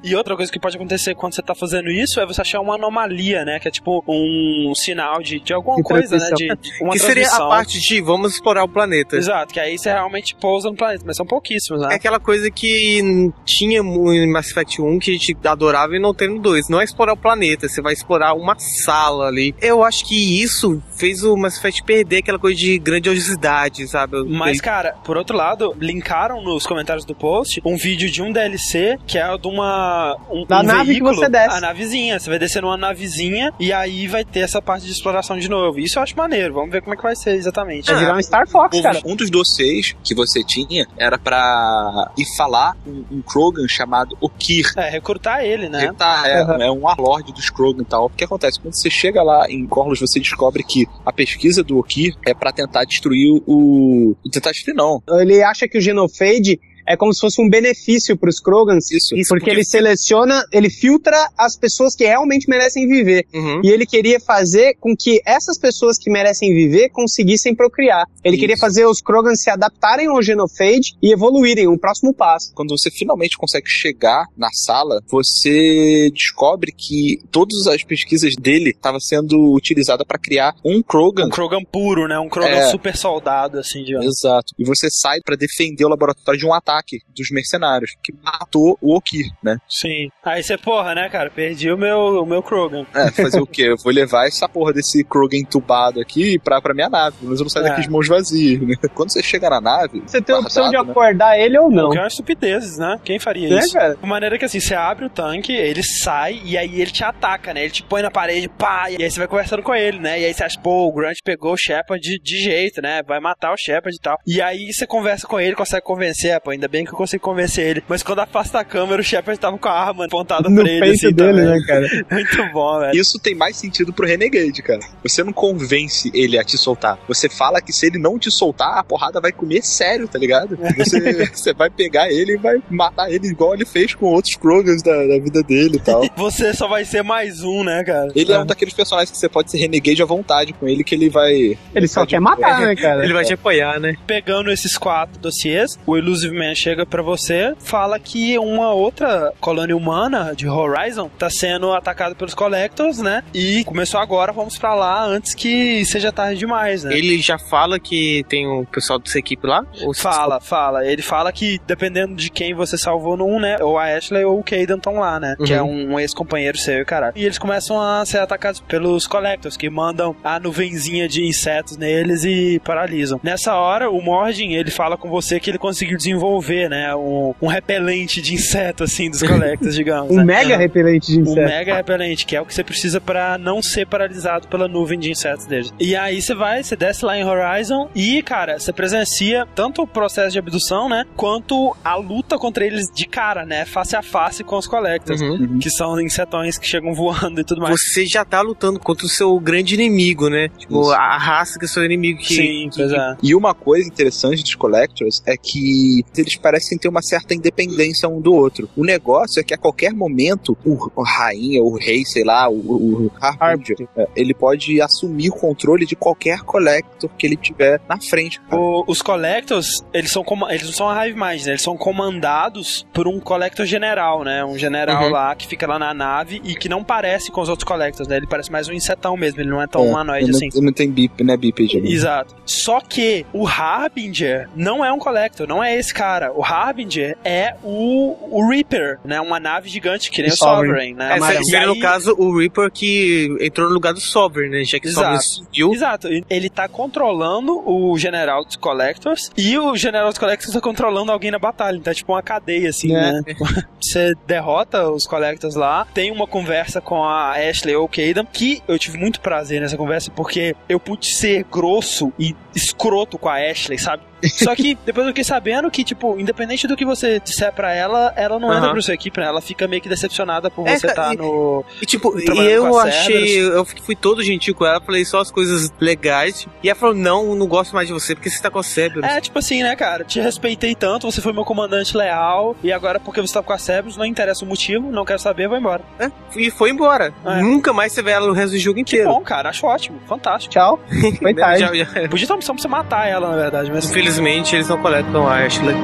[0.03, 2.75] E outra coisa que pode acontecer quando você tá fazendo isso é você achar uma
[2.75, 3.59] anomalia, né?
[3.59, 6.29] Que é tipo um sinal de, de alguma De coisa, né?
[6.35, 9.15] De, de uma que seria a parte de vamos explorar o planeta.
[9.15, 11.95] Exato, que aí você realmente pousa no planeta, mas são pouquíssimos, É né?
[11.95, 16.27] aquela coisa que tinha em Mass Effect 1 que a gente adorava e não tem
[16.29, 16.69] no 2.
[16.69, 19.53] Não é explorar o planeta, você vai explorar uma sala ali.
[19.61, 24.23] Eu acho que isso fez o Mass Effect perder aquela coisa de grandiosidade, sabe?
[24.25, 28.97] Mas, cara, por outro lado, linkaram nos comentários do post um vídeo de um DLC
[29.05, 30.17] que é de uma.
[30.29, 31.57] Um, Da um nave que veículo, você desce.
[31.57, 32.19] A navezinha.
[32.19, 35.79] Você vai descer numa navezinha e aí vai ter essa parte de exploração de novo.
[35.79, 36.53] Isso eu acho maneiro.
[36.53, 37.91] Vamos ver como é que vai ser exatamente.
[37.91, 38.99] Vai virar um Star Fox, cara.
[39.05, 44.71] Um dos dossiês que você tinha era pra ir falar um, um Krogan chamado Okir.
[44.77, 45.91] É, recrutar ele, né?
[45.97, 48.05] Tá, é, é um warlord dos Krogan e tal.
[48.05, 48.59] O que acontece?
[48.59, 52.53] Quando você chega lá em Corlus, você descobre que a pesquisa do Okir é pra
[52.53, 54.15] tentar destruir o.
[54.31, 55.03] Tentar destruir, não.
[55.19, 58.91] Ele acha que o Genofade é como se fosse um benefício pros Krogans.
[58.91, 59.15] Isso.
[59.15, 63.25] Isso, Porque ele seleciona, ele filtra as pessoas que realmente merecem viver.
[63.33, 63.61] Uhum.
[63.63, 68.05] E ele queria fazer com que essas pessoas que merecem viver conseguissem procriar.
[68.23, 68.41] Ele Isso.
[68.41, 72.51] queria fazer os Krogans se adaptarem ao Genophage e evoluírem, um próximo passo.
[72.55, 78.99] quando você finalmente consegue chegar na sala, você descobre que todas as pesquisas dele estavam
[78.99, 81.25] sendo utilizadas para criar um Krogan.
[81.25, 82.19] Um Krogan puro, né?
[82.19, 82.69] Um Krogan É.
[82.69, 84.05] super soldado, assim, digamos.
[84.05, 84.53] Exato.
[84.57, 86.72] E você sai para defender o laboratório de um ataque
[87.15, 89.57] dos mercenários que matou o Okir, né?
[89.67, 90.09] Sim.
[90.23, 91.29] Aí você, porra, né, cara?
[91.29, 92.85] Perdi o meu, o meu Krogan.
[92.93, 93.63] É, fazer o quê?
[93.63, 97.15] Eu vou levar essa porra desse Krogan entubado aqui pra, pra minha nave.
[97.21, 97.69] Mas eu não saio É.
[97.69, 98.75] daqui de mãos vazias, né?
[98.93, 100.01] Quando você chega na nave.
[100.05, 100.79] Você tem a opção de né?
[100.79, 101.89] acordar ele ou não.
[101.91, 102.99] Que é uma estupidez, né?
[103.03, 103.73] Quem faria Né, isso?
[103.73, 103.95] cara?
[103.95, 107.53] De maneira que assim, você abre o tanque, ele sai e aí ele te ataca,
[107.53, 107.61] né?
[107.63, 110.19] Ele te põe na parede, pá, e aí você vai conversando com ele, né?
[110.19, 113.01] E aí você acha, pô, o Grant pegou o Shepard de, de jeito, né?
[113.03, 114.17] Vai matar o Shepard e tal.
[114.25, 117.21] E aí você conversa com ele, consegue convencer, é, pô, ainda bem que eu consigo
[117.21, 117.83] convencer ele.
[117.87, 120.79] Mas quando afasta a câmera, o Shepard tava com a arma apontada No pra ele,
[120.79, 121.45] peito assim, dele, também.
[121.45, 121.87] né, cara?
[122.11, 122.99] Muito bom, velho.
[122.99, 124.79] Isso tem mais sentido pro Renegade, cara.
[125.03, 126.97] Você não convence ele a te soltar.
[127.07, 130.57] Você fala que se ele não te soltar, a porrada vai comer sério, tá ligado?
[130.83, 134.81] Você, você vai pegar ele e vai matar ele igual ele fez com outros Krogans
[134.81, 136.03] da, da vida dele e tal.
[136.17, 138.11] Você só vai ser mais um, né, cara?
[138.15, 140.95] Ele é um daqueles personagens que você pode ser Renegade à vontade com ele, que
[140.95, 141.57] ele vai.
[141.73, 143.03] Ele só quer matar, né, cara?
[143.03, 143.95] Ele vai te apoiar, né?
[144.05, 149.75] Pegando esses quatro dossiês, o Illusive Man chega pra você, fala que uma outra colônia
[149.75, 153.23] humana de Horizon tá sendo atacada pelos Collectors, né?
[153.33, 156.95] E começou agora, vamos pra lá antes que seja tarde demais, né?
[156.97, 159.65] Ele já fala que tem o pessoal dessa equipe lá?
[159.95, 160.85] Fala, fala.
[160.85, 163.57] Ele fala que dependendo de quem você salvou no 1, né?
[163.61, 165.35] Ou a Ashley ou o Caden estão lá, né?
[165.43, 165.59] Que Uhum.
[165.59, 167.13] é um, um ex-companheiro seu e caralho.
[167.15, 172.23] E eles começam a ser atacados pelos Collectors, que mandam a nuvenzinha de insetos neles
[172.23, 173.19] e paralisam.
[173.23, 176.95] Nessa hora, o Mordin, ele fala com você que ele conseguiu desenvolver, né?
[176.95, 180.11] Um, um repelente de inseto, assim, dos Collectors, digamos.
[180.11, 180.23] Um né?
[180.23, 181.47] mega repelente de Um inseto.
[181.47, 185.11] mega repelente, que é o que você precisa pra não ser paralisado pela nuvem de
[185.11, 185.73] insetos deles.
[185.79, 189.87] E aí você vai, você desce lá em Horizon e, cara, você presencia tanto o
[189.87, 191.05] processo de abdução, né?
[191.15, 193.65] Quanto a luta contra eles de cara, né?
[193.65, 195.21] Face a face com os Collectors.
[195.21, 195.59] Uhum.
[195.59, 197.75] Que são insetões que chegam voando e tudo mais.
[197.79, 200.49] Você já tá lutando contra o seu grande inimigo, né?
[200.57, 200.91] Tipo, Isso.
[200.91, 202.35] a raça que é o seu inimigo que.
[202.35, 203.15] Sim, que- pois é.
[203.21, 208.19] E uma coisa interessante dos Collectors é que eles parecem ter uma certa independência um
[208.21, 208.69] do outro.
[208.75, 212.53] O negócio é que a qualquer momento, o, o rainha, o rei, sei lá, o,
[212.55, 217.81] o, o Harbinger, é, ele pode assumir o controle de qualquer Collector que ele tiver
[217.87, 218.39] na frente.
[218.51, 221.51] O- os Collectors, eles são eles não são a Hive Mind, né?
[221.51, 224.43] Eles são comandados por um Collector general, né?
[224.45, 225.09] Um general Uhum.
[225.11, 228.17] lá que fica lá na nave e que não parece com os outros Collectors, né?
[228.17, 230.49] Ele parece mais um insetão mesmo, ele não é tão É, humanoide não- assim.
[230.53, 231.89] Ele não tem bip, né, né?
[231.89, 232.35] Exato.
[232.45, 236.22] Só que o Harbinger não é um Collector, não é esse cara.
[236.31, 239.19] O Harbinger é o, o Reaper, né?
[239.21, 240.93] Uma nave gigante que nem o, O Sovereign.
[240.93, 241.17] Sovereign, né?
[241.17, 244.63] É, seria, E no aí- caso, o Reaper que entrou no lugar do Sovereign, né?
[244.63, 245.35] Já que o Sovereign Exato.
[245.45, 245.73] subiu.
[245.73, 246.07] Exato.
[246.29, 251.31] Ele tá controlando o general dos Collectors e o general dos Collectors tá controlando alguém
[251.31, 251.77] na batalha.
[251.77, 253.11] Então é tipo uma cadeia, assim, É.
[253.13, 253.21] né?
[253.81, 258.79] Você derrota os Collectors lá, tem uma conversa com a Ashley ou Caden, que eu
[258.79, 263.77] tive muito prazer nessa conversa porque eu pude ser grosso e escroto com a Ashley,
[263.77, 264.03] sabe?
[264.23, 268.13] Só que depois eu fiquei sabendo que, tipo, independente do que você disser pra ela,
[268.15, 268.71] ela não entra Aham.
[268.73, 269.25] pra sua equipe, né?
[269.27, 271.63] Ela fica meio que decepcionada por É, você estar e- no.
[271.81, 275.71] E tipo, e eu achei, eu fui todo gentil com ela, falei só as coisas
[275.79, 276.47] legais.
[276.63, 279.09] E ela falou: Não, não gosto mais de você porque você tá com a Cerberus.
[279.09, 280.03] É, tipo assim, né, cara?
[280.03, 283.57] Te respeitei tanto, você foi meu comandante leal, e agora porque você tá com a
[283.57, 285.81] Cerberus, não interessa o motivo, não quero saber, vou embora.
[285.99, 287.13] É, E foi embora.
[287.25, 287.41] É.
[287.41, 289.09] Nunca mais você vê ela no resto do jogo Que inteiro.
[289.09, 290.53] bom, cara, acho ótimo, fantástico.
[290.53, 290.79] Tchau.
[291.19, 291.59] Foi tarde.
[291.61, 293.89] Já- já- Podia ter uma opção pra você matar ela, na verdade, mas.
[294.13, 295.75] Infelizmente, eles não coletam a Ashley.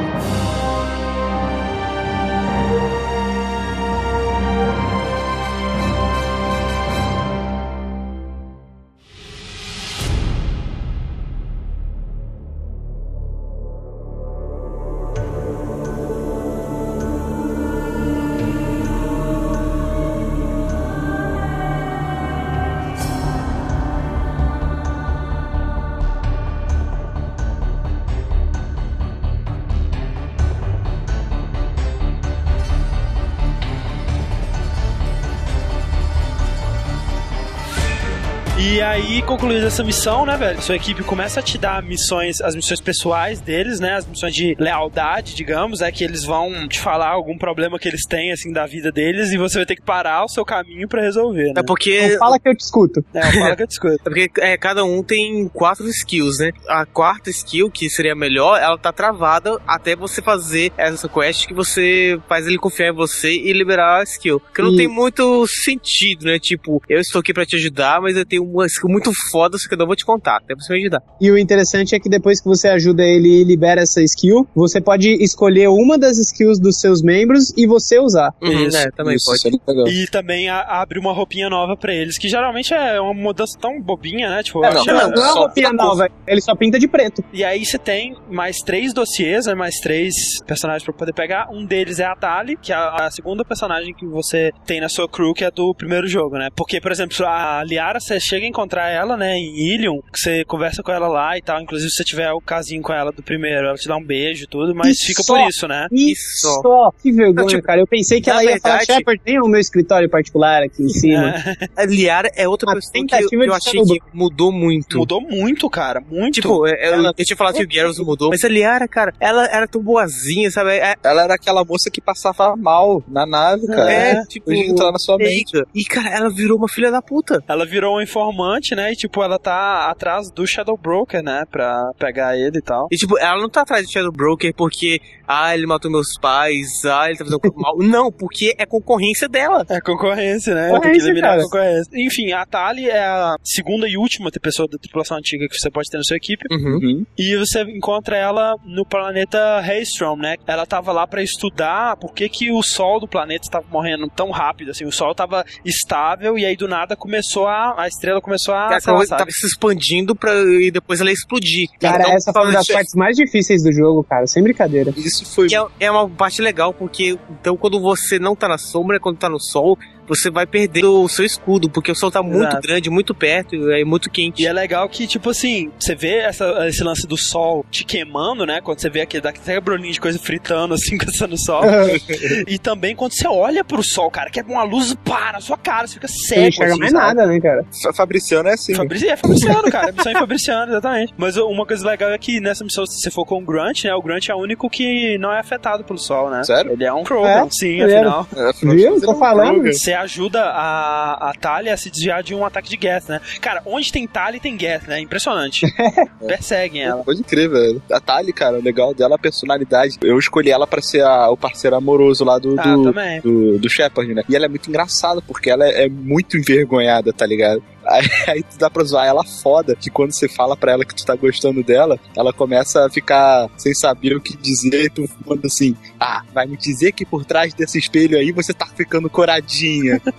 [39.30, 40.60] Concluída essa missão, né, velho?
[40.60, 43.94] Sua equipe começa a te dar missões, as missões pessoais deles, né?
[43.98, 48.02] As missões de lealdade, digamos, é que eles vão te falar algum problema que eles
[48.10, 51.02] têm, assim, da vida deles, e você vai ter que parar o seu caminho pra
[51.04, 51.54] resolver, né?
[51.58, 52.08] É porque.
[52.10, 53.06] Não fala que eu te escuto.
[53.14, 53.90] É, fala que eu discuto.
[54.00, 56.52] É porque é, cada um tem quatro skills, né?
[56.68, 61.46] A quarta skill, que seria a melhor, ela tá travada até você fazer essa quest
[61.48, 64.42] que você faz ele confiar em você e liberar a skill.
[64.56, 66.40] Que não E- tem muito sentido, né?
[66.40, 69.68] Tipo, eu estou aqui pra te ajudar, mas eu tenho uma skill muito foda, só
[69.68, 71.02] que eu não vou te contar, até você me ajudar.
[71.20, 74.80] E o interessante é que depois que você ajuda ele e libera essa skill, você
[74.82, 78.34] pode escolher uma das skills dos seus membros e você usar.
[78.42, 78.90] Uhum, Isso, né?
[78.96, 79.88] Também Isso, pode.
[79.88, 79.92] é.
[79.92, 83.82] E também a- abre uma roupinha nova pra eles, que geralmente é uma mudança tão
[83.82, 84.44] bobinha, né?
[84.44, 87.24] Tipo, É, eu não, Não, não é uma roupinha nova, ele só pinta de preto.
[87.34, 89.54] E aí você tem mais três dossiês, né?
[89.56, 90.14] Mais três
[90.46, 91.50] personagens pra poder pegar.
[91.52, 94.90] Um deles é a Tali, que é a, a segunda personagem que você tem na
[94.90, 96.50] sua crew, que é do primeiro jogo, né?
[96.56, 100.44] Porque, por exemplo, a Liara, você chega a encontrar ela, né, em Ilion, que você
[100.46, 101.62] conversa com ela lá e tal.
[101.62, 104.44] Inclusive, se você tiver o casinho com ela do primeiro, ela te dá um beijo
[104.44, 105.88] e tudo, mas E fica só- por isso, né?
[105.92, 106.92] Isso, só.
[107.02, 107.80] que vergonha, tipo, cara.
[107.82, 110.90] Eu pensei que ela ia falar, verdade- Shepard, tem o meu escritório particular aqui em
[110.90, 111.34] cima.
[111.78, 114.98] É, A Liara é outra Uma pessoa que eu, eu achei que mudou muito.
[114.98, 116.02] mudou muito, cara.
[116.02, 116.36] Muito.
[116.36, 119.14] Tipo, é- é- Ela- eu tinha falado que o Garrus mudou, mas a Liara, cara,
[119.20, 120.72] ela era tão boazinha, sabe?
[120.72, 123.92] É, Ela era aquela moça que passava mal na nave, cara.
[123.92, 125.62] é, tipo, Hoje entrar na sua mente.
[125.74, 127.44] E, cara, ela virou uma filha da puta.
[127.48, 128.94] Ela virou um informante, né?
[129.00, 131.46] Tipo, ela tá atrás do Shadow Broker, né?
[131.50, 132.88] Pra pegar ele e tal.
[132.92, 136.84] E, tipo, ela não tá atrás de Shadow Broker porque, ah, ele matou meus pais,
[136.84, 137.78] ah, ele tá fazendo mal.
[137.78, 139.66] Não, porque é concorrência dela.
[139.70, 140.78] É concorrência, né?
[140.82, 141.42] Tem que eliminar cara.
[141.42, 141.92] a concorrência.
[141.96, 145.90] Enfim, a Tali é a segunda e última pessoa da tripulação antiga que você pode
[145.90, 146.44] ter na sua equipe.
[146.52, 146.80] Uhum.
[146.82, 147.06] Uhum.
[147.18, 150.36] E você encontra ela no planeta Haystrom, né?
[150.46, 154.30] Ela tava lá pra estudar por que, que o sol do planeta estava morrendo tão
[154.30, 154.86] rápido, assim.
[154.86, 157.82] O sol tava estável e aí do nada começou a...
[157.82, 158.79] A estrela começou a...
[158.80, 159.20] a sei lá, coisa sabe?
[159.20, 161.68] tava se expandindo pra, e depois ela ia explodir.
[161.80, 164.42] Cara, Então, essa foi uma das isso é- partes mais difíceis do jogo, cara, sem
[164.44, 164.94] brincadeira.
[164.98, 165.48] Isso foi.
[165.50, 169.18] E é, é uma parte legal, porque então quando você não tá na sombra, quando
[169.18, 169.78] tá no sol,
[170.10, 172.62] você vai perdendo o seu escudo, porque o sol tá muito Exato.
[172.68, 174.42] grande, muito perto, é muito quente.
[174.42, 178.46] E é legal que, tipo assim, você vê essa- esse lance do sol te queimando,
[178.46, 178.60] né?
[178.62, 180.98] Quando você vê aquele daquele brolinho de coisa fritando, assim,
[181.30, 181.62] no sol.
[182.48, 185.58] e também quando você olha pro sol, cara, que é uma luz pá, na sua
[185.58, 186.42] cara, você fica cego.
[186.42, 187.06] não enxerga assim, mais sabe?
[187.16, 187.66] nada, né, cara?
[187.84, 188.74] Fa- Fabriciano é assim.
[188.74, 189.90] Fabrício, é Fabriciano, cara.
[189.90, 191.14] É missão em Fabriciano, exatamente.
[191.18, 193.94] Mas uma coisa legal é que nessa missão, se você for com o Grunt, né?
[193.94, 196.44] O Grunt é o único que não é afetado pelo sol, né?
[196.44, 196.72] Sério?
[196.72, 197.48] Ele é um Krogan, É?
[197.52, 198.28] sim, Ele afinal.
[198.36, 199.02] É, afinal, Viu?
[199.02, 199.64] Tô é falando.
[199.74, 203.20] Você ajuda a, a Talia a se desviar de um ataque de gas, né?
[203.42, 205.00] Cara, onde tem Talia tem gas, né?
[205.00, 205.66] Impressionante.
[206.26, 207.04] Perseguem ela.
[207.28, 207.82] Crer, velho.
[207.92, 209.98] A Tali, cara, o legal dela é a personalidade.
[210.02, 213.70] Eu escolhi ela pra ser a- o parceiro amoroso lá do, Ah, do, do, do
[213.70, 214.24] Shepard, né?
[214.28, 217.62] E ela é muito engraçada, porque ela é, é muito envergonhada, tá ligado?
[217.90, 220.94] Aí, aí tu dá pra zoar ela foda, que quando você fala pra ela que
[220.94, 225.10] tu tá gostando dela, ela começa a ficar sem saber o que dizer, e tu
[225.26, 229.10] manda assim, ah, vai me dizer que por trás desse espelho aí você tá ficando
[229.10, 230.02] coradinha.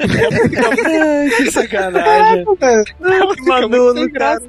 [1.36, 2.44] Que sacanagem.
[2.44, 4.40] que manolo, cara.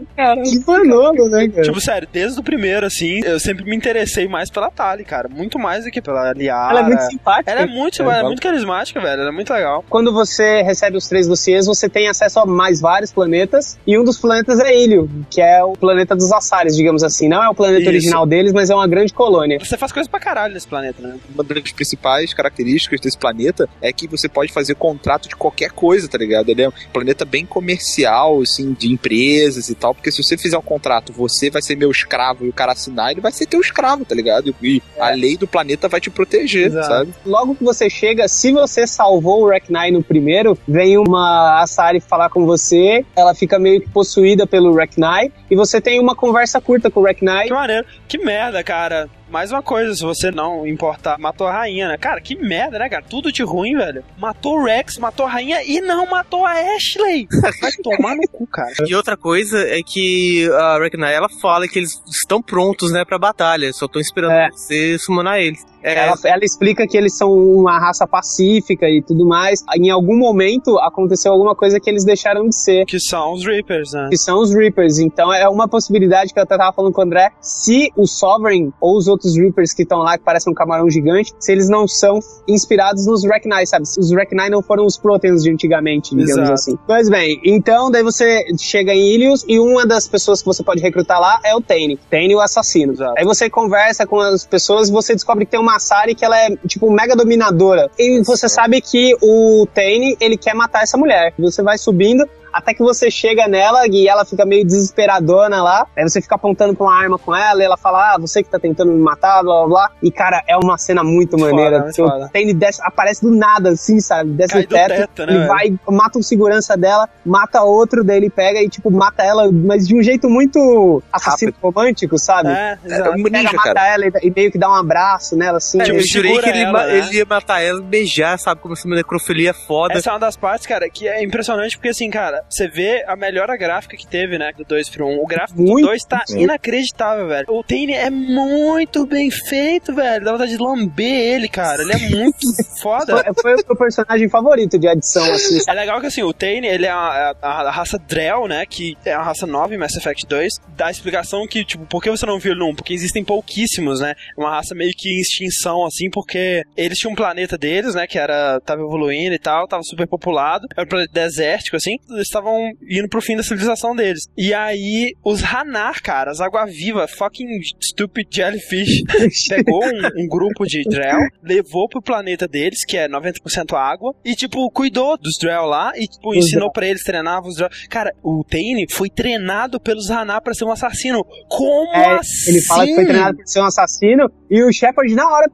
[0.43, 1.63] Que manolo, né, cara?
[1.63, 5.29] tipo, sério, desde o primeiro, assim, eu sempre me interessei mais pela Tali, cara.
[5.29, 6.71] Muito mais do que pela Liara.
[6.71, 7.51] Ela é muito simpática.
[7.51, 9.21] Ela é muito, ela é muito carismática, velho.
[9.21, 9.83] Ela é muito legal.
[9.89, 14.03] Quando você recebe os três dossiês, você tem acesso a mais vários planetas, e um
[14.03, 17.27] dos planetas é Ilho, que é o planeta dos Assares, digamos assim.
[17.27, 17.89] Não é o planeta Isso.
[17.89, 19.59] original deles, mas é uma grande colônia.
[19.59, 21.15] Você faz coisa pra caralho nesse planeta, né?
[21.33, 26.07] Uma das principais características desse planeta é que você pode fazer contrato de qualquer coisa,
[26.07, 26.49] tá ligado?
[26.49, 30.57] Ele é um planeta bem comercial, assim, de empresas e tal, porque se você fizer
[30.57, 33.61] um contrato, você vai ser meu escravo e o cara assinar, ele vai ser teu
[33.61, 34.53] escravo, tá ligado?
[34.61, 36.87] E a lei do planeta vai te proteger, Exato.
[36.87, 37.13] sabe?
[37.25, 42.29] Logo que você chega, se você salvou o Rek'Nai no primeiro, vem uma Asari falar
[42.29, 46.89] com você, ela fica meio que possuída pelo Rek'Nai, e você tem uma conversa curta
[46.89, 47.47] com o Rek'Nai.
[47.47, 47.85] Que maneiro.
[48.07, 49.09] Que merda, cara.
[49.31, 51.97] Mais uma coisa, se você não importar, matou a rainha, né?
[51.97, 53.01] Cara, que merda, né, cara?
[53.09, 54.03] Tudo de ruim, velho.
[54.17, 57.27] Matou o Rex, matou a rainha e não matou a Ashley.
[57.61, 58.73] Vai tomar no cu, cara.
[58.85, 63.17] E outra coisa é que a Rek'Nai, ela fala que eles estão prontos, né, pra
[63.17, 63.71] batalha.
[63.71, 64.49] Só tô esperando É.
[64.51, 65.65] você summonar eles.
[65.83, 69.63] É, Ela, ela explica que eles são uma raça pacífica e tudo mais.
[69.75, 72.85] Em algum momento aconteceu alguma coisa que eles deixaram de ser.
[72.85, 74.07] Que são os Reapers, né?
[74.09, 74.99] Que são os Reapers.
[74.99, 77.31] Então é uma possibilidade que eu até tava falando com o André.
[77.41, 81.33] Se o Sovereign ou os outros Reapers que estão lá, que parecem um camarão gigante,
[81.39, 83.83] se eles não são inspirados nos Rek'Nai, sabe?
[83.83, 86.53] Os Rek'Nai não foram os Proteans de antigamente, digamos Exato.
[86.53, 86.77] assim.
[86.85, 90.81] Pois bem, então daí você chega em Ilios e uma das pessoas que você pode
[90.81, 91.97] recrutar lá é o Tane.
[92.09, 92.93] Tane, o assassino.
[92.93, 93.13] Exato.
[93.17, 96.37] Aí você conversa com as pessoas e você descobre que tem uma Sari que ela
[96.37, 97.89] é, tipo, mega dominadora.
[97.97, 101.33] E você sabe que o Tane, ele quer matar essa mulher.
[101.37, 105.87] Você vai subindo, até que você chega nela e ela fica meio desesperadona lá.
[105.97, 108.49] Aí você fica apontando pra uma arma com ela e ela fala, ah, você que
[108.49, 109.91] tá tentando me matar, blá blá blá.
[110.01, 111.79] E cara, é uma cena muito maneira.
[111.79, 112.29] muito porque o foda.
[112.33, 114.31] Tane desce, aparece do nada, assim, sabe?
[114.31, 115.47] Desce Cai do teto, teto, né, ele velho?
[115.47, 119.87] vai, mata um segurança dela, mata outro, daí ele pega e, tipo, mata ela, mas
[119.87, 122.49] de um jeito muito assassino romântico, sabe?
[122.49, 123.09] É, exato.
[123.09, 123.87] É um Pega, mata cara.
[123.93, 125.79] ela e, e meio que dá um abraço nela, assim.
[125.81, 126.97] É, Tipo, eu ele- jurei que ele, ela, ma- né?
[126.97, 128.59] ele ia matar ela, beijar, sabe?
[128.61, 129.93] Como se uma necrofilia foda.
[129.95, 133.15] Essa é uma das partes, cara, que é impressionante, porque assim, cara, você vê a
[133.15, 135.19] melhora gráfica que teve, né, do 2 pro 1.
[135.23, 136.41] O gráfico Muito, do 2 tá sim.
[136.41, 137.45] inacreditável, velho.
[137.49, 140.23] O Tane é muito bem feito, velho.
[140.25, 141.81] Dá vontade de lamber ele, cara.
[141.81, 142.37] Ele é muito
[142.81, 143.23] foda.
[143.23, 146.67] Foi, foi o meu personagem favorito de adição, assim, É legal que assim, o Tane,
[146.67, 148.65] ele é a, a- a raça Drell, né?
[148.65, 150.53] Que é uma raça nova em Mass Effect 2.
[150.75, 152.75] Dá a explicação que, tipo, por que você não viu ele no 1?
[152.75, 154.13] Porque existem pouquíssimos, né?
[154.37, 158.07] Uma raça meio que em extinção, assim, porque eles tinham um planeta deles, né?
[158.07, 158.59] Que era.
[158.61, 160.67] tava evoluindo e tal, tava super populado.
[160.75, 161.97] Era um planeta desértico, assim.
[162.09, 164.27] Eles estavam indo pro fim da civilização deles.
[164.37, 167.47] E aí, os Hanar, cara, as água-viva, fucking
[167.81, 169.03] stupid jellyfish,
[169.49, 174.35] pegou um, um grupo de Drell, levou pro planeta deles, que é 90% água, e,
[174.35, 177.69] tipo, cuidou dos Drell lá e, tipo, ensinou pra eles, treinava os Drell.
[177.89, 181.25] Cara, o Tane foi treinado pelos Hanar pra ser um assassino.
[181.47, 182.51] Como É, assim?
[182.51, 185.47] Ele fala que foi treinado pra ser um assassino e o Shepard na hora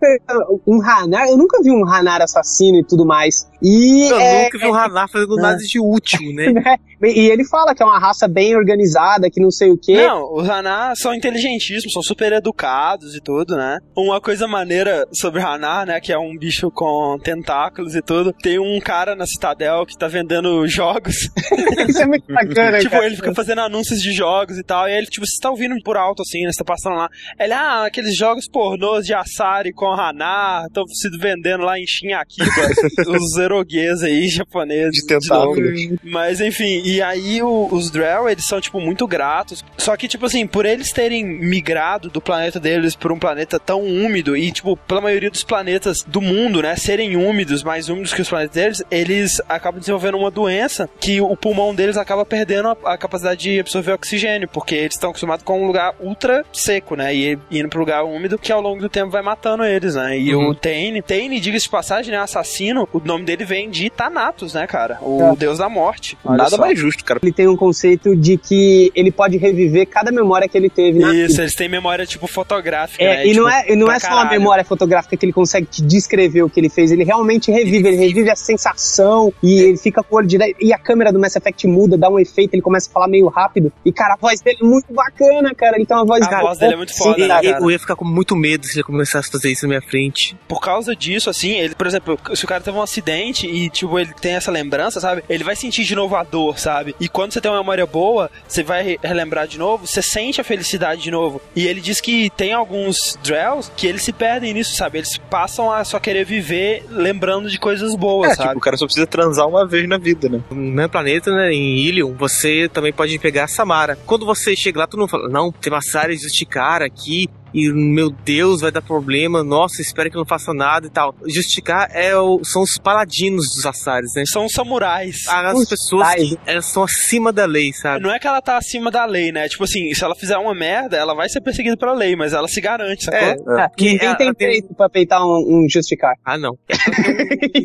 [0.66, 3.48] um Hanar, eu nunca vi um Hanar assassino e tudo mais.
[3.62, 6.50] E Eu é, nunca vi um Hanar fazendo nada de útil, né?
[6.52, 6.78] né?
[7.04, 9.98] E ele fala que é uma raça bem organizada, que não sei o quê.
[9.98, 13.78] Não, os Hanar são inteligentíssimos, são super educados e tudo, né?
[13.96, 18.58] Uma coisa maneira sobre Hanar, né, que é um bicho com tentáculos e tudo, tem
[18.58, 21.30] um cara na Citadel que tá vendendo jogos.
[21.88, 23.06] Isso é muito bacana, tipo, cara.
[23.06, 25.76] ele fica fazendo anúncios de jogos e tal, e aí ele, tipo, você tá ouvindo
[25.84, 27.08] por alto, assim, né, você tá passando lá.
[27.40, 28.48] Ele, ah, aqueles jogos
[28.88, 32.46] pornôs de Asari com Hanar, estão se vendendo lá em Shinyakiba,
[33.08, 34.92] os eroguês aí, japoneses.
[34.94, 35.80] De tentáculos.
[36.04, 39.64] Mas, enfim, e aí o- os Drell, eles são, tipo, muito gratos.
[39.78, 43.82] Só que, tipo assim, por eles terem migrado do planeta deles por um planeta tão
[43.84, 48.22] úmido, e, tipo, pela maioria dos planetas do mundo, né, serem úmidos, mais úmidos que
[48.22, 52.94] os planetas deles, eles acabam desenvolvendo uma doença que o pulmão deles acaba perdendo a,
[52.94, 57.14] a capacidade de absorver oxigênio, porque eles estão acostumados com um lugar ultra seco, né,
[57.14, 60.34] e indo pro lugar úmido, que ao longo do tempo vai matando eles, né, e
[60.36, 60.50] Uhum.
[60.50, 64.66] o Tane, Tane, diga-se de passagem, né, assassino, o nome dele vem de Thanatos, né,
[64.68, 65.36] cara, o É.
[65.36, 66.18] deus da morte.
[66.24, 66.58] Olha Nada só.
[66.58, 67.20] mais justo, cara.
[67.24, 71.14] Ele tem um conceito de que ele pode reviver cada memória que ele teve na
[71.14, 73.28] Isso, eles têm memória, tipo, fotográfica, É, né?
[73.28, 74.30] e não tipo, é, e não é só caralho.
[74.30, 77.98] memória fotográfica que ele consegue te descrever o que ele fez, ele realmente revive, ele
[77.98, 80.56] revive a sensação e ele fica com o olho direto.
[80.62, 83.28] E a câmera do Mass Effect muda, dá um efeito, ele começa a falar meio
[83.28, 83.72] rápido.
[83.86, 85.78] E, cara, a voz dele é muito bacana, cara.
[85.78, 87.52] Ele tem uma voz A voz dele é muito Sim, foda, né, cara.
[87.54, 87.64] cara?
[87.64, 90.36] Eu ia ficar com muito medo se ele começasse a fazer isso na minha frente.
[90.48, 93.98] Por causa disso, assim, ele, por exemplo, se o cara teve um acidente e, tipo,
[94.00, 95.24] ele tem essa lembrança, sabe?
[95.30, 96.96] Ele vai sentir de novo a dor, sabe?
[97.00, 100.40] E quando você tem uma memória boa, você vai re- relembrar de novo, você sente
[100.42, 101.42] a felicidade de novo.
[101.56, 105.00] E ele diz que tem alguns Drells que eles se perdem nisso, sabe?
[105.00, 108.50] Eles passam a só querer viver lembrando de coisas boas, É, sabe?
[108.50, 110.42] tipo, o cara só precisa transar uma vez na vida, né?
[110.50, 113.98] No meu planeta, né, em Ilion, você também pode pegar a Samara.
[114.06, 118.10] Quando você chega lá, todo mundo fala, não, tem uma Sara justicar aqui, e meu
[118.10, 121.16] Deus, vai dar problema, nossa, espero que não faça nada e tal.
[121.28, 124.24] Justicar é o- são os paladinos dos Assares, né?
[124.28, 125.26] São samurais.
[125.28, 128.04] As Os pessoas que elas são acima da lei, sabe?
[128.04, 129.48] Não é que ela tá acima da lei, né?
[129.48, 132.48] Tipo assim, se ela fizer uma merda, ela vai ser perseguida pela lei, mas ela
[132.48, 133.58] se garante, sacou?
[133.58, 136.14] É, É, que ninguém ela tem tem- peito pra peitar um, um justicar.
[136.26, 136.58] Ah, não.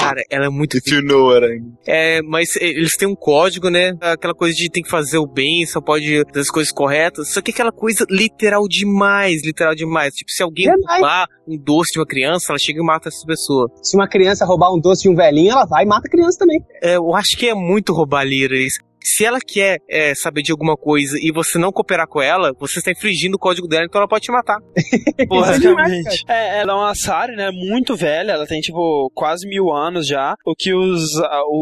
[0.00, 1.72] Cara, ela é muito If you know what I mean.
[1.86, 3.92] É, mas eles têm um código, né?
[4.00, 7.32] Aquela coisa de tem que fazer o bem, só pode fazer as coisas corretas.
[7.32, 10.14] Só que aquela coisa literal demais, literal demais.
[10.14, 11.00] Tipo, se alguém Verdade.
[11.00, 13.66] roubar um doce de uma criança, ela chega e mata essa pessoa.
[13.82, 16.38] Se uma criança roubar um doce de um velhinho, ela vai e mata a criança
[16.38, 16.60] também.
[16.82, 18.78] É, eu acho que é muito roubar lira isso.
[19.04, 22.78] Se ela quer é, saber de alguma coisa e você não cooperar com ela, você
[22.78, 24.58] está infringindo o código dela, então ela pode te matar.
[24.76, 26.24] Isso é Basicamente.
[26.28, 27.50] É, ela é uma Sari, né?
[27.50, 30.34] Muito velha, ela tem, tipo, quase mil anos já.
[30.46, 31.02] O que os,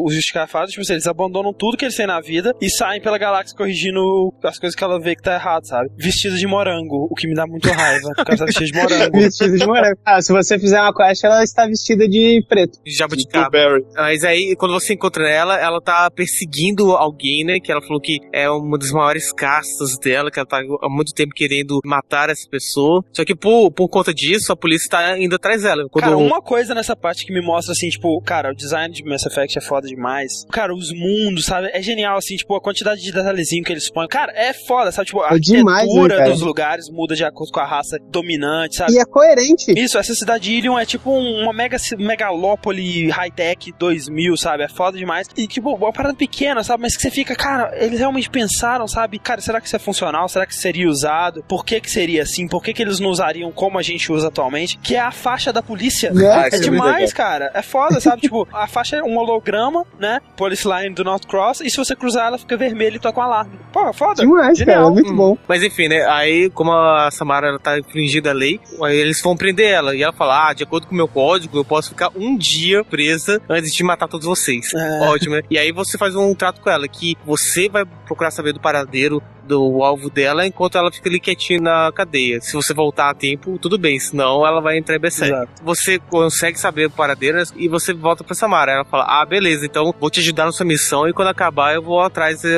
[0.05, 0.14] os
[0.48, 3.56] fazem, tipo, assim, eles abandonam tudo que eles têm na vida e saem pela galáxia
[3.56, 4.01] corrigindo
[4.44, 5.89] as coisas que ela vê que tá errado, sabe?
[5.97, 8.09] Vestidos de morango, o que me dá muito raiva.
[8.09, 9.19] O cara tá vestido de morango.
[9.19, 9.98] Vestido de morango.
[10.05, 12.78] Ah, se você fizer uma quest, ela está vestida de preto.
[12.86, 13.52] Jabuticaba.
[13.94, 18.18] Mas aí, quando você encontra ela, ela tá perseguindo alguém Marina, que ela falou que
[18.32, 22.48] é uma das maiores castas dela, que ela tá há muito tempo querendo matar essa
[22.50, 23.02] pessoa.
[23.12, 25.84] Só que por, por conta disso, a polícia tá indo atrás dela.
[25.90, 29.04] Quando Cara, uma coisa nessa parte que me mostra assim, tipo, cara, o design de
[29.04, 30.44] Mass Effect é foda demais.
[30.52, 31.70] Cara, os mundos, sabe?
[31.72, 34.09] É genial, assim, tipo, a quantidade de detalhezinho que eles põem.
[34.09, 35.06] Cara, é foda, sabe?
[35.06, 36.30] Tipo, a É demais, arquitetura né, cara?
[36.30, 38.92] dos lugares muda de acordo com a raça dominante, sabe?
[38.92, 39.72] E é coerente.
[39.76, 44.64] Isso, essa cidade de Ilion é tipo um- uma mega megalópole high-tech 2000, sabe?
[44.64, 45.28] É foda demais.
[45.36, 46.82] E, tipo, uma parada pequena, sabe?
[46.82, 49.19] Mas que você fica, cara, eles realmente pensaram, sabe?
[49.19, 50.28] Cara, será que isso é funcional?
[50.28, 51.43] Será que seria usado?
[51.49, 52.47] Por que que seria assim?
[52.49, 54.78] Por que que eles não usariam como a gente usa atualmente?
[54.78, 56.12] Que é a faixa da polícia.
[56.12, 56.28] Né?
[56.28, 57.51] Ah, É é muito demais, cara.
[57.55, 58.23] É foda, sabe?
[58.23, 60.20] tipo, a faixa é um holograma, né?
[60.36, 61.61] Police Line do North Cross.
[61.61, 63.59] E se você cruzar, ela fica vermelha e toca um alarme.
[63.73, 64.23] Pô, é foda.
[64.23, 64.73] Demais, cara.
[64.73, 64.89] Genial.
[64.89, 65.36] É muito bom.
[65.49, 66.05] Mas enfim, né?
[66.09, 69.94] Aí, como a Samara ela tá infringindo a lei, aí eles vão prender ela.
[69.94, 72.85] E ela fala: Ah, de acordo com o meu código, eu posso ficar um dia
[72.85, 74.66] presa antes de matar todos vocês.
[74.74, 75.01] É.
[75.09, 75.43] Ótimo, né?
[75.51, 79.22] E aí você faz um trato com ela, que você vai procurar saber do paradeiro
[79.47, 82.40] do alvo dela enquanto ela fica ali quietinha na cadeia.
[82.40, 85.32] Se você voltar a tempo, tudo bem, senão ela vai entrar em berserk.
[85.32, 85.52] Exato.
[85.64, 88.73] Você consegue saber do paradeiro e você volta pra Samara.
[88.73, 91.82] Ela fala: Ah, beleza, então vou te ajudar na sua missão e quando acabar eu
[91.82, 92.48] vou atrás eh,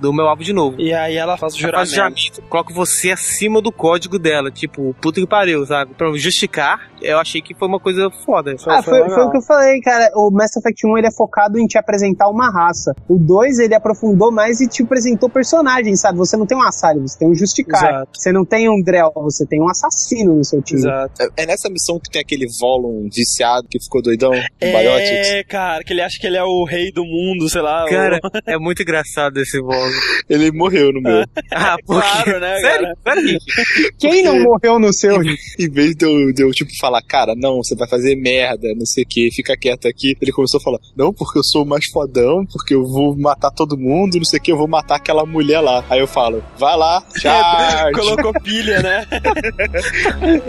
[0.00, 0.80] do meu alvo de novo.
[0.80, 2.18] E aí ela faz o Ela faz juramento.
[2.20, 5.94] juramento, coloca você acima do código dela, tipo, puta que pariu, sabe?
[5.94, 8.54] Pra justificar, eu achei que foi uma coisa foda.
[8.66, 10.10] Ah, foi, foi o que eu falei, cara.
[10.14, 12.94] O Mass Effect 1 ele é focado em te apresentar uma raça.
[13.08, 16.18] O 2 ele aprofundou mais e te apresentou personagens, sabe?
[16.24, 17.82] Você não tem um Assali, você tem um Justicar.
[17.82, 18.08] Exato.
[18.14, 20.80] Você não tem um Drell, você tem um assassino no seu time.
[20.80, 21.22] Exato.
[21.22, 25.28] É- É nessa missão que tem aquele Volum viciado que ficou doidão com Biotics.
[25.28, 27.84] É, cara, que ele acha que ele é o rei do mundo, sei lá.
[27.88, 29.92] Cara, é muito engraçado esse vlog.
[30.28, 31.22] Ele morreu no meu.
[31.54, 32.08] Ah, por quê?
[32.24, 32.88] Claro, né, Sério?
[33.02, 33.92] Sério, gente?
[33.98, 35.22] Quem não morreu no seu?
[35.22, 38.86] Em vez de eu, de eu, tipo, falar, cara, não, você vai fazer merda, não
[38.86, 40.14] sei o que, fica quieto aqui.
[40.20, 43.50] Ele começou a falar, não, porque eu sou o mais fodão, porque eu vou matar
[43.50, 45.84] todo mundo, não sei o que, eu vou matar aquela mulher lá.
[45.90, 47.92] Aí eu falo, vai lá, charge.
[47.92, 49.06] Colocou pilha, né?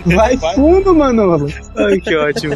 [0.05, 1.47] Vai fundo, Manolo.
[1.75, 2.55] Ai, que ótimo.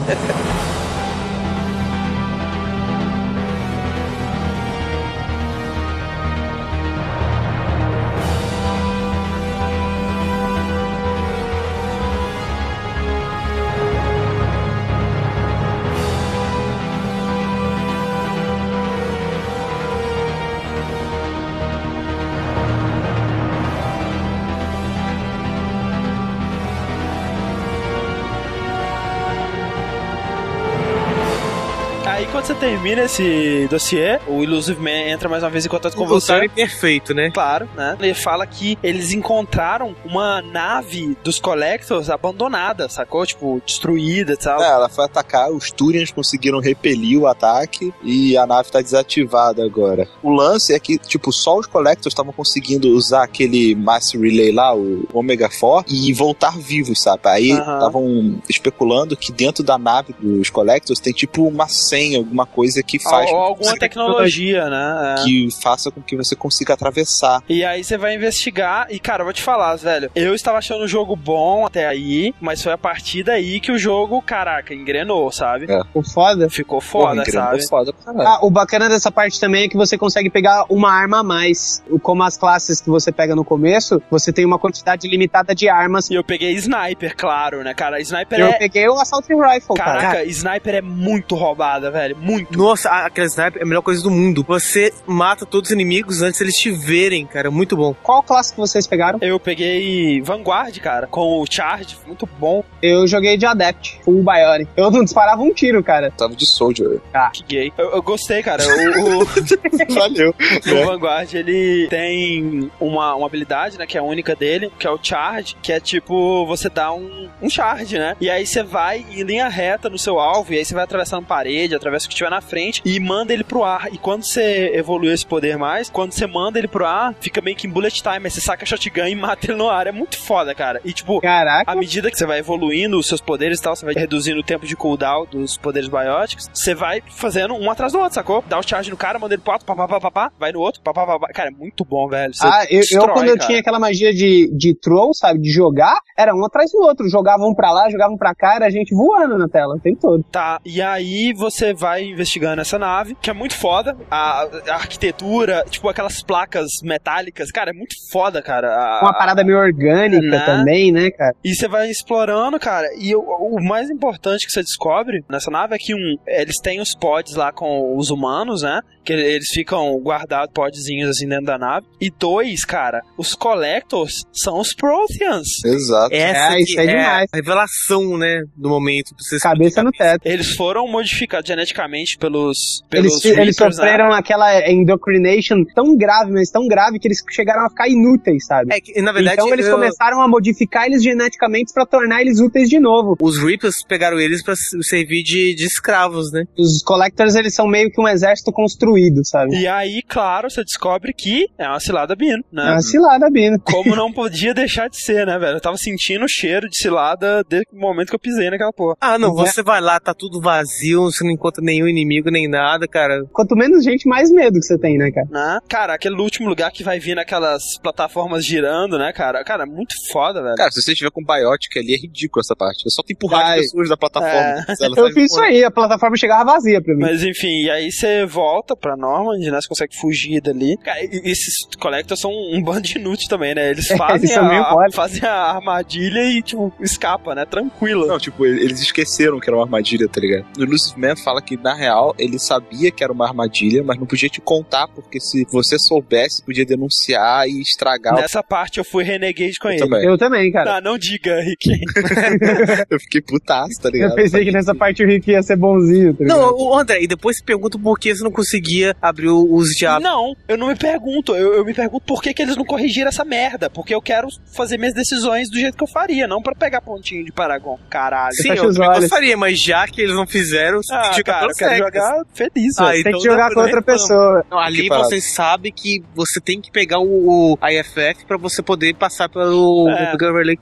[32.88, 36.28] Termina esse dossiê, o Illusive Man entra mais uma vez em contato com O você.
[36.34, 37.30] timing perfeito, né?
[37.32, 37.98] Claro, né?
[38.00, 43.26] Ele fala que eles encontraram uma nave dos Collectors abandonada, sacou?
[43.26, 44.62] Tipo, destruída e tal.
[44.62, 49.66] É, ela foi atacar, os Turians conseguiram repelir o ataque e a nave tá desativada
[49.66, 50.08] agora.
[50.24, 54.74] O lance é que, tipo, só os Collectors estavam conseguindo usar aquele Mass Relay lá,
[54.74, 57.22] o Omega 4, e voltar vivos, sabe?
[57.26, 62.77] Aí estavam especulando que dentro da nave dos Collectors tem, tipo, uma senha, alguma coisa
[62.84, 63.30] que faz.
[63.30, 65.16] Ou, ou alguma tecnologia, né?
[65.20, 65.24] É.
[65.24, 67.41] Que faça com que você consiga atravessar.
[67.48, 70.10] E aí você vai investigar e, cara, eu vou te falar, velho.
[70.16, 73.78] Eu estava achando o jogo bom até aí, mas foi a partir daí que o
[73.78, 75.72] jogo, caraca, engrenou, sabe?
[75.72, 75.84] É.
[75.84, 76.49] Ficou foda.
[76.49, 77.68] Ficou Porra, foda, engrenou sabe?
[77.68, 77.94] foda.
[78.06, 81.84] Ah, o bacana dessa parte também é que você consegue pegar uma arma a mais.
[82.02, 86.10] Como as classes que você pega no começo, você tem uma quantidade limitada de armas.
[86.10, 87.99] E eu peguei Sniper, claro, né, cara?
[88.02, 88.54] Sniper Eu é.
[88.54, 90.02] peguei o Assault Rifle, cara.
[90.02, 92.18] Caraca, Sniper é muito roubada, velho.
[92.18, 92.57] Muito.
[92.58, 94.44] Nossa, aquela sniper é a melhor coisa do mundo.
[94.48, 97.52] Você mata todos os inimigos antes eles te verem, cara.
[97.52, 97.94] Muito bom.
[98.02, 99.20] Qual classe que vocês pegaram?
[99.22, 102.64] Eu peguei Vanguard, cara, com o Charge, muito bom.
[102.82, 104.72] Eu joguei de Adept, full Bionic.
[104.76, 106.10] Eu não disparava um tiro, cara.
[106.10, 107.00] Tava de Soldier.
[107.32, 107.74] Que gay.
[107.78, 108.64] Eu, eu gostei, cara.
[108.64, 109.26] O, o,
[109.94, 110.34] Valeu.
[110.40, 114.90] o Vanguard, ele tem uma, uma habilidade, né, que é a única dele, que é
[114.90, 118.16] o Charge, que é tipo, você dá um, um charge, né?
[118.20, 121.26] E aí você vai em linha reta no seu alvo, e aí você vai atravessando
[121.26, 123.88] parede, atravessa o que tiver na frente, e manda ele pro ar.
[123.94, 127.56] E quando você evolui esse poder mais, quando você manda ele pro ar, fica meio
[127.56, 129.88] que em bullet time, aí você saca a shotgun e mata ele no ar.
[129.88, 130.82] É muito foda, cara.
[130.84, 131.69] E tipo, Caraca.
[131.72, 134.44] à medida que você vai evoluindo os seus poderes e tal, você vai reduzindo o
[134.44, 138.44] tempo de cooldown dos poderes bióticos, você vai fazendo um atrás do outro, sacou?
[138.48, 140.52] Dá o charge no cara, manda ele pro outro, pá, pá, pá, pá, pá, vai
[140.52, 141.28] no outro, pá, pá, pá, pá.
[141.34, 142.34] Cara, é muito bom, velho.
[142.34, 143.48] Você Ah, eu, eu destrói, quando eu cara.
[143.48, 147.10] tinha aquela magia de, de troll, sabe, de jogar, era um atrás do outro.
[147.10, 149.99] Jogavam um pra lá, jogavam pra cá, era a gente voando na tela o tempo
[150.02, 150.24] todo.
[150.32, 153.98] Tá, e aí você vai investigando essa nave, que é muito foda.
[154.10, 158.68] A, a arquitetura, tipo aquelas placas metálicas, cara, é muito foda, cara.
[158.70, 160.46] A- Uma parada meio orgânica Né?
[160.46, 161.34] também, né, cara?
[161.44, 162.88] E você vai explorando, cara.
[162.98, 166.80] E o, o mais importante que você descobre nessa nave é que um, eles têm
[166.80, 168.82] os pods lá com os humanos, né?
[169.08, 171.86] Que eles ficam guardados, podzinhos assim dentro da nave.
[172.02, 175.48] E dois, cara, os Collectors são os Protheans.
[175.66, 176.14] Exato.
[176.14, 177.30] Essa É, isso que é demais.
[177.32, 179.12] a revelação, né, do momento.
[179.42, 180.26] Cabeça no teto.
[180.26, 183.72] Eles foram modificados geneticamente pelos, pelos Eles, eles né?
[183.72, 188.74] sofreram aquela indoctrination tão grave, mas tão grave que eles chegaram a ficar inúteis, sabe?
[188.74, 192.40] É que, na verdade, então eles eu- começaram a modificar eles geneticamente pra tornar eles
[192.40, 193.16] úteis de novo.
[193.22, 196.44] os Reapers pegaram eles pra s- servir de, de escravos, né?
[196.58, 199.56] Os Collectors, eles são meio que um exército construído, sabe?
[199.57, 202.72] E aí, claro, você descobre que é uma cilada Bino, É né?
[202.72, 203.60] uma cilada, Bino.
[203.60, 205.57] Como não podia deixar de ser, né, velho?
[205.57, 208.95] Eu tava sentindo o cheiro de cilada desde o momento que eu pisei naquela porra.
[209.02, 209.45] Ah, não, Né?
[209.45, 213.24] você vai lá, tá tudo vazio, você não encontra nenhum inimigo nem nada, cara.
[213.32, 215.28] Quanto menos gente, mais medo que você tem, né, cara?
[215.30, 215.60] Né?
[215.69, 219.44] Cara, aquele último lugar que vai vir naquelas plataformas girando, né, cara?
[219.44, 220.56] Cara, muito foda, velho.
[220.56, 222.84] Cara, se você estiver com Biotic ali, é ridículo essa parte.
[222.88, 224.65] É só tu empurrar as pessoas da plataforma.
[224.68, 224.88] É.
[224.98, 227.02] Eu fiz isso aí, a plataforma chegava vazia pra mim.
[227.02, 229.60] Mas enfim, e aí você volta pra Normand, né?
[229.62, 230.78] Você consegue fugir dali.
[230.78, 233.72] Cara, esses Collectors são um bando de inútil também, né?
[233.72, 237.46] Eles É, fazem, meio a, fazem a armadilha e, tipo, escapa, né?
[237.46, 238.06] Tranquilo.
[238.06, 240.46] Não, tipo, eles esqueceram que era uma armadilha, tá ligado?
[240.58, 244.06] O Lucifer Man fala que, na real, ele sabia que era uma armadilha, mas não
[244.06, 248.14] podia te contar, porque se você soubesse, podia denunciar e estragar.
[248.16, 249.80] Nessa parte eu fui renegade com Eu ele.
[249.80, 250.06] também.
[250.06, 250.82] Eu também, cara.
[250.82, 251.70] Não, não diga, Rick.
[252.90, 254.12] Eu fiquei putaço, tá ligado?
[254.12, 256.38] Eu pensei que nessa parte o Rick ia ser bonzinho, tá ligado?
[256.40, 259.70] Não, o André, e depois se pergunta por que você não conseguia abrir o- os
[259.70, 260.04] diabos.
[260.04, 261.36] Não, eu não me pergunto.
[261.36, 263.70] Eu, eu me pergunto por que, que eles não corrigiram essa merda.
[263.70, 267.24] Porque eu quero fazer minhas decisões do jeito que eu faria, não pra pegar pontinho
[267.26, 267.78] de Paragon.
[267.90, 268.34] Caralho.
[268.34, 271.78] Sim, fecha eu gostaria, mas já que eles não fizeram, você Ah, cara, eu quero
[271.78, 272.91] jogar feliz, Ah.
[272.91, 274.45] Tem então que jogar com outra pra- pessoa.
[274.49, 278.94] Não, ali você sabe que você tem que pegar o, o IFF pra você poder
[278.95, 280.14] passar pelo É.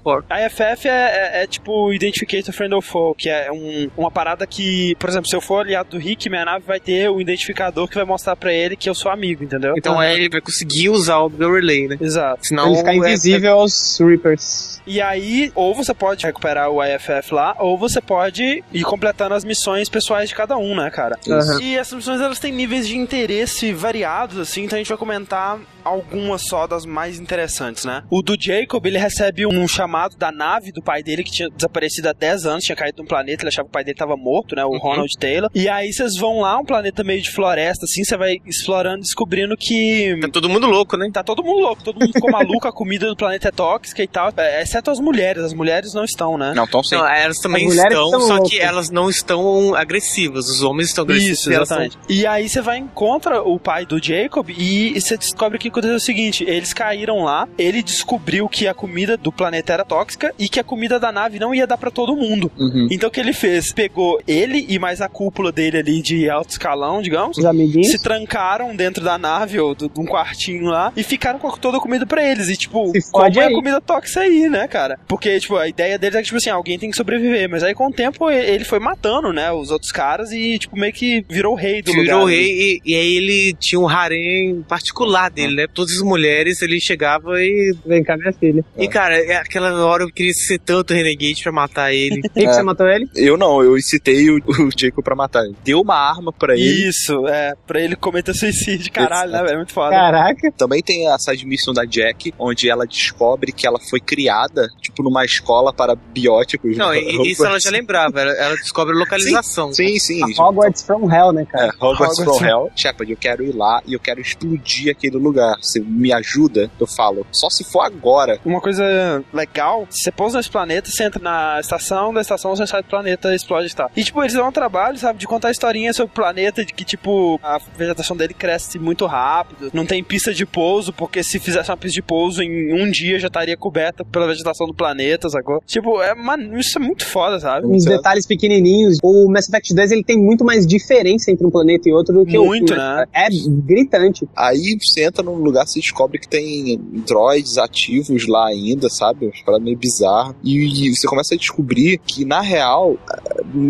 [0.04, 0.26] Port.
[0.30, 4.46] A IFF é, é- é tipo Identificator Friend or Foe, que é um- uma parada
[4.46, 7.88] que, por exemplo, se eu for aliado do Rick, minha nave vai ter o identificador
[7.96, 9.74] que vai mostrar pra ele que eu sou amigo, entendeu?
[9.78, 11.98] Então é, ele vai conseguir usar o Montgomery Relay, né?
[12.02, 12.46] Exato.
[12.46, 14.82] Senão Ele ficar é- invisível aos Reapers.
[14.86, 19.44] E aí, ou você pode recuperar o IFF lá, ou você pode ir completando as
[19.44, 21.18] missões pessoais de cada um, né, cara?
[21.28, 21.60] Aham.
[21.62, 25.58] E essas missões elas têm níveis de interesse variados, assim, então a gente vai comentar
[25.86, 28.04] algumas só das mais interessantes, né?
[28.10, 32.10] O do Jacob, ele recebe um chamado da nave do pai dele, que tinha desaparecido
[32.10, 34.56] há 10 anos, tinha caído num planeta, ele achava que o pai dele tava morto,
[34.56, 34.66] né?
[34.66, 35.50] O Ronald Taylor.
[35.54, 39.56] E aí vocês vão lá, um planeta meio de floresta, assim, você vai explorando, descobrindo
[39.56, 40.18] que.
[40.22, 41.08] Tá todo mundo louco, né?
[41.14, 44.08] Tá todo mundo louco, todo mundo ficou maluco, a comida do planeta é tóxica e
[44.08, 44.34] tal.
[44.38, 46.54] É, exceto as mulheres, as mulheres não estão, né?
[46.56, 46.96] Não, então sim.
[46.96, 48.50] Não, elas também estão, estão só loucas.
[48.50, 50.48] que elas não estão agressivas.
[50.50, 51.40] Os homens estão agressivos.
[51.40, 52.12] Isso, e elas são- exatamente.
[52.12, 56.00] E aí você vai encontra o pai do Jacob e você descobre que aconteceu o
[56.00, 60.60] seguinte: eles caíram lá, ele descobriu que a comida do planeta era tóxica e que
[60.60, 62.52] a comida da nave não ia dar pra todo mundo.
[62.58, 62.88] Uhum.
[62.90, 63.72] Então o que ele fez?
[63.74, 67.38] Pegou ele e mais a cúpula dele ali de alto escalão, digamos.
[67.38, 67.92] Os amiguinhos.
[67.92, 71.82] Se trancaram dentro da nave ou de um quartinho lá e ficaram com toda a
[71.82, 72.50] comida pra eles.
[72.50, 75.00] E, tipo, fode é a comida tóxica aí, né, cara?
[75.08, 77.50] Porque, tipo, a ideia deles é que, tipo assim, alguém tem que sobreviver.
[77.50, 80.94] Mas aí, com o tempo, ele foi matando, né, os outros caras e, tipo, meio
[80.94, 82.04] que virou o rei do lugar.
[82.04, 82.36] Virou o ali.
[82.36, 85.65] rei e, e aí ele tinha um harém particular dele, né?
[85.74, 87.76] Todas as mulheres ele chegava e.
[87.86, 88.64] Vem cá, minha filha.
[88.78, 92.22] E cara, é aquela hora eu queria ser tanto Renegade pra matar ele.
[92.36, 92.54] Rick, É.
[92.54, 93.08] você matou ele?
[93.16, 95.56] Eu não, eu incitei o, o Jacob pra matar ele.
[95.64, 96.88] Deu uma arma pra ele.
[96.90, 99.46] Isso, é, pra ele cometer suicídio, caralho, né, Exato.
[99.46, 99.58] velho?
[99.58, 99.90] Muito foda.
[99.92, 100.52] Caraca.
[100.58, 105.02] Também tem a side mission da Jack, onde ela descobre que ela foi criada, tipo,
[105.04, 106.76] numa escola para bióticos.
[106.78, 109.74] Não, e- isso ela já lembrava, ela, ela descobre a localização.
[109.74, 110.22] Sim, sim.
[110.24, 111.74] A Hogwarts from Hell, né, É, cara?
[111.80, 112.38] Hogwarts Hogwarts.
[112.40, 112.72] from Hell.
[112.76, 115.55] Shepard, eu quero ir lá e eu quero explodir aquele lugar.
[115.62, 116.70] Você me ajuda?
[116.80, 118.40] Eu falo, só se for agora.
[118.46, 122.82] Uma coisa legal, você pousa nesse planeta, você entra na estação, da estação você sai
[122.82, 123.92] do planeta, explode e tal.
[123.96, 126.84] E, tipo, eles dão um trabalho, sabe, de contar historinha sobre o planeta, de que,
[126.84, 131.70] tipo, a vegetação dele cresce muito rápido, não tem pista de pouso, porque se fizesse
[131.70, 135.62] uma pista de pouso em um dia já estaria coberta pela vegetação do planeta, sacou?
[135.66, 137.68] Tipo, é, mano, isso é muito foda, sabe?
[137.68, 138.98] Uns detalhes pequenininhos.
[139.04, 142.26] O Mass Effect 2 ele tem muito mais diferença entre um planeta e outro do
[142.26, 143.06] que Muito, o né?
[143.14, 144.28] É gritante.
[144.36, 149.26] Aí você entra num lugar, você descobre que tem droids ativos lá ainda, sabe?
[149.26, 150.36] Uma parada meio bizarra.
[150.44, 152.98] E, e você começa a descobrir que, na real,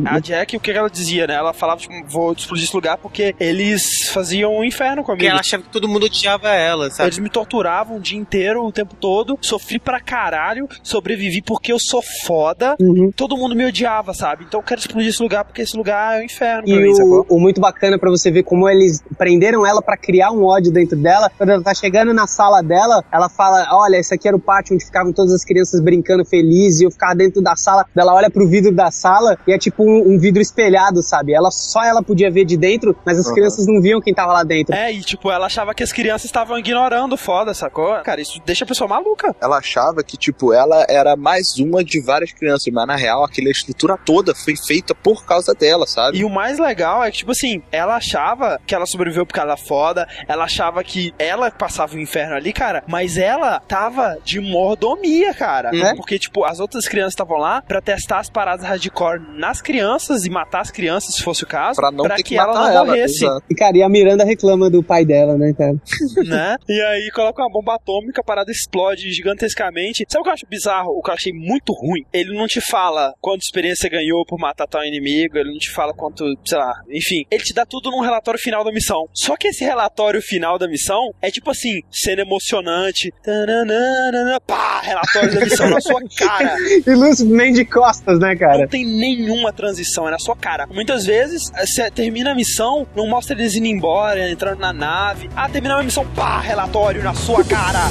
[0.05, 1.35] A Jack, o que ela dizia, né?
[1.35, 5.31] Ela falava, tipo, vou explodir esse lugar porque eles faziam um inferno Porque comigo.
[5.31, 7.07] ela achava que todo mundo odiava ela, sabe?
[7.09, 9.37] Eles me torturavam o dia inteiro, o tempo todo.
[9.41, 10.67] Sofri pra caralho.
[10.83, 12.75] Sobrevivi porque eu sou foda.
[12.79, 13.11] Uhum.
[13.15, 14.45] Todo mundo me odiava, sabe?
[14.47, 16.93] Então eu quero explodir esse lugar porque esse lugar é um inferno pra E mim,
[16.95, 17.25] sacou?
[17.29, 20.71] o, o muito bacana pra você ver como eles prenderam ela pra criar um ódio
[20.71, 21.31] dentro dela.
[21.37, 24.75] Quando ela tá chegando na sala dela, ela fala: Olha, esse aqui era o pátio
[24.75, 26.81] onde ficavam todas as crianças brincando felizes.
[26.81, 27.85] E eu ficava dentro da sala.
[27.95, 31.33] Ela olha pro vidro da sala e é tipo um, um vidro espelhado, sabe?
[31.33, 33.33] Ela só ela podia ver de dentro, mas as Uhum.
[33.33, 34.73] crianças não viam quem tava lá dentro.
[34.75, 38.01] É, e tipo, ela achava que as crianças estavam ignorando foda, sacou?
[38.03, 39.35] Cara, isso deixa a pessoa maluca.
[39.41, 43.49] Ela achava que, tipo, ela era mais uma de várias crianças, mas na real, aquela
[43.49, 46.17] estrutura toda foi feita por causa dela, sabe?
[46.19, 49.49] E o mais legal é que, tipo assim, ela achava que ela sobreviveu por causa
[49.49, 54.39] da foda, ela achava que ela passava o inferno ali, cara, mas ela tava de
[54.39, 55.71] mordomia, cara.
[55.73, 55.95] Uhum.
[55.95, 60.29] Porque, tipo, as outras crianças estavam lá pra testar as paradas hardcore nas crianças e
[60.29, 62.85] matar as crianças, se fosse o caso, Pra não ter que, que ela não ela.
[62.85, 63.25] morresse.
[63.25, 63.43] exato.
[63.49, 65.73] E, cara, e a Miranda reclama do pai dela, né, cara?
[66.25, 66.57] né?
[66.67, 70.05] E aí coloca uma bomba atômica, a parada explode gigantescamente.
[70.09, 70.89] Sabe o que eu acho bizarro?
[70.97, 72.03] O que eu achei muito ruim?
[72.13, 75.69] Ele não te fala quanta experiência você ganhou por matar tal inimigo, ele não te
[75.69, 77.25] fala quanto, sei lá, enfim.
[77.29, 79.07] Ele te dá tudo num relatório final da missão.
[79.13, 83.13] Só que esse relatório final da missão é tipo assim, cena emocionante.
[83.23, 86.55] tananana, Pá, relatório da missão na sua cara.
[86.85, 88.59] E Luz nem de costas, né, cara?
[88.59, 90.67] Não tem nenhuma transição, é na sua cara.
[90.67, 95.29] Muitas vezes, você termina a missão, não mostra eles indo embora, entrando na nave.
[95.35, 97.43] Ah, terminou a missão, pá, relatório na sua.
[97.43, 97.89] Cara,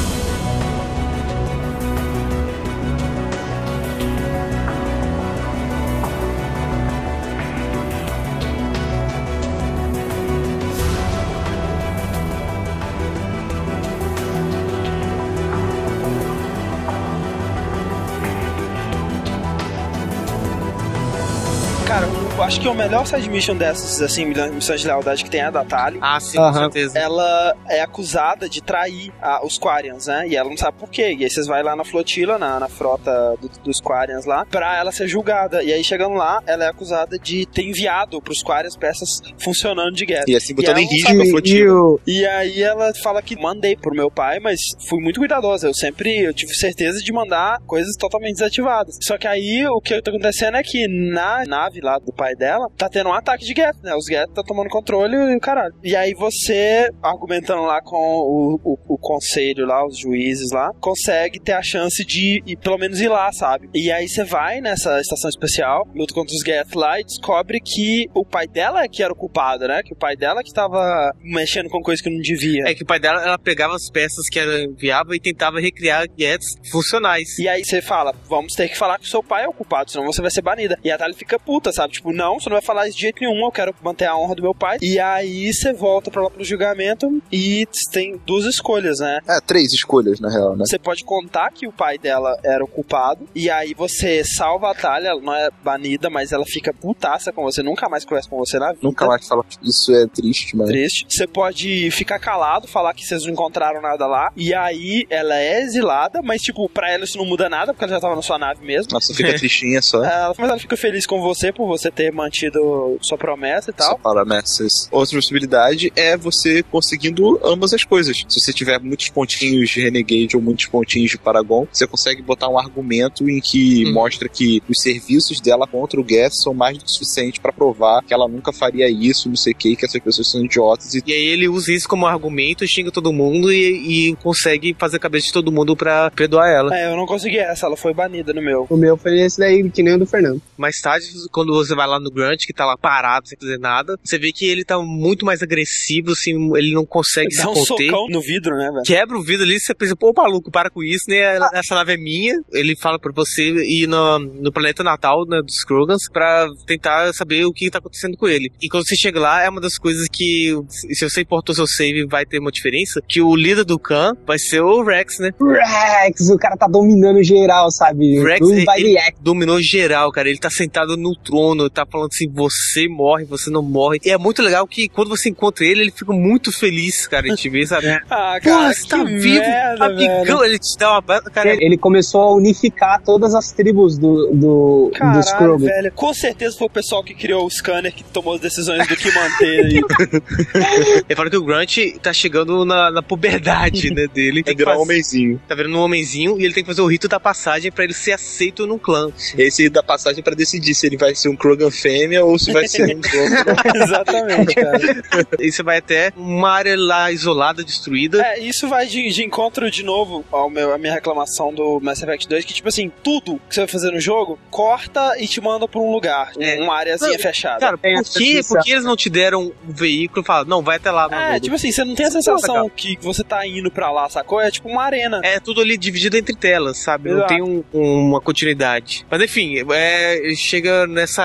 [22.64, 25.64] que o melhor side mission dessas, assim, missões de lealdade que tem é a da
[25.66, 25.98] Tali.
[26.00, 26.50] Ah, sim, Aham.
[26.52, 26.98] com certeza.
[26.98, 30.26] Ela é acusada de trair a- os Quarians, né?
[30.28, 31.14] E ela não sabe por quê.
[31.18, 34.78] E aí vocês vai lá na flotila, na, na frota do- dos Quarians lá, pra
[34.78, 35.62] ela ser julgada.
[35.62, 40.06] E aí chegando lá, ela é acusada de ter enviado pros Quarians peças funcionando de
[40.06, 40.24] guerra.
[40.26, 41.74] E assim, botando E em risco a E, e flotila.
[41.74, 44.58] o, E aí ela fala que mandei pro meu pai, mas
[44.88, 45.66] fui muito cuidadosa.
[45.68, 48.96] Eu sempre eu tive certeza de mandar coisas totalmente desativadas.
[49.02, 52.53] Só que aí o que tá acontecendo é que na nave lá do pai dela
[52.76, 53.94] tá tendo um ataque de Geth, né?
[53.94, 55.74] Os Geth tá tomando controle e o caralho.
[55.82, 61.40] E aí você, argumentando lá com o, o, o conselho lá, os juízes lá, consegue
[61.40, 63.68] ter a chance de ir, pelo menos ir lá, sabe?
[63.74, 68.06] E aí você vai nessa estação especial, luta contra os Geth lá e descobre que
[68.14, 69.82] o pai dela é que era o culpado, né?
[69.82, 72.64] Que o pai dela que tava mexendo com coisa que não devia.
[72.66, 76.06] É que o pai dela, ela pegava as peças que ela enviava e tentava recriar
[76.08, 77.38] gadgets funcionais.
[77.38, 79.90] E aí você fala, vamos ter que falar que o seu pai é o culpado,
[79.90, 80.78] senão você vai ser banida.
[80.82, 81.94] E a Tali fica puta, sabe?
[81.94, 84.34] Tipo, não, você não vai falar isso de jeito nenhum, eu quero manter a honra
[84.34, 84.78] do meu pai.
[84.80, 89.20] E aí você volta pra lá pro julgamento e tem duas escolhas, né?
[89.28, 90.64] É, três escolhas, na real, né?
[90.66, 94.74] Você pode contar que o pai dela era o culpado, e aí você salva a
[94.74, 98.36] Talia, ela não é banida, mas ela fica putaça com você, nunca mais conversa com
[98.38, 98.80] você na vida.
[98.82, 100.68] Nunca mais fala isso é triste, mas.
[100.68, 101.06] Triste.
[101.08, 105.60] Você pode ficar calado, falar que vocês não encontraram nada lá, e aí ela é
[105.62, 108.38] exilada, mas tipo, pra ela isso não muda nada, porque ela já tava na sua
[108.38, 108.92] nave mesmo.
[108.92, 110.04] Nossa, fica tristinha só.
[110.04, 113.94] Ela- mas ela fica feliz com você por você ter mantido sua promessa e Só
[113.96, 114.14] tal.
[114.14, 114.88] promessas.
[114.90, 118.24] Outra possibilidade é você conseguindo ambas as coisas.
[118.28, 122.48] Se você tiver muitos pontinhos de Renegade ou muitos pontinhos de Paragon, você consegue botar
[122.48, 123.92] um argumento em que Hum.
[123.92, 128.02] mostra que os serviços dela contra o Geth são mais do que suficiente pra provar
[128.02, 131.02] que ela nunca faria isso, não sei o que, que essas pessoas são idiotas e
[131.06, 135.00] E aí ele usa isso como argumento, xinga todo mundo e, e consegue fazer a
[135.00, 136.76] cabeça de todo mundo pra perdoar ela.
[136.76, 138.66] É, eu não consegui essa, ela foi banida no meu.
[138.70, 140.40] o meu foi esse daí, que nem o do Fernando.
[140.56, 143.98] Mais tarde, quando você vai lá no Grunt, que tá lá parado, sem fazer nada,
[144.02, 147.52] você vê que ele tá muito mais agressivo, assim, ele não consegue Dá se um
[147.54, 147.90] conter.
[147.90, 148.82] socão no vidro, né, velho?
[148.84, 151.36] Quebra o vidro ali, você pensa, pô, maluco, para com isso, né?
[151.52, 152.40] Essa nave é minha.
[152.52, 157.44] Ele fala pra você ir no, no planeta natal né, dos Krogans pra tentar saber
[157.44, 158.50] o que tá acontecendo com ele.
[158.62, 162.06] E quando você chega lá, é uma das coisas que, se você importou seu save,
[162.06, 165.30] vai ter uma diferença, que o líder do Khan vai ser o Rex, né?
[165.40, 168.22] Rex, o cara tá dominando geral, sabe?
[168.22, 168.98] Rex, ele- ele-.
[169.20, 170.28] Dominou geral, cara.
[170.28, 173.98] Ele tá sentado no trono, tá falando assim: você morre, você não morre.
[174.04, 177.36] E é muito legal que quando você encontra ele, ele fica muito feliz, cara, de
[177.36, 177.84] te ver, sabe?
[178.10, 180.24] Ah, Pô, cara, você tá que vivo, merda, amigão.
[180.24, 180.44] velho.
[180.44, 181.02] Ele te dá uma.
[181.22, 185.66] Cara, Ele ele começou a unificar todas as tribos do, do, dos Caralho, Krogan.
[185.66, 185.92] velho.
[185.92, 189.10] Com certeza foi o pessoal que criou o scanner que tomou as decisões do que
[189.12, 189.64] manter.
[189.64, 189.80] aí.
[191.08, 194.40] ele fala que o Grunt tá chegando na, na puberdade, né, dele.
[194.40, 195.40] é Tem que um homenzinho.
[195.48, 197.94] Tá virando um homenzinho e ele tem que fazer o rito da passagem pra ele
[197.94, 199.10] ser aceito no clã.
[199.36, 202.66] Esse da passagem pra decidir se ele vai ser um Krogan fêmea ou se vai
[202.66, 203.44] ser um Krogan.
[203.74, 204.78] Exatamente, cara.
[205.38, 208.22] E você vai até uma área lá isolada, destruída.
[208.22, 212.02] É, isso vai de, de encontro de novo ao meu, a minha reclamação do Mass
[212.02, 215.40] Effect 2, que tipo assim, tudo que você vai fazer no jogo, corta e te
[215.40, 216.60] manda pra um lugar, É.
[216.60, 217.60] uma áreazinha Não, fechada.
[217.60, 220.62] Cara, por essa que, por que eles não te deram um veículo e falaram, não,
[220.62, 221.40] vai até lá, é, maluco?
[221.40, 224.40] tipo assim, você não tem a sensação que você tá indo pra lá, sacou?
[224.40, 225.20] É tipo uma arena.
[225.22, 227.10] É tudo ali dividido entre telas, sabe?
[227.10, 227.34] Não Exato.
[227.34, 229.06] tem um- uma continuidade.
[229.10, 231.22] Mas enfim, é, chega nessa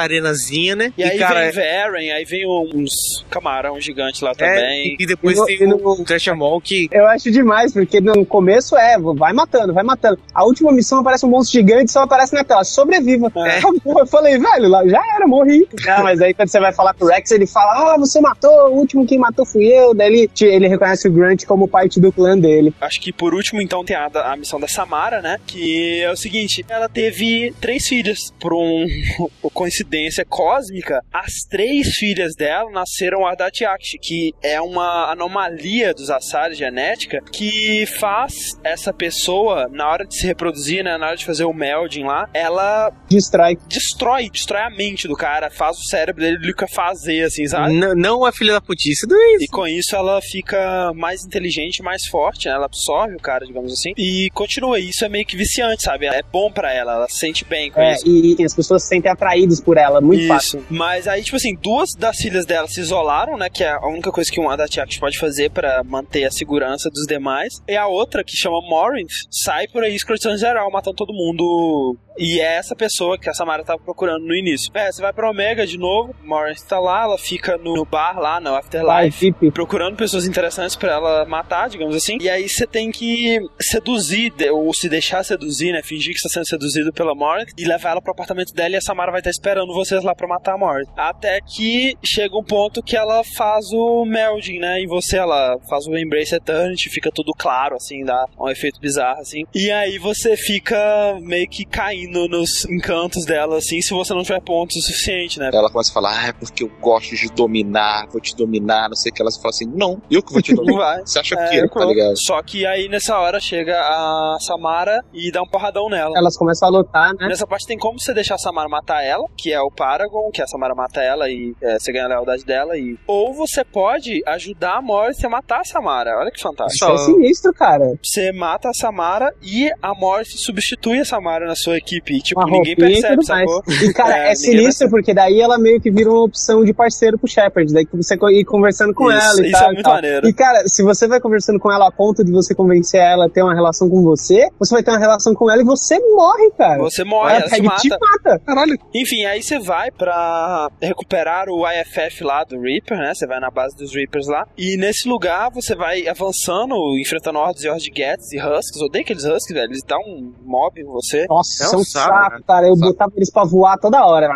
[0.76, 0.94] né?
[0.98, 4.96] E, aí cara, vem Varen, aí vem uns camarão gigante lá é, também.
[5.00, 8.00] e depois E no- tem e no- o Treasure Mall que Eu acho demais, porque
[8.02, 10.20] no começo é, vai matando, vai matando.
[10.34, 13.32] A última missão aparece um monstro gigante e só aparece na tela, sobreviva.
[13.36, 13.60] É.
[14.00, 15.68] Eu falei, velho, lá já era, morri.
[15.86, 18.76] Não, mas aí quando você vai falar pro Rex, ele fala, ah, você matou, o
[18.78, 19.94] último quem matou fui eu.
[19.94, 22.74] Daí ele, ele reconhece o Grant como parte do clã dele.
[22.82, 25.38] Acho que por último, então, tem a, a missão da Samara, né?
[25.46, 28.34] Que é o seguinte: ela teve três filhas.
[28.40, 28.86] Por um
[29.42, 36.56] por coincidência cósmica, as três filhas dela nasceram Ardatiakshi, que é uma anomalia dos Asari
[36.56, 40.98] genética que faz essa pessoa, na hora de se reproduzir, né?
[40.98, 43.56] Na hora de fazer o melding lá, ela Distrai.
[43.68, 46.40] destrói, destrói a mente do cara, faz o cérebro dele
[46.74, 47.74] fazer, assim, sabe?
[47.74, 49.44] n- não é filha da putice do isso.
[49.46, 52.54] E com isso ela fica mais inteligente, mais forte, né?
[52.56, 53.94] Ela absorve o cara, digamos assim.
[53.98, 54.80] E continua.
[54.80, 56.08] Isso é meio que viciante, sabe?
[56.08, 58.08] É bom pra ela, ela se sente bem com É, isso.
[58.08, 60.39] e, e as pessoas se sentem atraídas por ela, muito fácil.
[60.40, 60.66] Isso.
[60.70, 63.50] Mas aí, tipo assim, duas das filhas dela se isolaram, né?
[63.50, 67.06] Que é a única coisa que um Adatiax pode fazer pra manter a segurança dos
[67.06, 67.62] demais.
[67.68, 71.98] E a outra, que chama Morinth, sai por aí escrotando geral, matando todo mundo.
[72.20, 74.70] E é essa pessoa que a Samara tava procurando no início.
[74.74, 78.42] É, você vai pra Omega de novo, Morinth tá lá, ela fica no bar lá,
[78.42, 79.52] no Afterlife Pip.
[79.52, 82.18] procurando pessoas interessantes pra ela matar, digamos assim.
[82.20, 85.82] E aí você tem que seduzir, ou se deixar seduzir, né?
[85.82, 88.82] Fingir que está sendo seduzido pela Morinth e levar ela pro apartamento dela e a
[88.82, 90.90] Samara vai estar esperando vocês lá pra matar a Morinth.
[90.98, 94.82] Até que chega um ponto que ela faz o melding, né?
[94.82, 99.22] E você, ela faz o Embrace Eternity, fica tudo claro, assim, dá um efeito bizarro,
[99.22, 99.46] assim.
[99.56, 104.42] E aí você fica meio que caindo nos encantos dela, assim, se você não tiver
[104.42, 105.50] pontos o suficiente, né?
[105.54, 108.96] Ela começa a falar, ah, é porque eu gosto de dominar, vou te dominar, não
[108.96, 109.22] sei o que.
[109.22, 110.80] Ela fala assim, não, eu que vou te Não dominar.
[110.96, 111.02] vai.
[111.02, 112.18] Você acha É, que, tá ligado?
[112.18, 116.18] Só que aí nessa hora chega a Samara e dá um porradão nela.
[116.18, 117.28] Elas começam a lutar, né?
[117.28, 120.42] Nessa parte tem como você deixar a Samara matar ela, que é o Paragon, que
[120.42, 122.78] a Samara mata ela e é, você ganha a lealdade dela.
[122.78, 122.98] E...
[123.08, 126.18] Ou você pode ajudar a Morris a matar a Samara.
[126.18, 126.94] Olha que fantástico.
[126.94, 127.86] Isso é sinistro, cara.
[128.04, 131.99] Você mata a Samara e a Morris substitui a Samara na sua equipe.
[132.08, 133.64] E, tipo, Uma ninguém roupinha e percebe, sacou?
[133.68, 137.18] E, cara, É, é, sinistro porque daí ela meio que vira uma opção de parceiro
[137.18, 137.72] pro Shepard.
[137.74, 139.68] Daí que você ir conversando com Isso, ela e isso tal.
[139.68, 139.94] é e muito tal.
[139.96, 140.28] maneiro.
[140.28, 143.30] E, cara, se você vai conversando com ela a ponto de você convencer ela a
[143.30, 146.52] ter uma relação com você, você vai ter uma relação com ela e você morre,
[146.58, 146.78] cara.
[146.80, 148.00] Você morre, ela ela se pega e te mata.
[148.24, 148.42] mata.
[148.46, 148.78] Caralho.
[148.94, 153.14] Enfim, aí você vai pra recuperar o IFF lá do Reaper, né?
[153.14, 154.46] Você vai na base dos Reapers lá.
[154.58, 158.82] E nesse lugar você vai avançando, enfrentando hordas e hordas de Gets e Husks.
[158.82, 159.70] Odeio aqueles Husks, velho.
[159.70, 161.26] Eles dão um mob em você.
[161.30, 162.44] Nossa, É um são saco, saco, né?
[162.48, 162.68] cara.
[162.68, 164.30] Eu botava eles pra voar toda hora.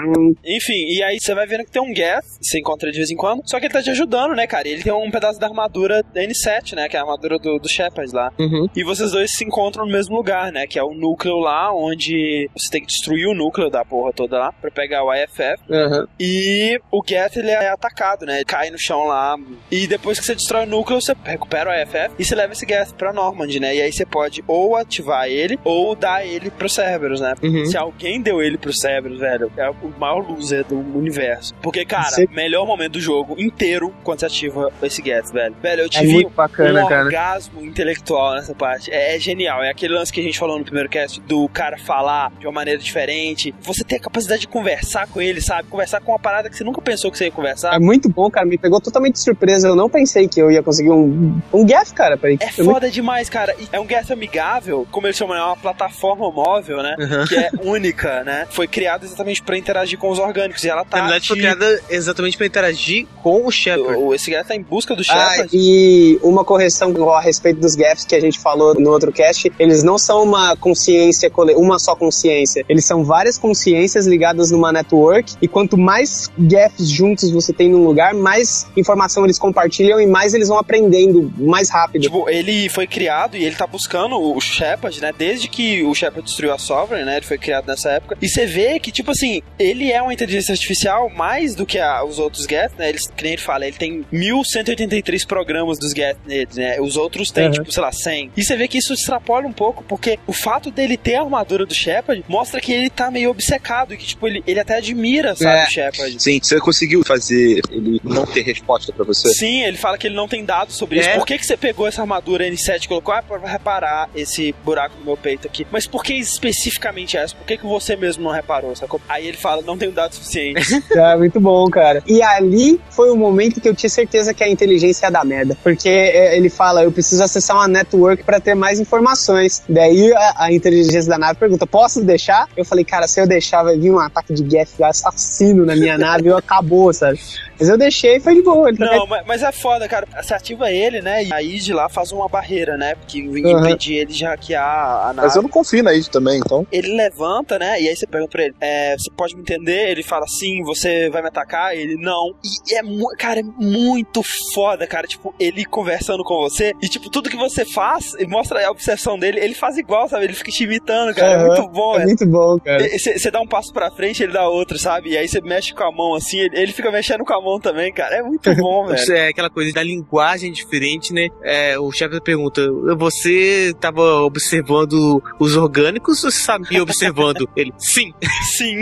[0.46, 3.16] Enfim, e aí você vai vendo que tem um Geth, você encontra de vez em
[3.16, 3.42] quando.
[3.46, 4.68] Só que ele tá te ajudando, né, cara?
[4.68, 6.88] E ele tem um pedaço da armadura da N7, né?
[6.88, 8.32] Que é a armadura do, do Shepard lá.
[8.40, 8.68] Uhum.
[8.76, 10.66] E vocês dois se encontram no mesmo lugar, né?
[10.68, 14.38] Que é o núcleo lá, onde você tem que destruir o núcleo da porra toda
[14.38, 15.62] lá pra pegar o IFF.
[15.70, 16.08] Uhum.
[16.20, 18.38] E o Geth ele é atacado, né?
[18.38, 19.36] Ele cai no chão lá.
[19.72, 22.66] E depois que você destrói o núcleo, você recupera o IFF e você leva esse
[22.68, 23.76] Geth pra Normand, né?
[23.76, 27.33] E aí você pode ou ativar ele ou dar ele pro Cerberus, né?
[27.42, 27.66] Uhum.
[27.66, 31.54] Se alguém deu ele pro Cerberus, velho, é o maior loser do universo.
[31.62, 35.56] Porque, cara, Você- melhor momento do jogo inteiro quando você ativa esse Geth, velho.
[35.62, 37.04] Velho, eu É tive muito bacana, um cara.
[37.06, 38.92] orgasmo intelectual nessa parte.
[38.92, 39.64] É, é genial.
[39.64, 42.52] É aquele lance que a gente falou no primeiro cast do cara falar de uma
[42.54, 43.54] maneira diferente.
[43.62, 45.68] Você ter a capacidade de conversar com ele, sabe?
[45.70, 47.74] Conversar com uma parada que você nunca pensou que você ia conversar.
[47.76, 48.46] É muito bom, cara.
[48.46, 49.68] Me pegou totalmente de surpresa.
[49.68, 52.18] Eu não pensei que eu ia conseguir um, um gaff, cara.
[52.18, 52.38] Peraí.
[52.40, 53.56] É Eu foda demais, cara.
[53.60, 56.96] E É um Geth amigável, como eles chamam, é uma plataforma móvel, né?
[57.00, 57.23] Uhum.
[57.34, 58.46] Que é única, né?
[58.50, 60.64] Foi criada exatamente pra interagir com os orgânicos.
[60.64, 60.98] E ela tá.
[60.98, 63.98] Na verdade, foi criada exatamente pra interagir com o Shepard.
[63.98, 65.50] O- Esse Geth tá em busca do Ah, Shepard.
[65.54, 69.84] e uma correção a respeito dos gaps que a gente falou no outro cast, eles
[69.84, 72.66] não são uma consciência, uma só consciência.
[72.70, 77.84] Eles são várias consciências ligadas numa network, e quanto mais gaps juntos você tem num
[77.84, 82.02] lugar, mais informação eles compartilham e mais eles vão aprendendo mais rápido.
[82.04, 85.12] Tipo, ele foi criado e ele tá buscando o Shepard, né?
[85.18, 87.13] Desde que o Shepard destruiu a Sovereign, né?
[87.18, 88.18] Ele foi criado nessa época.
[88.22, 92.04] E você vê que, tipo assim, ele é uma inteligência artificial mais do que a-
[92.04, 92.90] os outros Geth, né?
[92.90, 96.80] Eles, que nem ele fala, ele tem 1183 programas dos Geth neles, né?
[96.80, 97.52] Os outros têm, Uhum.
[97.52, 98.32] tipo, sei lá, 100.
[98.36, 101.66] E você vê que isso extrapola um pouco, porque o fato dele ter a armadura
[101.66, 105.36] do Shepard mostra que ele tá meio obcecado e que, tipo, ele, ele até admira,
[105.36, 105.64] sabe, É.
[105.64, 106.22] o Shepard.
[106.24, 109.30] Sim, você conseguiu fazer ele não ter resposta pra você?
[109.34, 111.10] Sim, ele fala que ele não tem dados sobre isso.
[111.10, 111.18] É.
[111.18, 113.14] Por que, que você pegou essa armadura N7 e colocou?
[113.14, 115.66] Ah, pra reparar esse buraco no meu peito aqui.
[115.72, 117.36] Mas por que especificamente exatamente essa.
[117.36, 118.76] Por que, que você mesmo não reparou?
[118.76, 119.00] Sacou?
[119.08, 120.72] Aí ele fala, não tenho dados suficientes.
[120.92, 122.02] É muito bom, cara.
[122.08, 125.58] E ali foi o momento que eu tinha certeza que a inteligência ia dar merda.
[125.62, 129.64] Porque é, ele fala, eu preciso acessar uma network pra ter mais informações.
[129.68, 132.48] Daí a, a inteligência da nave pergunta, posso deixar?
[132.56, 135.98] Eu falei, cara, se eu deixar vai vir um ataque de Geth assassino na minha
[135.98, 137.20] nave e acabou, sabe?
[137.64, 138.68] Mas eu deixei e foi de boa.
[138.68, 140.06] Ele Não, mas, mas é foda, cara.
[140.22, 141.24] Você ativa ele, né?
[141.24, 142.96] E a Id lá faz uma barreira, né?
[142.96, 145.28] Porque impedir ele de hackear a nave.
[145.28, 146.68] Mas eu não confio na Id também, então.
[146.72, 147.82] Ele levanta, né?
[147.82, 149.90] E aí você pergunta pra ele: é, Você pode me entender?
[149.92, 151.74] Ele fala sim, você vai me atacar?
[151.76, 152.36] Ele não.
[152.68, 152.82] E é,
[153.18, 154.22] cara, é muito
[154.54, 155.08] foda, cara.
[155.08, 159.18] Tipo, ele conversando com você e, tipo, tudo que você faz, e mostra a obsessão
[159.18, 160.26] dele, ele faz igual, sabe?
[160.26, 161.32] Ele fica te imitando, cara.
[161.32, 161.48] É Aham.
[161.48, 162.08] muito bom, É velho.
[162.10, 162.84] muito bom, cara.
[163.00, 165.12] Você dá um passo pra frente, ele dá outro, sabe?
[165.12, 167.53] E aí você mexe com a mão assim, ele, ele fica mexendo com a mão
[167.60, 168.18] também, cara.
[168.18, 169.14] É muito bom, velho.
[169.14, 171.28] É aquela coisa da linguagem diferente, né?
[171.44, 172.62] É, o chefe pergunta:
[172.98, 177.48] Você estava observando os orgânicos ou você sabia observando?
[177.56, 178.14] Ele, sim.
[178.58, 178.82] Sim.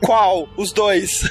[0.00, 0.48] Qual?
[0.56, 1.22] Os dois.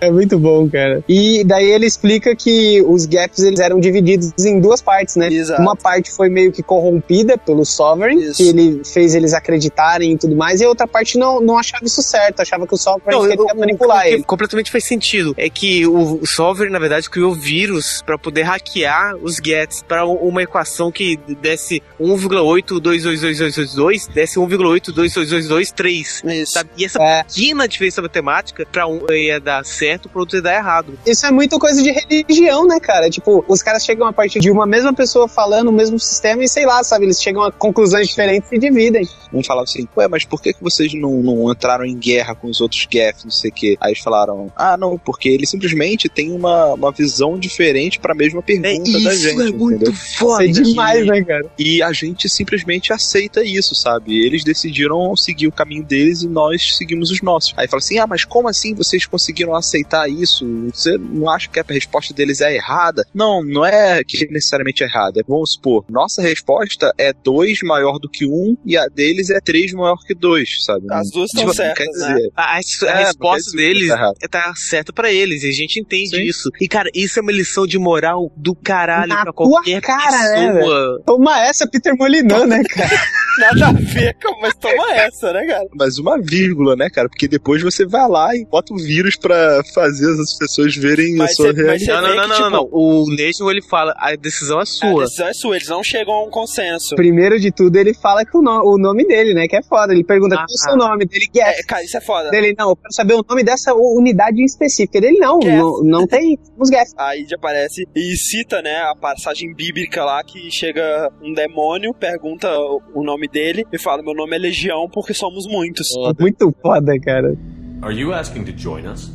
[0.00, 1.02] É muito bom, cara.
[1.08, 5.28] E daí ele explica que os gaps eles eram divididos em duas partes, né?
[5.28, 5.60] Exato.
[5.62, 8.36] Uma parte foi meio que corrompida pelo Sovereign, Isso.
[8.36, 11.84] que ele fez eles acreditarem e tudo mais, e a outra parte não, não achava
[11.84, 14.22] isso certo, achava que o Sovereign Não, queria o- manipular o que ele.
[14.24, 15.34] completamente faz sentido.
[15.36, 20.42] É que o Solver, na verdade, criou vírus pra poder hackear os Gets para uma
[20.42, 26.22] equação que desse 1,8222222 desse 1,8222223.
[26.24, 26.52] Isso.
[26.52, 26.70] Sabe?
[26.76, 27.24] E essa É.
[27.24, 30.98] pequena diferença matemática, pra um ia dar certo, pro outro ia dar errado.
[31.06, 33.08] Isso é muito coisa de religião, né, cara?
[33.10, 36.48] Tipo, os caras chegam a partir de uma mesma pessoa falando o mesmo sistema e
[36.48, 37.04] sei lá, sabe?
[37.04, 39.08] Eles chegam a conclusões diferentes e dividem.
[39.32, 42.48] Um falava assim, ué, mas por que, que vocês não, não entraram em guerra com
[42.48, 43.76] os outros Geth, não sei o quê?
[43.80, 45.69] Aí eles falaram, ah, não, porque ele simplesmente
[46.08, 49.92] tem uma, uma visão diferente pra mesma pergunta da gente, entendeu?
[49.94, 50.44] foda.
[50.44, 51.50] Isso é demais, né, cara?
[51.58, 54.18] E a gente simplesmente aceita isso, sabe?
[54.24, 57.52] Eles decidiram seguir o caminho deles e nós seguimos os nossos.
[57.56, 60.46] Aí fala assim: ah, mas como assim vocês conseguiram aceitar isso?
[60.72, 63.06] Você não acha que a resposta deles é errada?
[63.14, 65.22] Não, não é que necessariamente é errada.
[65.26, 69.40] Vamos supor, nossa resposta é 2 maior do que 1 um, e a deles é
[69.40, 70.86] 3 maior que 2, sabe?
[70.90, 72.14] As duas estão Tipo, certas, quer né?
[72.14, 75.52] dizer, A, a- a É, resposta mas deles tá tá certa pra eles, e a
[75.60, 76.22] gente entende Sim.
[76.22, 76.50] isso.
[76.60, 80.18] E, cara, isso é uma lição de moral do caralho Na pra tua qualquer cara,
[80.40, 81.02] né, pessoa.
[81.06, 82.90] Toma essa, Peter Molinão, né, cara?
[83.38, 85.64] Nada a ver, mas toma essa, né, cara?
[85.74, 87.08] mas uma vírgula, né, cara?
[87.08, 91.30] Porque depois você vai lá e bota o vírus pra fazer as pessoas verem Mas
[91.30, 91.86] a sua cê- realidade.
[91.86, 92.68] Não, não, não, que, tipo- não.
[92.72, 95.04] O Nation, ele fala, a decisão é A sua.
[95.04, 96.94] decisão é sua, eles não chegam a um consenso.
[96.96, 99.46] Primeiro de tudo, ele fala que o, no- o nome dele, né?
[99.48, 99.92] Que é foda.
[99.94, 100.38] Ele pergunta Ah.
[100.38, 101.26] qual é o seu nome dele.
[101.34, 101.42] Geth.
[101.44, 102.30] É, cara, isso é foda.
[102.30, 105.00] Dele, não, eu quero saber o nome dessa unidade em específica.
[105.00, 105.38] Dele, não.
[105.56, 106.92] Não, não tem os Geth.
[106.96, 112.48] Aí já aparece e cita, né, a passagem bíblica lá que chega um demônio, pergunta
[112.58, 115.88] o o nome dele e fala: Meu nome é Legião porque somos muitos.
[116.18, 117.36] Muito foda, cara.
[117.82, 119.10] Are you asking to join us?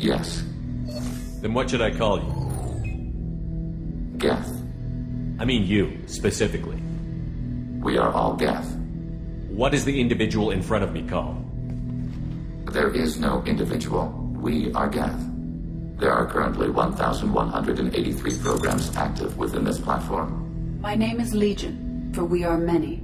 [0.00, 0.44] Yes,
[1.40, 2.34] Then what should I call you?
[4.18, 4.48] Geth.
[5.40, 6.80] I mean you, specifically.
[7.80, 8.76] We are all Geth.
[9.48, 11.44] What is the individual in front of me called?
[12.72, 14.27] There is no individual.
[14.38, 15.20] We are Gath.
[15.98, 20.80] There are currently 1,183 programs active within this platform.
[20.80, 23.02] My name is Legion, for we are many.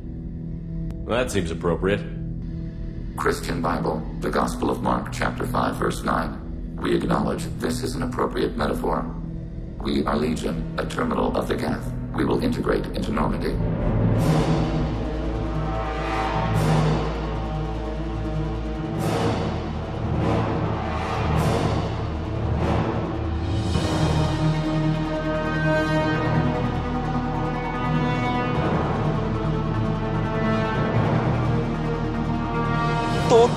[0.93, 2.01] Well, that seems appropriate.
[3.16, 6.77] Christian Bible, the Gospel of Mark, chapter 5, verse 9.
[6.77, 9.05] We acknowledge this is an appropriate metaphor.
[9.81, 11.93] We are Legion, a terminal of the Gath.
[12.15, 13.55] We will integrate into Normandy.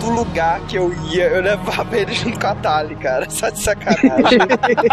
[0.07, 3.27] Todo lugar que eu ia, eu levava ele junto com a Tali, cara.
[3.29, 4.39] Só de sacanagem.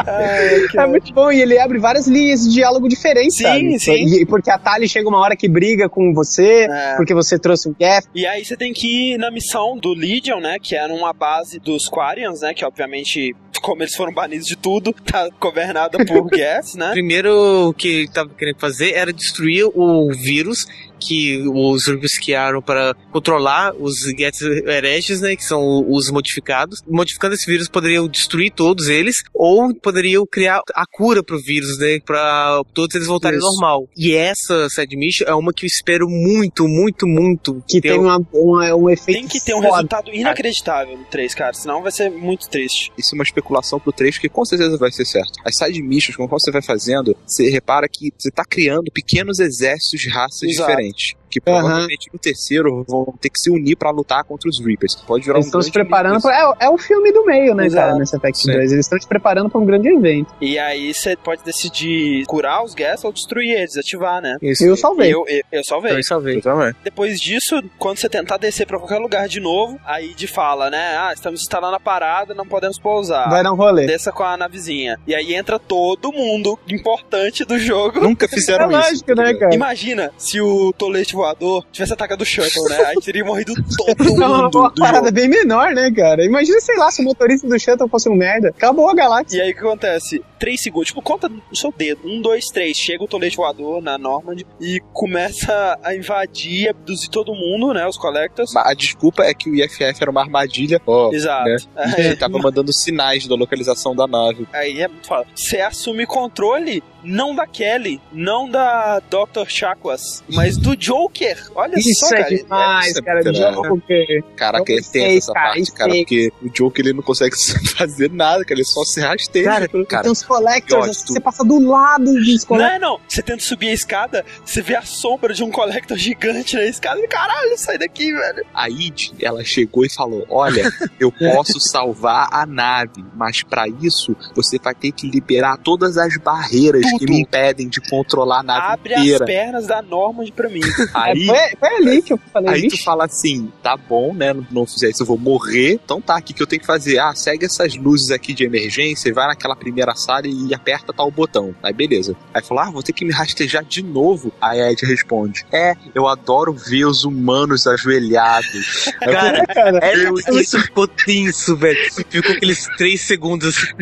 [0.06, 3.78] Ai, É muito bom, e ele abre várias linhas de diálogo diferentes, Sim, sabe?
[3.78, 4.20] sim.
[4.22, 6.96] E, porque a Tali chega uma hora que briga com você, É.
[6.96, 8.06] porque você trouxe um Geth.
[8.14, 10.56] E aí você tem que ir na missão do Legion, né?
[10.60, 12.52] Que é numa base dos Quarians, né?
[12.52, 16.90] Que obviamente, como eles foram banidos de tudo, tá governada por Geth, né?
[16.90, 20.66] Primeiro, o que ele tava querendo fazer era destruir o vírus
[21.06, 26.80] que os Urbis criaram para controlar os Gets hereges, né, que são os modificados.
[26.88, 31.98] Modificando esse vírus, poderiam destruir todos eles, ou poderiam criar a cura pro vírus, né,
[32.04, 33.46] para todos eles voltarem Isso.
[33.46, 33.88] ao normal.
[33.96, 37.62] E essa side mission é uma que eu espero muito, muito, muito.
[37.68, 39.74] Que tem uma, uma- um efeito Tem que ter um foda.
[39.76, 41.52] resultado inacreditável no 3, cara.
[41.54, 42.92] Senão vai ser muito triste.
[42.98, 45.32] Isso é uma especulação pro 3 que com certeza vai ser certo.
[45.44, 50.00] As side missions, conforme você vai fazendo, você repara que você tá criando pequenos exércitos
[50.00, 50.70] de raças Exato.
[50.70, 50.93] diferentes.
[51.30, 54.94] Que provavelmente no terceiro vão ter que se unir pra lutar contra os Reapers.
[54.94, 56.32] Pode virar Eles um estão se preparando pra.
[56.60, 57.86] É, é o filme do meio, né, Exato.
[57.88, 58.52] cara, nesse Effect Sim.
[58.52, 58.72] 2.
[58.72, 60.32] Eles estão te preparando pra um grande evento.
[60.40, 64.36] E aí você pode decidir curar os guests ou destruir eles, ativar, né?
[64.40, 64.64] Isso.
[64.64, 65.12] Eu salvei.
[65.12, 65.90] Eu, eu, eu salvei.
[65.90, 66.36] Também salvei.
[66.36, 66.72] Eu também.
[66.84, 70.96] Depois disso, quando você tentar descer pra qualquer lugar de novo, aí de fala, né?
[70.98, 73.28] Ah, estamos instalando a parada, não podemos pousar.
[73.28, 73.86] Vai dar um rolê.
[73.86, 74.98] Desça com a navezinha.
[75.06, 78.00] E aí entra todo mundo importante do jogo.
[78.00, 78.88] Nunca fizeram é isso.
[78.90, 79.54] lógico, né, cara?
[79.54, 82.76] Imagina se o tolete voador tivesse atacado o Shuttle, né?
[82.86, 86.24] Aí teria morrido todo É uma, mundo uma do parada bem menor, né, cara?
[86.24, 88.48] Imagina, sei lá, se o motorista do Shuttle fosse um merda.
[88.48, 89.38] Acabou a galáxia.
[89.38, 90.22] E aí o que acontece?
[90.44, 92.02] Três segundos, tipo, conta no seu dedo.
[92.04, 92.76] Um, dois, três.
[92.76, 97.86] Chega o tolete voador na Normand e começa a invadir, abduzir todo mundo, né?
[97.86, 98.54] Os Collectors.
[98.54, 100.78] A desculpa é que o IFF era uma armadilha.
[100.86, 101.48] Ó, Exato.
[101.48, 101.56] né?
[101.96, 102.10] É.
[102.10, 104.46] E tava mandando sinais da localização da nave.
[104.52, 105.26] Aí é muito foda.
[105.34, 109.46] Você assume controle não da Kelly, não da Dr.
[109.46, 111.50] Chakwas, mas do Joker.
[111.54, 112.36] Olha Isso só, é cara.
[112.36, 113.22] demais, isso é cara.
[113.22, 113.62] caralho.
[113.62, 114.24] Joker.
[114.36, 117.36] Caraca, é tensa sei, essa cara, parte, cara, porque o Joker ele não consegue
[117.76, 119.50] fazer nada, cara, ele só se rasteja.
[119.50, 120.08] Cara, cara,
[120.38, 122.76] collectors, assim, você passa do lado dos Não collectors.
[122.76, 122.98] é não.
[123.08, 127.00] Você tenta subir a escada, você vê a sombra de um Collector gigante na escada
[127.00, 128.44] e caralho, sai daqui, velho.
[128.52, 134.16] a Id, ela chegou e falou: Olha, eu posso salvar a nave, mas pra isso
[134.34, 137.10] você vai ter que liberar todas as barreiras que Tudo.
[137.12, 139.24] me impedem de controlar a nave Abre as inteira.
[139.24, 140.60] pernas da Normand pra mim.
[140.94, 142.84] Aí, É, foi, foi ali que eu falei, aí tu vixe.
[142.84, 144.32] fala assim: tá bom, né?
[144.32, 145.80] Não, não fizer isso, eu vou morrer.
[145.84, 146.98] Então tá, o que, que eu tenho que fazer?
[146.98, 151.10] Ah, segue essas luzes aqui de emergência e vai naquela primeira sala e aperta tal
[151.10, 151.54] botão.
[151.62, 152.16] Aí beleza.
[152.32, 154.32] Aí falou: Ah, vou ter que me rastejar de novo.
[154.40, 158.86] Aí a Ed responde: É, eu adoro ver os humanos ajoelhados.
[159.02, 161.78] Eu Cara, Cara, é, isso ficou tenso, velho.
[162.08, 163.72] Ficou aqueles três segundos.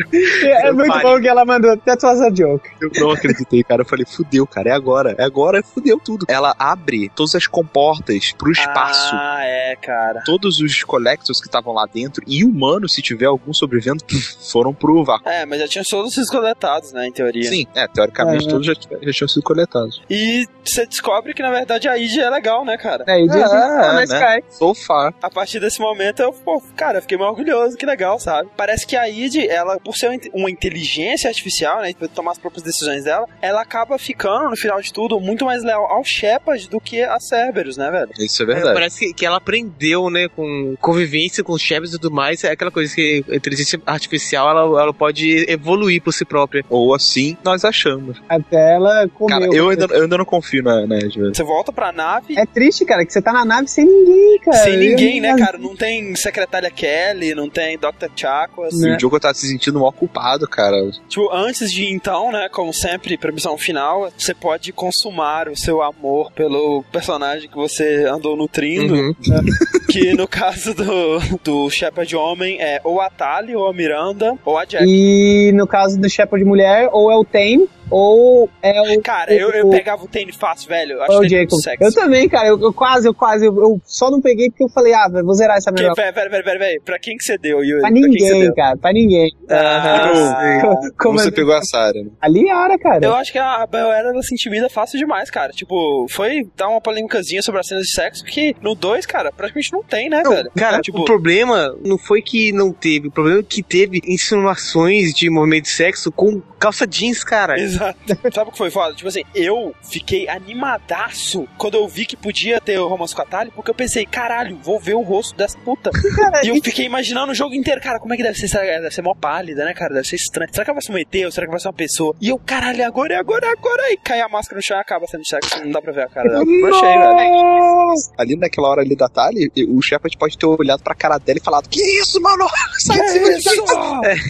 [0.43, 1.03] é muito Pare.
[1.03, 1.75] bom que ela mandou.
[1.77, 2.69] That was a joke.
[2.81, 3.81] Eu não acreditei, cara.
[3.81, 5.15] Eu falei, fudeu, cara, é agora.
[5.17, 6.25] É agora, fudeu tudo.
[6.29, 9.11] Ela abre todas as comportas pro espaço.
[9.13, 10.21] Ah, é, cara.
[10.25, 14.03] Todos os collectors que estavam lá dentro e humanos, se tiver algum sobrevivendo,
[14.51, 15.27] foram pro vácuo.
[15.27, 17.43] É, mas já tinham todos sido coletados, né, em teoria.
[17.43, 18.49] Sim, é, teoricamente É.
[18.49, 20.01] todos já, já tinham sido coletados.
[20.09, 23.03] E você descobre que, na verdade, a Id é legal, né, cara?
[23.07, 24.39] É, e diz, É, ah, mas né?
[24.49, 25.13] So far.
[25.21, 28.49] A partir desse momento, eu, pô, cara, eu fiquei meio orgulhoso, que legal, sabe?
[28.55, 32.63] Parece que a Id, ela, por ser uma inteligência artificial, né, pra tomar as próprias
[32.63, 36.79] decisões dela, ela acaba ficando, no final de tudo, muito mais leal ao Shepard do
[36.79, 38.11] que a Cerberus, né, velho?
[38.17, 38.73] Isso é É, verdade.
[38.73, 42.43] parece que, que ela aprendeu, né, com convivência com os chefes e tudo mais.
[42.43, 46.63] É aquela coisa que a inteligência artificial ela, ela pode evoluir por si própria.
[46.69, 48.21] Ou assim nós achamos.
[48.29, 49.39] Até ela comeu.
[49.39, 50.95] Cara, eu ainda, eu ainda não confio na, na.
[51.33, 52.37] Você volta pra nave.
[52.37, 54.57] É triste, cara, que você tá na nave sem ninguém, cara.
[54.57, 55.57] Sem ninguém, Eu- né, cara?
[55.57, 58.07] Não tem secretária Kelly, não tem Dr.
[58.15, 58.73] Chakwas.
[58.73, 60.77] E o Diogo tá se sentindo mal culpado, cara.
[61.07, 65.81] Tipo, antes de então, né, como sempre, pra missão final, você pode consumar o seu
[65.81, 68.93] amor pelo personagem que você andou nutrindo.
[68.93, 69.15] Uhum.
[69.93, 74.57] Que no caso do, do Shepard Homem é ou a Tali, ou a Miranda, ou
[74.57, 74.83] a Jack.
[74.87, 79.01] E no caso do Shepard mulher, ou é o Tame, ou é o.
[79.01, 80.93] Cara, eu, eu pegava o Tane fácil, velho.
[80.93, 81.59] Eu acho o Jacob.
[81.61, 81.83] sexy.
[81.83, 84.69] Eu também, cara, eu, eu quase, eu quase, eu, eu só não peguei porque eu
[84.69, 85.93] falei, ah, velho, vou zerar essa merda.
[85.93, 87.81] pera, pera, pera, pera, pera, pra quem que você deu, Yuri?
[87.81, 88.55] Pra quem que você ninguém, deu?
[88.55, 89.31] cara, pra ninguém.
[89.49, 92.09] Ah, Como Como você eu- pegou a Sarah, né?
[92.21, 93.05] A Liara, cara.
[93.05, 95.51] Eu acho que a Bel-Era ela se intimida fácil demais, cara.
[95.51, 99.71] Tipo, foi dar uma polêmicazinha sobre as cenas de sexo que no 2, cara, praticamente
[99.73, 100.49] não tem, né, velho?
[100.55, 105.13] Cara, tipo, o problema não foi que não teve, o problema é que teve insinuações
[105.13, 107.59] de movimento de sexo com calça jeans, cara.
[107.59, 107.82] Exato.
[108.33, 108.93] Sabe o que foi foda?
[108.95, 113.25] Tipo assim, eu fiquei animadaço quando eu vi que podia ter o romance com a
[113.25, 115.91] Tali, porque eu pensei, caralho, vou ver o rosto dessa puta.
[116.43, 118.49] e eu fiquei imaginando o jogo inteiro, cara, como é que deve ser?
[118.53, 119.93] Deve ser mó pálida, né, cara?
[119.93, 120.49] Deve ser estranho.
[120.51, 122.15] Será que ela vai ser um ET ou será que vai ser uma pessoa?
[122.21, 123.91] E eu, caralho, é agora, é agora, é agora.
[123.91, 125.63] E cai a máscara no chão e acaba sendo sexo.
[125.63, 126.45] Não dá pra ver a cara dela.
[126.45, 127.93] Brochei, velho.
[128.17, 131.43] Ali naquela hora ali da Tali, o Shepard pode ter olhado pra cara dela e
[131.43, 132.47] falado: Que isso, mano?
[132.79, 133.73] Sai de cima de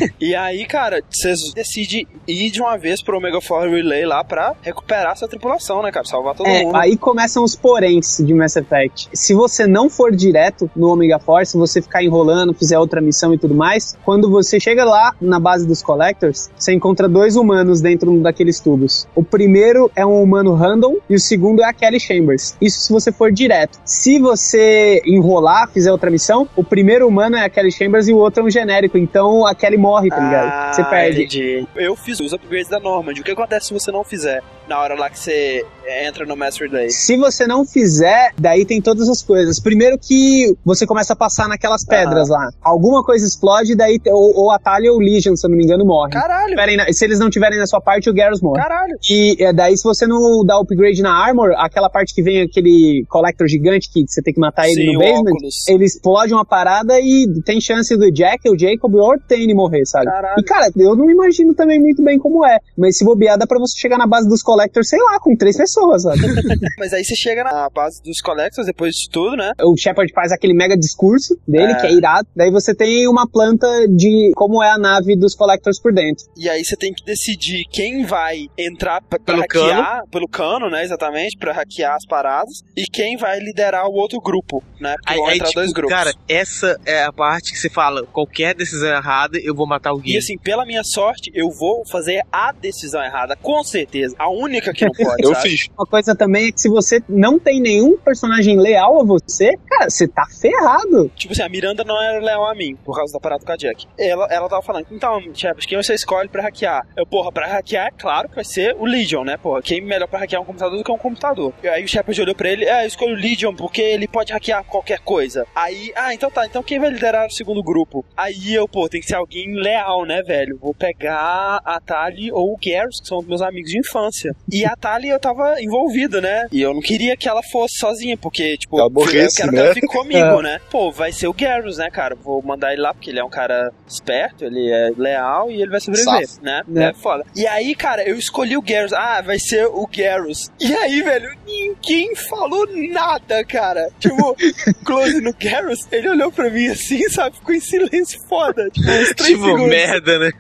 [0.10, 0.14] mim.
[0.24, 4.54] E aí, cara, vocês decidem ir de uma vez pro Omega 4 Relay lá pra
[4.62, 6.06] recuperar sua tripulação, né, cara?
[6.06, 6.76] Salvar todo É, mundo.
[6.76, 9.10] aí começam os poréns de Mass Effect.
[9.14, 13.34] Se você não for direto no Omega Force, se você ficar enrolando, fizer outra missão
[13.34, 17.82] e tudo mais, quando você chega lá na base dos Collectors, você encontra dois humanos
[17.82, 19.08] dentro daqueles tubos.
[19.16, 22.56] O primeiro é um humano random e o segundo é a Kelly Chambers.
[22.62, 23.80] Isso se você for direto.
[23.86, 28.18] Se você enrolar, fizer outra missão, o primeiro humano é a Kelly Chambers e o
[28.18, 28.98] outro é um genérico.
[28.98, 30.76] Então a Kelly morre, tá ligado?
[30.76, 31.20] você Ah, perde.
[31.24, 31.68] entendi.
[31.76, 33.14] Eu fiz os upgrades da Normand.
[33.24, 35.66] O que acontece se você não fizer na hora lá que você
[36.06, 36.90] entra no Master Day?
[36.90, 39.62] Se você não fizer, daí tem todas as coisas.
[39.62, 42.50] Primeiro que você começa a passar naquelas pedras lá.
[42.62, 45.64] Alguma coisa explode, daí ou, ou a Talia ou o Legion, se eu não me
[45.64, 46.12] engano, morre.
[46.12, 46.56] Caralho!
[46.94, 48.62] Se eles não tiverem na sua parte, o Garrus morre.
[48.62, 48.98] Caralho!
[49.10, 53.06] E é, daí, se você não dá upgrade na armor, aquela parte que vem aquele
[53.08, 55.68] collector gigante que você tem que matar ele Sim, no basement, óculos.
[55.68, 59.86] ele explode uma parada e tem chance do Jack, o Jacob ou o Tane morrer,
[59.86, 60.08] sabe?
[60.08, 60.36] Caralho.
[60.40, 62.60] E cara, eu não imagino também muito bem como é.
[62.78, 65.56] Mas se bobear, dá pra você chegar na base dos collectors, sei lá, com três
[65.58, 66.20] pessoas, sabe?
[66.80, 69.52] Mas aí você chega na base dos Collectors depois de tudo, né?
[69.62, 71.76] o Shepard faz aquele mega discurso dele, É.
[71.76, 72.28] que é irado.
[72.36, 76.26] Daí você tem uma planta de como é a nave dos collectors por dentro.
[76.38, 80.84] E aí você tem que decidir quem vai entrar pra, Pelo hackear, pelo cano, né,
[80.84, 84.96] exatamente, pra hackear as paradas, e quem vai liderar o outro grupo, né?
[84.98, 85.96] Porque Aí, vão aí, entrar tipo, dois grupos.
[85.96, 90.14] cara, essa é a parte que você fala, qualquer decisão errada, eu vou matar alguém.
[90.14, 94.16] E assim, pela minha sorte, eu vou fazer a decisão errada, com certeza.
[94.18, 95.50] A única que não pode, Eu sabe?
[95.50, 95.70] fiz.
[95.78, 99.90] Uma coisa também é que se você não tem nenhum personagem leal a você, cara,
[99.90, 101.10] você tá ferrado.
[101.16, 103.56] Tipo assim, a Miranda não era leal a mim, por causa da parada com a
[103.56, 103.86] Jack.
[103.98, 106.86] Ela, ela tava falando, então, Shepard, quem você escolhe pra hackear?
[106.98, 109.62] Eu, porra, pra hackear, é claro que vai ser o Legion, né, porra?
[109.62, 111.54] Quem melhor pra hackear um computador do que um computador?
[111.64, 114.32] E aí o Shepard olhou pra ele, é, eu escolho o Legion porque ele pode
[114.34, 115.46] hackear qualquer coisa.
[115.56, 118.06] Aí, ah, então tá, então quem vai liderar o segundo grupo?
[118.16, 120.58] Aí eu, pô, tem que ser alguém leal, né, velho?
[120.62, 122.58] Vou pegar a Tali ou o
[122.94, 124.32] Garrus, que são meus amigos de infância.
[124.52, 126.46] E a Tali eu tava envolvido, né?
[126.52, 129.58] E eu não queria que ela fosse sozinha, porque, tipo, Ela eu morresse, quero né?
[129.58, 130.44] que ela fique comigo, É.
[130.44, 130.60] né?
[130.70, 132.16] Pô, vai ser o Garrus, né, cara?
[132.16, 135.72] Vou mandar ele lá porque ele é um cara esperto, ele é leal e ele
[135.72, 136.44] vai sobreviver, Safo.
[136.44, 136.62] né?
[136.76, 136.84] É.
[136.84, 137.24] É foda.
[137.36, 138.94] E aí, cara, eu escolhi o Garrus.
[138.94, 140.50] Ah, vai ser o Garrus.
[140.60, 143.90] E aí, velho, ninguém falou nada, cara.
[144.00, 144.36] Tipo,
[144.86, 147.36] close no Garrus, ele olhou pra mim assim, sabe?
[147.38, 148.70] Ficou em silêncio foda.
[148.70, 149.68] Tipo, uns três Tipo, segundos.
[149.70, 150.32] merda, né?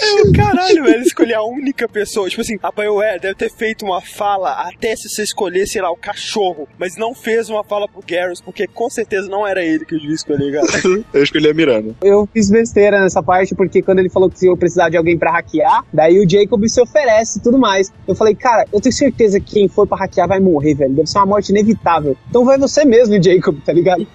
[0.00, 2.28] Eu, caralho, velho, escolhi a única pessoa.
[2.28, 5.90] Tipo assim, a BioWare deve ter feito uma fala até se você escolher, sei lá,
[5.90, 9.84] o cachorro, mas não fez uma fala pro Garrus, porque com certeza não era ele
[9.84, 10.82] que eu devia escolher, cara.
[11.12, 11.94] Eu escolhi a Miranda.
[12.02, 15.32] Eu fiz besteira nessa parte, porque quando ele falou que eu precisar de alguém pra
[15.32, 17.92] hackear, daí o Jacob se oferece e tudo mais.
[18.06, 20.94] Eu falei, cara, eu tenho certeza que quem for pra hackear vai morrer, velho.
[20.94, 22.16] Deve ser uma morte inevitável.
[22.28, 24.06] Então vai você mesmo, Jacob, tá ligado?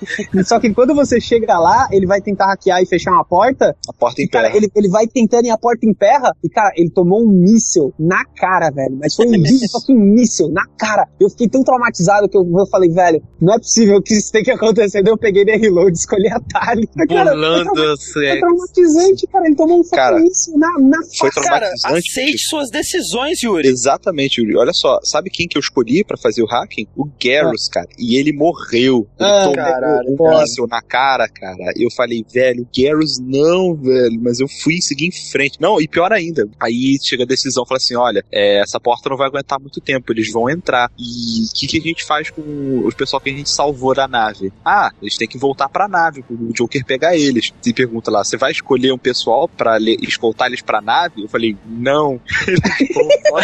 [0.43, 3.75] Só que quando você chega lá, ele vai tentar hackear e fechar uma porta.
[3.87, 6.31] A porta em E, cara, ele, ele vai tentando e a porta emperra.
[6.43, 8.97] E, cara, ele tomou um míssil na cara, velho.
[9.01, 11.07] Mas foi um míssil, só que um míssil na cara.
[11.19, 14.43] Eu fiquei tão traumatizado que eu, eu falei, velho, não é possível que isso tenha
[14.43, 15.01] que acontecer.
[15.03, 16.87] Daí eu peguei de reload, escolhi a Tali.
[17.07, 19.45] Cara, Bolando foi as foi é, traumatizante, cara.
[19.45, 21.31] Ele tomou um fucking Cara, míssil na, na Foi.
[21.31, 21.97] Cara, traumatizante.
[22.09, 23.67] aceite suas decisões, Yuri.
[23.67, 24.57] Exatamente, Yuri.
[24.57, 26.87] Olha só, sabe quem que eu escolhi pra fazer o hacking?
[26.95, 27.87] O Garrus, cara.
[27.97, 29.07] E ele morreu.
[29.19, 30.41] Ele Ah, tomou caralho, um cara.
[30.41, 31.73] míssil na cara, cara.
[31.75, 34.19] Eu falei, velho, Garrus não, velho.
[34.21, 35.57] Mas eu fui seguir em frente.
[35.61, 36.47] Não, e pior ainda.
[36.61, 40.11] Aí chega a decisão, fala assim, olha, é, essa porta não vai aguentar muito tempo.
[40.11, 40.91] Eles vão entrar.
[40.97, 44.07] E o que, que a gente faz com os pessoal que a gente salvou da
[44.07, 44.51] nave?
[44.65, 46.23] Ah, eles têm que voltar pra nave.
[46.29, 47.53] O Joker pegar eles.
[47.65, 51.23] E pergunta lá, você vai escolher um pessoal pra escoltar eles pra nave?
[51.23, 52.19] Eu falei, não.
[52.47, 52.59] Eles
[52.93, 53.37] vão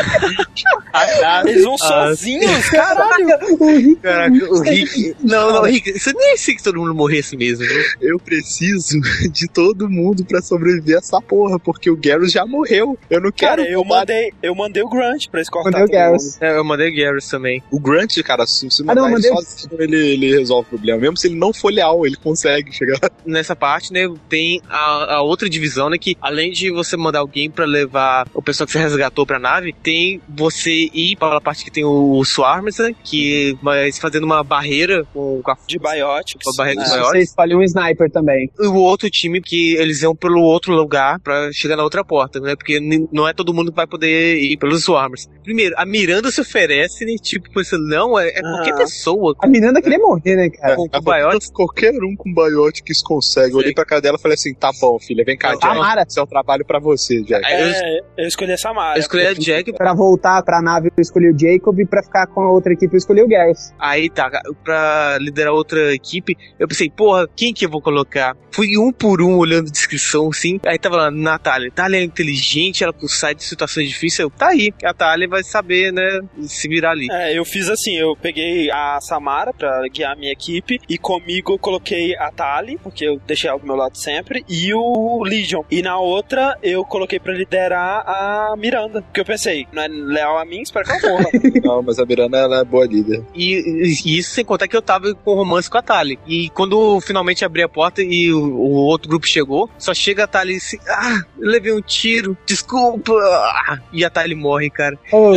[0.94, 1.50] a nave.
[1.50, 1.78] Eles vão Ah,
[2.08, 3.28] sozinhos, caralho.
[3.60, 5.16] O Rick- Caraca, o Rick.
[5.22, 7.84] Não, não, Rick, você nem sei que todo mundo morresse mesmo, viu?
[8.02, 9.00] Eu preciso
[9.32, 12.98] de todo mundo pra sobreviver a essa porra, porque o Garrus já morreu.
[13.10, 13.58] Eu não quero.
[13.64, 16.00] Cara, eu roubar- mandei, eu mandei o Grant pra escortar Mandei o.
[16.00, 16.42] Garrus.
[16.42, 17.62] É, Eu mandei Garrus também.
[17.72, 21.00] O Grant, cara, se Ah, mandar não, ele sozinho, ele, ele resolve o problema.
[21.02, 23.00] Mesmo se ele não for leal, ele consegue chegar.
[23.26, 27.50] Nessa parte, né, tem a, a outra divisão, né, que além de você mandar alguém
[27.50, 31.64] pra levar o pessoal que você resgatou pra nave, tem você ir para a parte
[31.64, 36.46] que tem o Swarmers, né, que mas fazendo uma barreira com, com a De biotics.
[36.48, 36.94] Uma barreira de É.
[36.94, 37.12] biotics.
[37.12, 38.50] Você escolhe um sniper também.
[38.60, 42.40] e o outro time que eles vão pelo outro lugar pra chegar na outra porta,
[42.40, 42.56] né?
[42.56, 42.80] Porque
[43.12, 45.28] não é todo mundo que vai poder ir pelos Swarmers.
[45.44, 47.16] Primeiro, a Miranda se oferece, né?
[47.22, 48.78] Tipo, pensando, não, é, é qualquer Ah.
[48.78, 50.76] pessoa A Miranda queria morrer, né, cara?
[50.76, 51.52] com, com biotics.
[51.52, 53.54] Qualquer um com biotics consegue.
[53.54, 55.62] Eu olhei pra cara dela e falei assim: tá bom, filha, vem cá, Jack.
[55.62, 56.06] Tamara.
[56.08, 57.46] Isso é um trabalho pra você, Jack.
[57.46, 58.98] Aí eu, É, eu escolhi a Samara.
[58.98, 61.80] eu escolhi a Jack, Pra voltar pra nave, eu escolhi o Jacob.
[61.80, 63.72] E pra ficar com a outra equipe, eu escolhi o Garrus.
[63.80, 64.30] Aí tá,
[64.64, 68.36] pra liderar outra equipe, eu pensei, porra, quem que eu vou colocar?
[68.52, 70.60] Fui um por um olhando a descrição, assim.
[70.66, 71.70] Aí tava lá, Natália.
[71.70, 74.20] Natália é inteligente, ela sai de situações difíceis.
[74.20, 77.08] Eu, tá aí, a Natália vai saber, né, se virar ali.
[77.12, 80.80] É, eu fiz assim, eu peguei a Samara pra guiar a minha equipe.
[80.88, 84.74] E comigo eu coloquei a Tali, porque eu deixei ela do meu lado sempre, e
[84.74, 85.64] o Legion.
[85.70, 89.02] E na outra eu coloquei pra liderar a Miranda.
[89.02, 91.30] Porque eu pensei, não é leal a mim, espero que ela morra.
[91.64, 93.24] Não, mas a Miranda ela é boa líder.
[93.34, 96.20] E, e isso sem contar que eu tava com romance com a Tali.
[96.28, 100.28] E quando finalmente abri a porta e o, o outro grupo chegou, só chega a
[100.28, 103.14] Tali assim, ah, levei um tiro, desculpa.
[103.56, 104.98] Ah, E a Tali morre, cara.
[105.12, 105.32] Oh,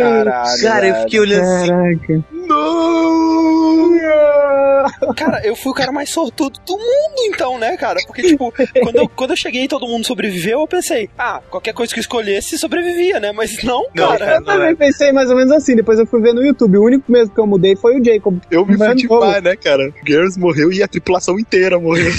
[0.00, 0.62] Caralho.
[0.62, 1.66] cara, eu fiquei olhando assim.
[1.68, 2.24] caraca.
[5.16, 7.98] Cara, eu fui o cara mais sortudo do mundo, então, né, cara?
[8.06, 8.52] Porque, tipo,
[8.82, 11.98] quando eu, quando eu cheguei e todo mundo sobreviveu, eu pensei, ah, qualquer coisa que
[11.98, 13.32] eu escolhesse sobrevivia, né?
[13.32, 14.36] Mas não, Não, cara.
[14.36, 16.78] Eu também pensei mais ou menos assim, depois eu fui ver no YouTube.
[16.78, 18.38] O único mesmo que eu mudei foi o Jacob.
[18.50, 19.92] Eu me mais, né, cara?
[20.06, 22.10] Girls morreu e a tripulação inteira morreu.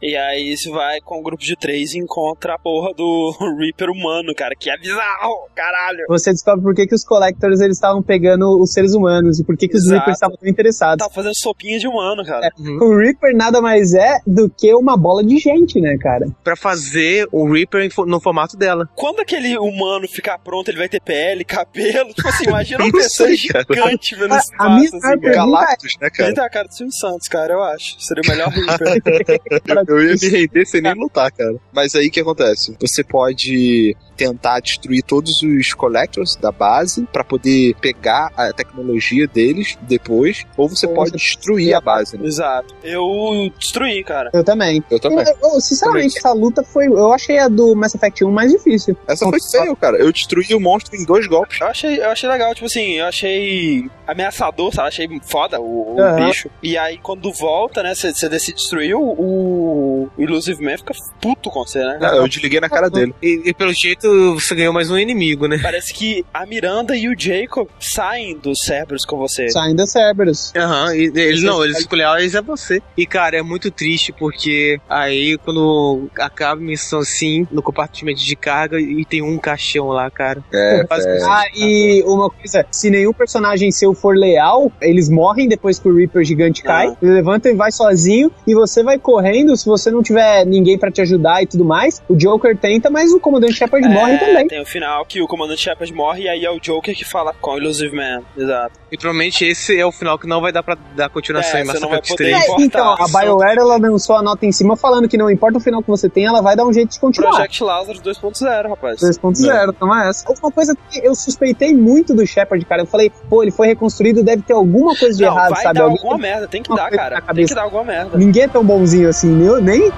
[0.00, 3.21] E aí isso vai com o grupo de três e encontra a porra do
[3.58, 6.04] Reaper humano, cara, que é bizarro, caralho.
[6.08, 9.56] Você descobre por que, que os Collectors eles estavam pegando os seres humanos e por
[9.56, 9.96] que, que os Exato.
[9.98, 11.06] Reapers estavam tão interessados.
[11.06, 12.50] Tá fazendo sopinha de humano, cara.
[12.80, 16.26] O Reaper nada mais é do que uma bola de gente, né, cara?
[16.42, 18.88] Pra fazer o Reaper no formato dela.
[18.94, 22.12] Quando aquele humano ficar pronto, ele vai ter pele, cabelo.
[22.14, 24.52] Tipo assim, imagina uma pessoa sei, gigante vendo A- espaço.
[24.58, 25.20] a minha assim.
[25.32, 26.34] Galactus, né, Ele cara?
[26.34, 27.96] tem a cara do Silvio Santos, cara, eu acho.
[28.00, 29.40] Seria o melhor Reaper.
[29.66, 31.54] Eu, eu ia me render sem nem lutar, cara.
[31.72, 32.76] Mas aí o que acontece?
[32.80, 39.76] Você pode tentar destruir todos os collectors da base pra poder pegar a tecnologia deles
[39.82, 42.26] depois, ou você Ou pode você- destruir a base, né?
[42.26, 42.74] Exato.
[42.84, 44.30] Eu destruí, cara.
[44.32, 44.82] Eu também.
[44.90, 45.24] Eu também.
[45.26, 46.86] Eu- eu, sinceramente, essa luta foi.
[46.86, 48.96] Eu achei a do Mass Effect 1 mais difícil.
[49.08, 49.96] Essa foi feio, cara.
[49.98, 51.60] Eu destruí o monstro em dois golpes.
[51.60, 54.88] Eu achei, eu achei legal, tipo assim, eu achei ameaçador, sabe?
[54.88, 56.26] Achei foda o, o Aham.
[56.26, 56.50] bicho.
[56.62, 61.64] E aí, quando volta, né, você decide destruir, o, o Illusive Man fica puto com
[61.64, 61.98] você, né?
[62.00, 63.01] Ah, eu desliguei na cara dele.
[63.22, 65.58] E, e pelo jeito você ganhou mais um inimigo, né?
[65.62, 69.48] Parece que a Miranda e o Jacob saem dos Cerberus com você.
[69.50, 70.52] Saindo da Cerberus.
[70.56, 72.82] Aham, e eles não, eles escolheram eles é você.
[72.96, 78.36] E cara, é muito triste porque aí quando acaba a missão assim, no compartimento de
[78.36, 80.42] carga e tem um caixão lá, cara.
[80.52, 81.22] É, é.
[81.24, 85.96] Ah, e uma coisa, se nenhum personagem seu for leal, eles morrem depois que o
[85.96, 86.96] Reaper gigante cai, Ah.
[87.02, 90.90] ele levanta e vai sozinho, e você vai correndo, se você não tiver ninguém pra
[90.90, 94.46] te ajudar e tudo mais, o Joker tenta, mas o comandante Shepard morre É, também.
[94.48, 97.34] Tem o final que o comandante Shepard morre e aí é o Joker que fala
[97.40, 98.22] com o Illusive Man.
[98.36, 98.78] Exato.
[98.92, 101.64] E provavelmente esse é o final que não vai dar pra dar continuação É, em
[101.64, 102.44] você Mass não vai Effect poder 3.
[102.46, 103.08] ir É, então, a.
[103.08, 106.08] BioWare ela lançou a nota em cima falando que não importa o final que você
[106.08, 107.30] tem, ela vai dar um jeito de continuar.
[107.30, 109.00] Project Lazarus 2.0, rapaz.
[109.00, 110.24] 2.0, toma essa.
[110.42, 114.22] Uma coisa que eu suspeitei muito do Shepard, cara, eu falei, pô, ele foi reconstruído,
[114.22, 115.78] deve ter alguma coisa de Não, errado, vai sabe?
[115.78, 117.20] dar alguma merda, tem que dar, cara.
[117.34, 118.18] Tem que dar alguma merda.
[118.18, 119.92] Ninguém é tão bonzinho assim, nem, nem,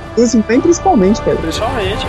[0.48, 1.36] nem principalmente, cara.
[1.36, 2.06] Principalmente.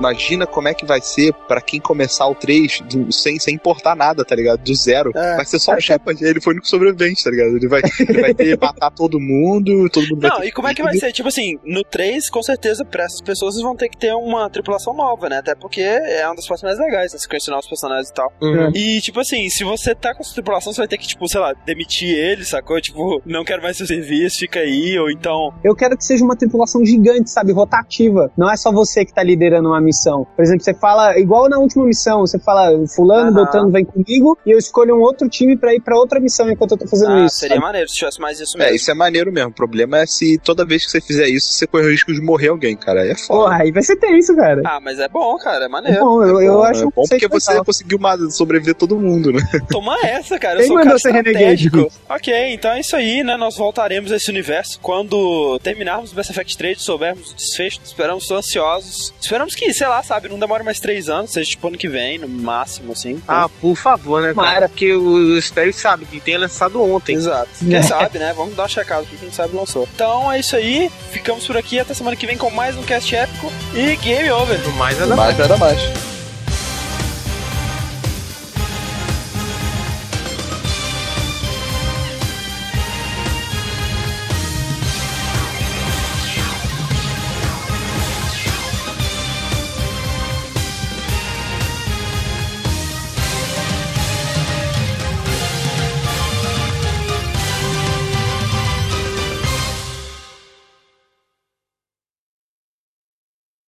[0.00, 3.94] Imagina como é que vai ser pra quem começar o 3 do- sem, sem importar
[3.94, 4.60] nada, tá ligado?
[4.60, 5.12] Do zero.
[5.14, 5.36] É.
[5.36, 7.54] Vai ser só o Shepard, ele foi o único sobrevivente, tá ligado?
[7.56, 10.68] Ele vai, ele vai ter matar todo mundo, todo mundo vai Não, ter e como
[10.68, 11.12] é que vai ser?
[11.12, 14.94] Tipo assim, no 3, com certeza, pra essas pessoas vão ter que ter uma tripulação
[14.94, 15.38] nova, né?
[15.38, 17.18] Até porque é uma das partes mais legais, né?
[17.18, 18.32] Você conhecer novos personagens e tal.
[18.40, 18.70] Uhum.
[18.74, 21.40] E, tipo assim, se você tá com essa tripulação, você vai ter que, tipo, sei
[21.40, 22.80] lá, demitir ele, sacou?
[22.80, 25.52] Tipo, não quero mais seu serviço, fica aí, ou então.
[25.62, 27.52] Eu quero que seja uma tripulação gigante, sabe?
[27.52, 28.30] Rotativa.
[28.36, 29.89] Não é só você que tá liderando uma missão.
[30.36, 33.34] Por exemplo, você fala, igual na última missão, você fala, fulano.
[33.34, 36.72] Beltrano vem comigo, e eu escolho um outro time pra ir pra outra missão enquanto
[36.72, 37.36] eu tô fazendo Ah, isso.
[37.36, 37.66] seria sabe?
[37.66, 38.76] maneiro se tivesse mais isso É, mesmo.
[38.76, 39.50] isso é maneiro mesmo.
[39.50, 42.20] O problema é se toda vez que você fizer isso, você corre o risco de
[42.20, 43.02] morrer alguém, cara.
[43.02, 43.40] Aí é foda.
[43.44, 44.62] Porra, aí vai ser tenso, cara.
[44.64, 46.00] Ah, mas é bom, cara, é É maneiro.
[46.04, 47.64] bom, eu, eu Bom, acho é bom porque você legal.
[47.64, 47.98] conseguiu
[48.30, 49.40] sobreviver todo mundo, né?
[49.70, 50.54] Toma essa, cara.
[50.56, 51.70] Eu Quem sou um cara mandou ser renegade?
[52.08, 53.36] Ok, então é isso aí, né?
[53.36, 57.80] Nós voltaremos a esse universo quando terminarmos o Mass Effect 3, soubermos o desfecho.
[57.84, 59.12] Esperamos, ansiosos.
[59.20, 62.18] Esperamos que, sei lá, sabe, não demore mais três anos, seja tipo ano que vem,
[62.18, 63.18] no máximo, assim.
[63.26, 64.46] Ah, por favor, né, cara?
[64.46, 64.68] Mara.
[64.68, 67.14] Porque o Sperry sabe que tenha lançado ontem.
[67.14, 67.48] Exato.
[67.66, 68.34] Quem sabe, né?
[68.36, 69.88] Vamos dar uma checada aqui, quem sabe lançou.
[69.94, 70.90] Então é isso aí.
[71.10, 74.58] Ficamos por aqui até semana que vem com mais um cast épico e game over.
[74.60, 76.19] No mais nada Mais nada mais.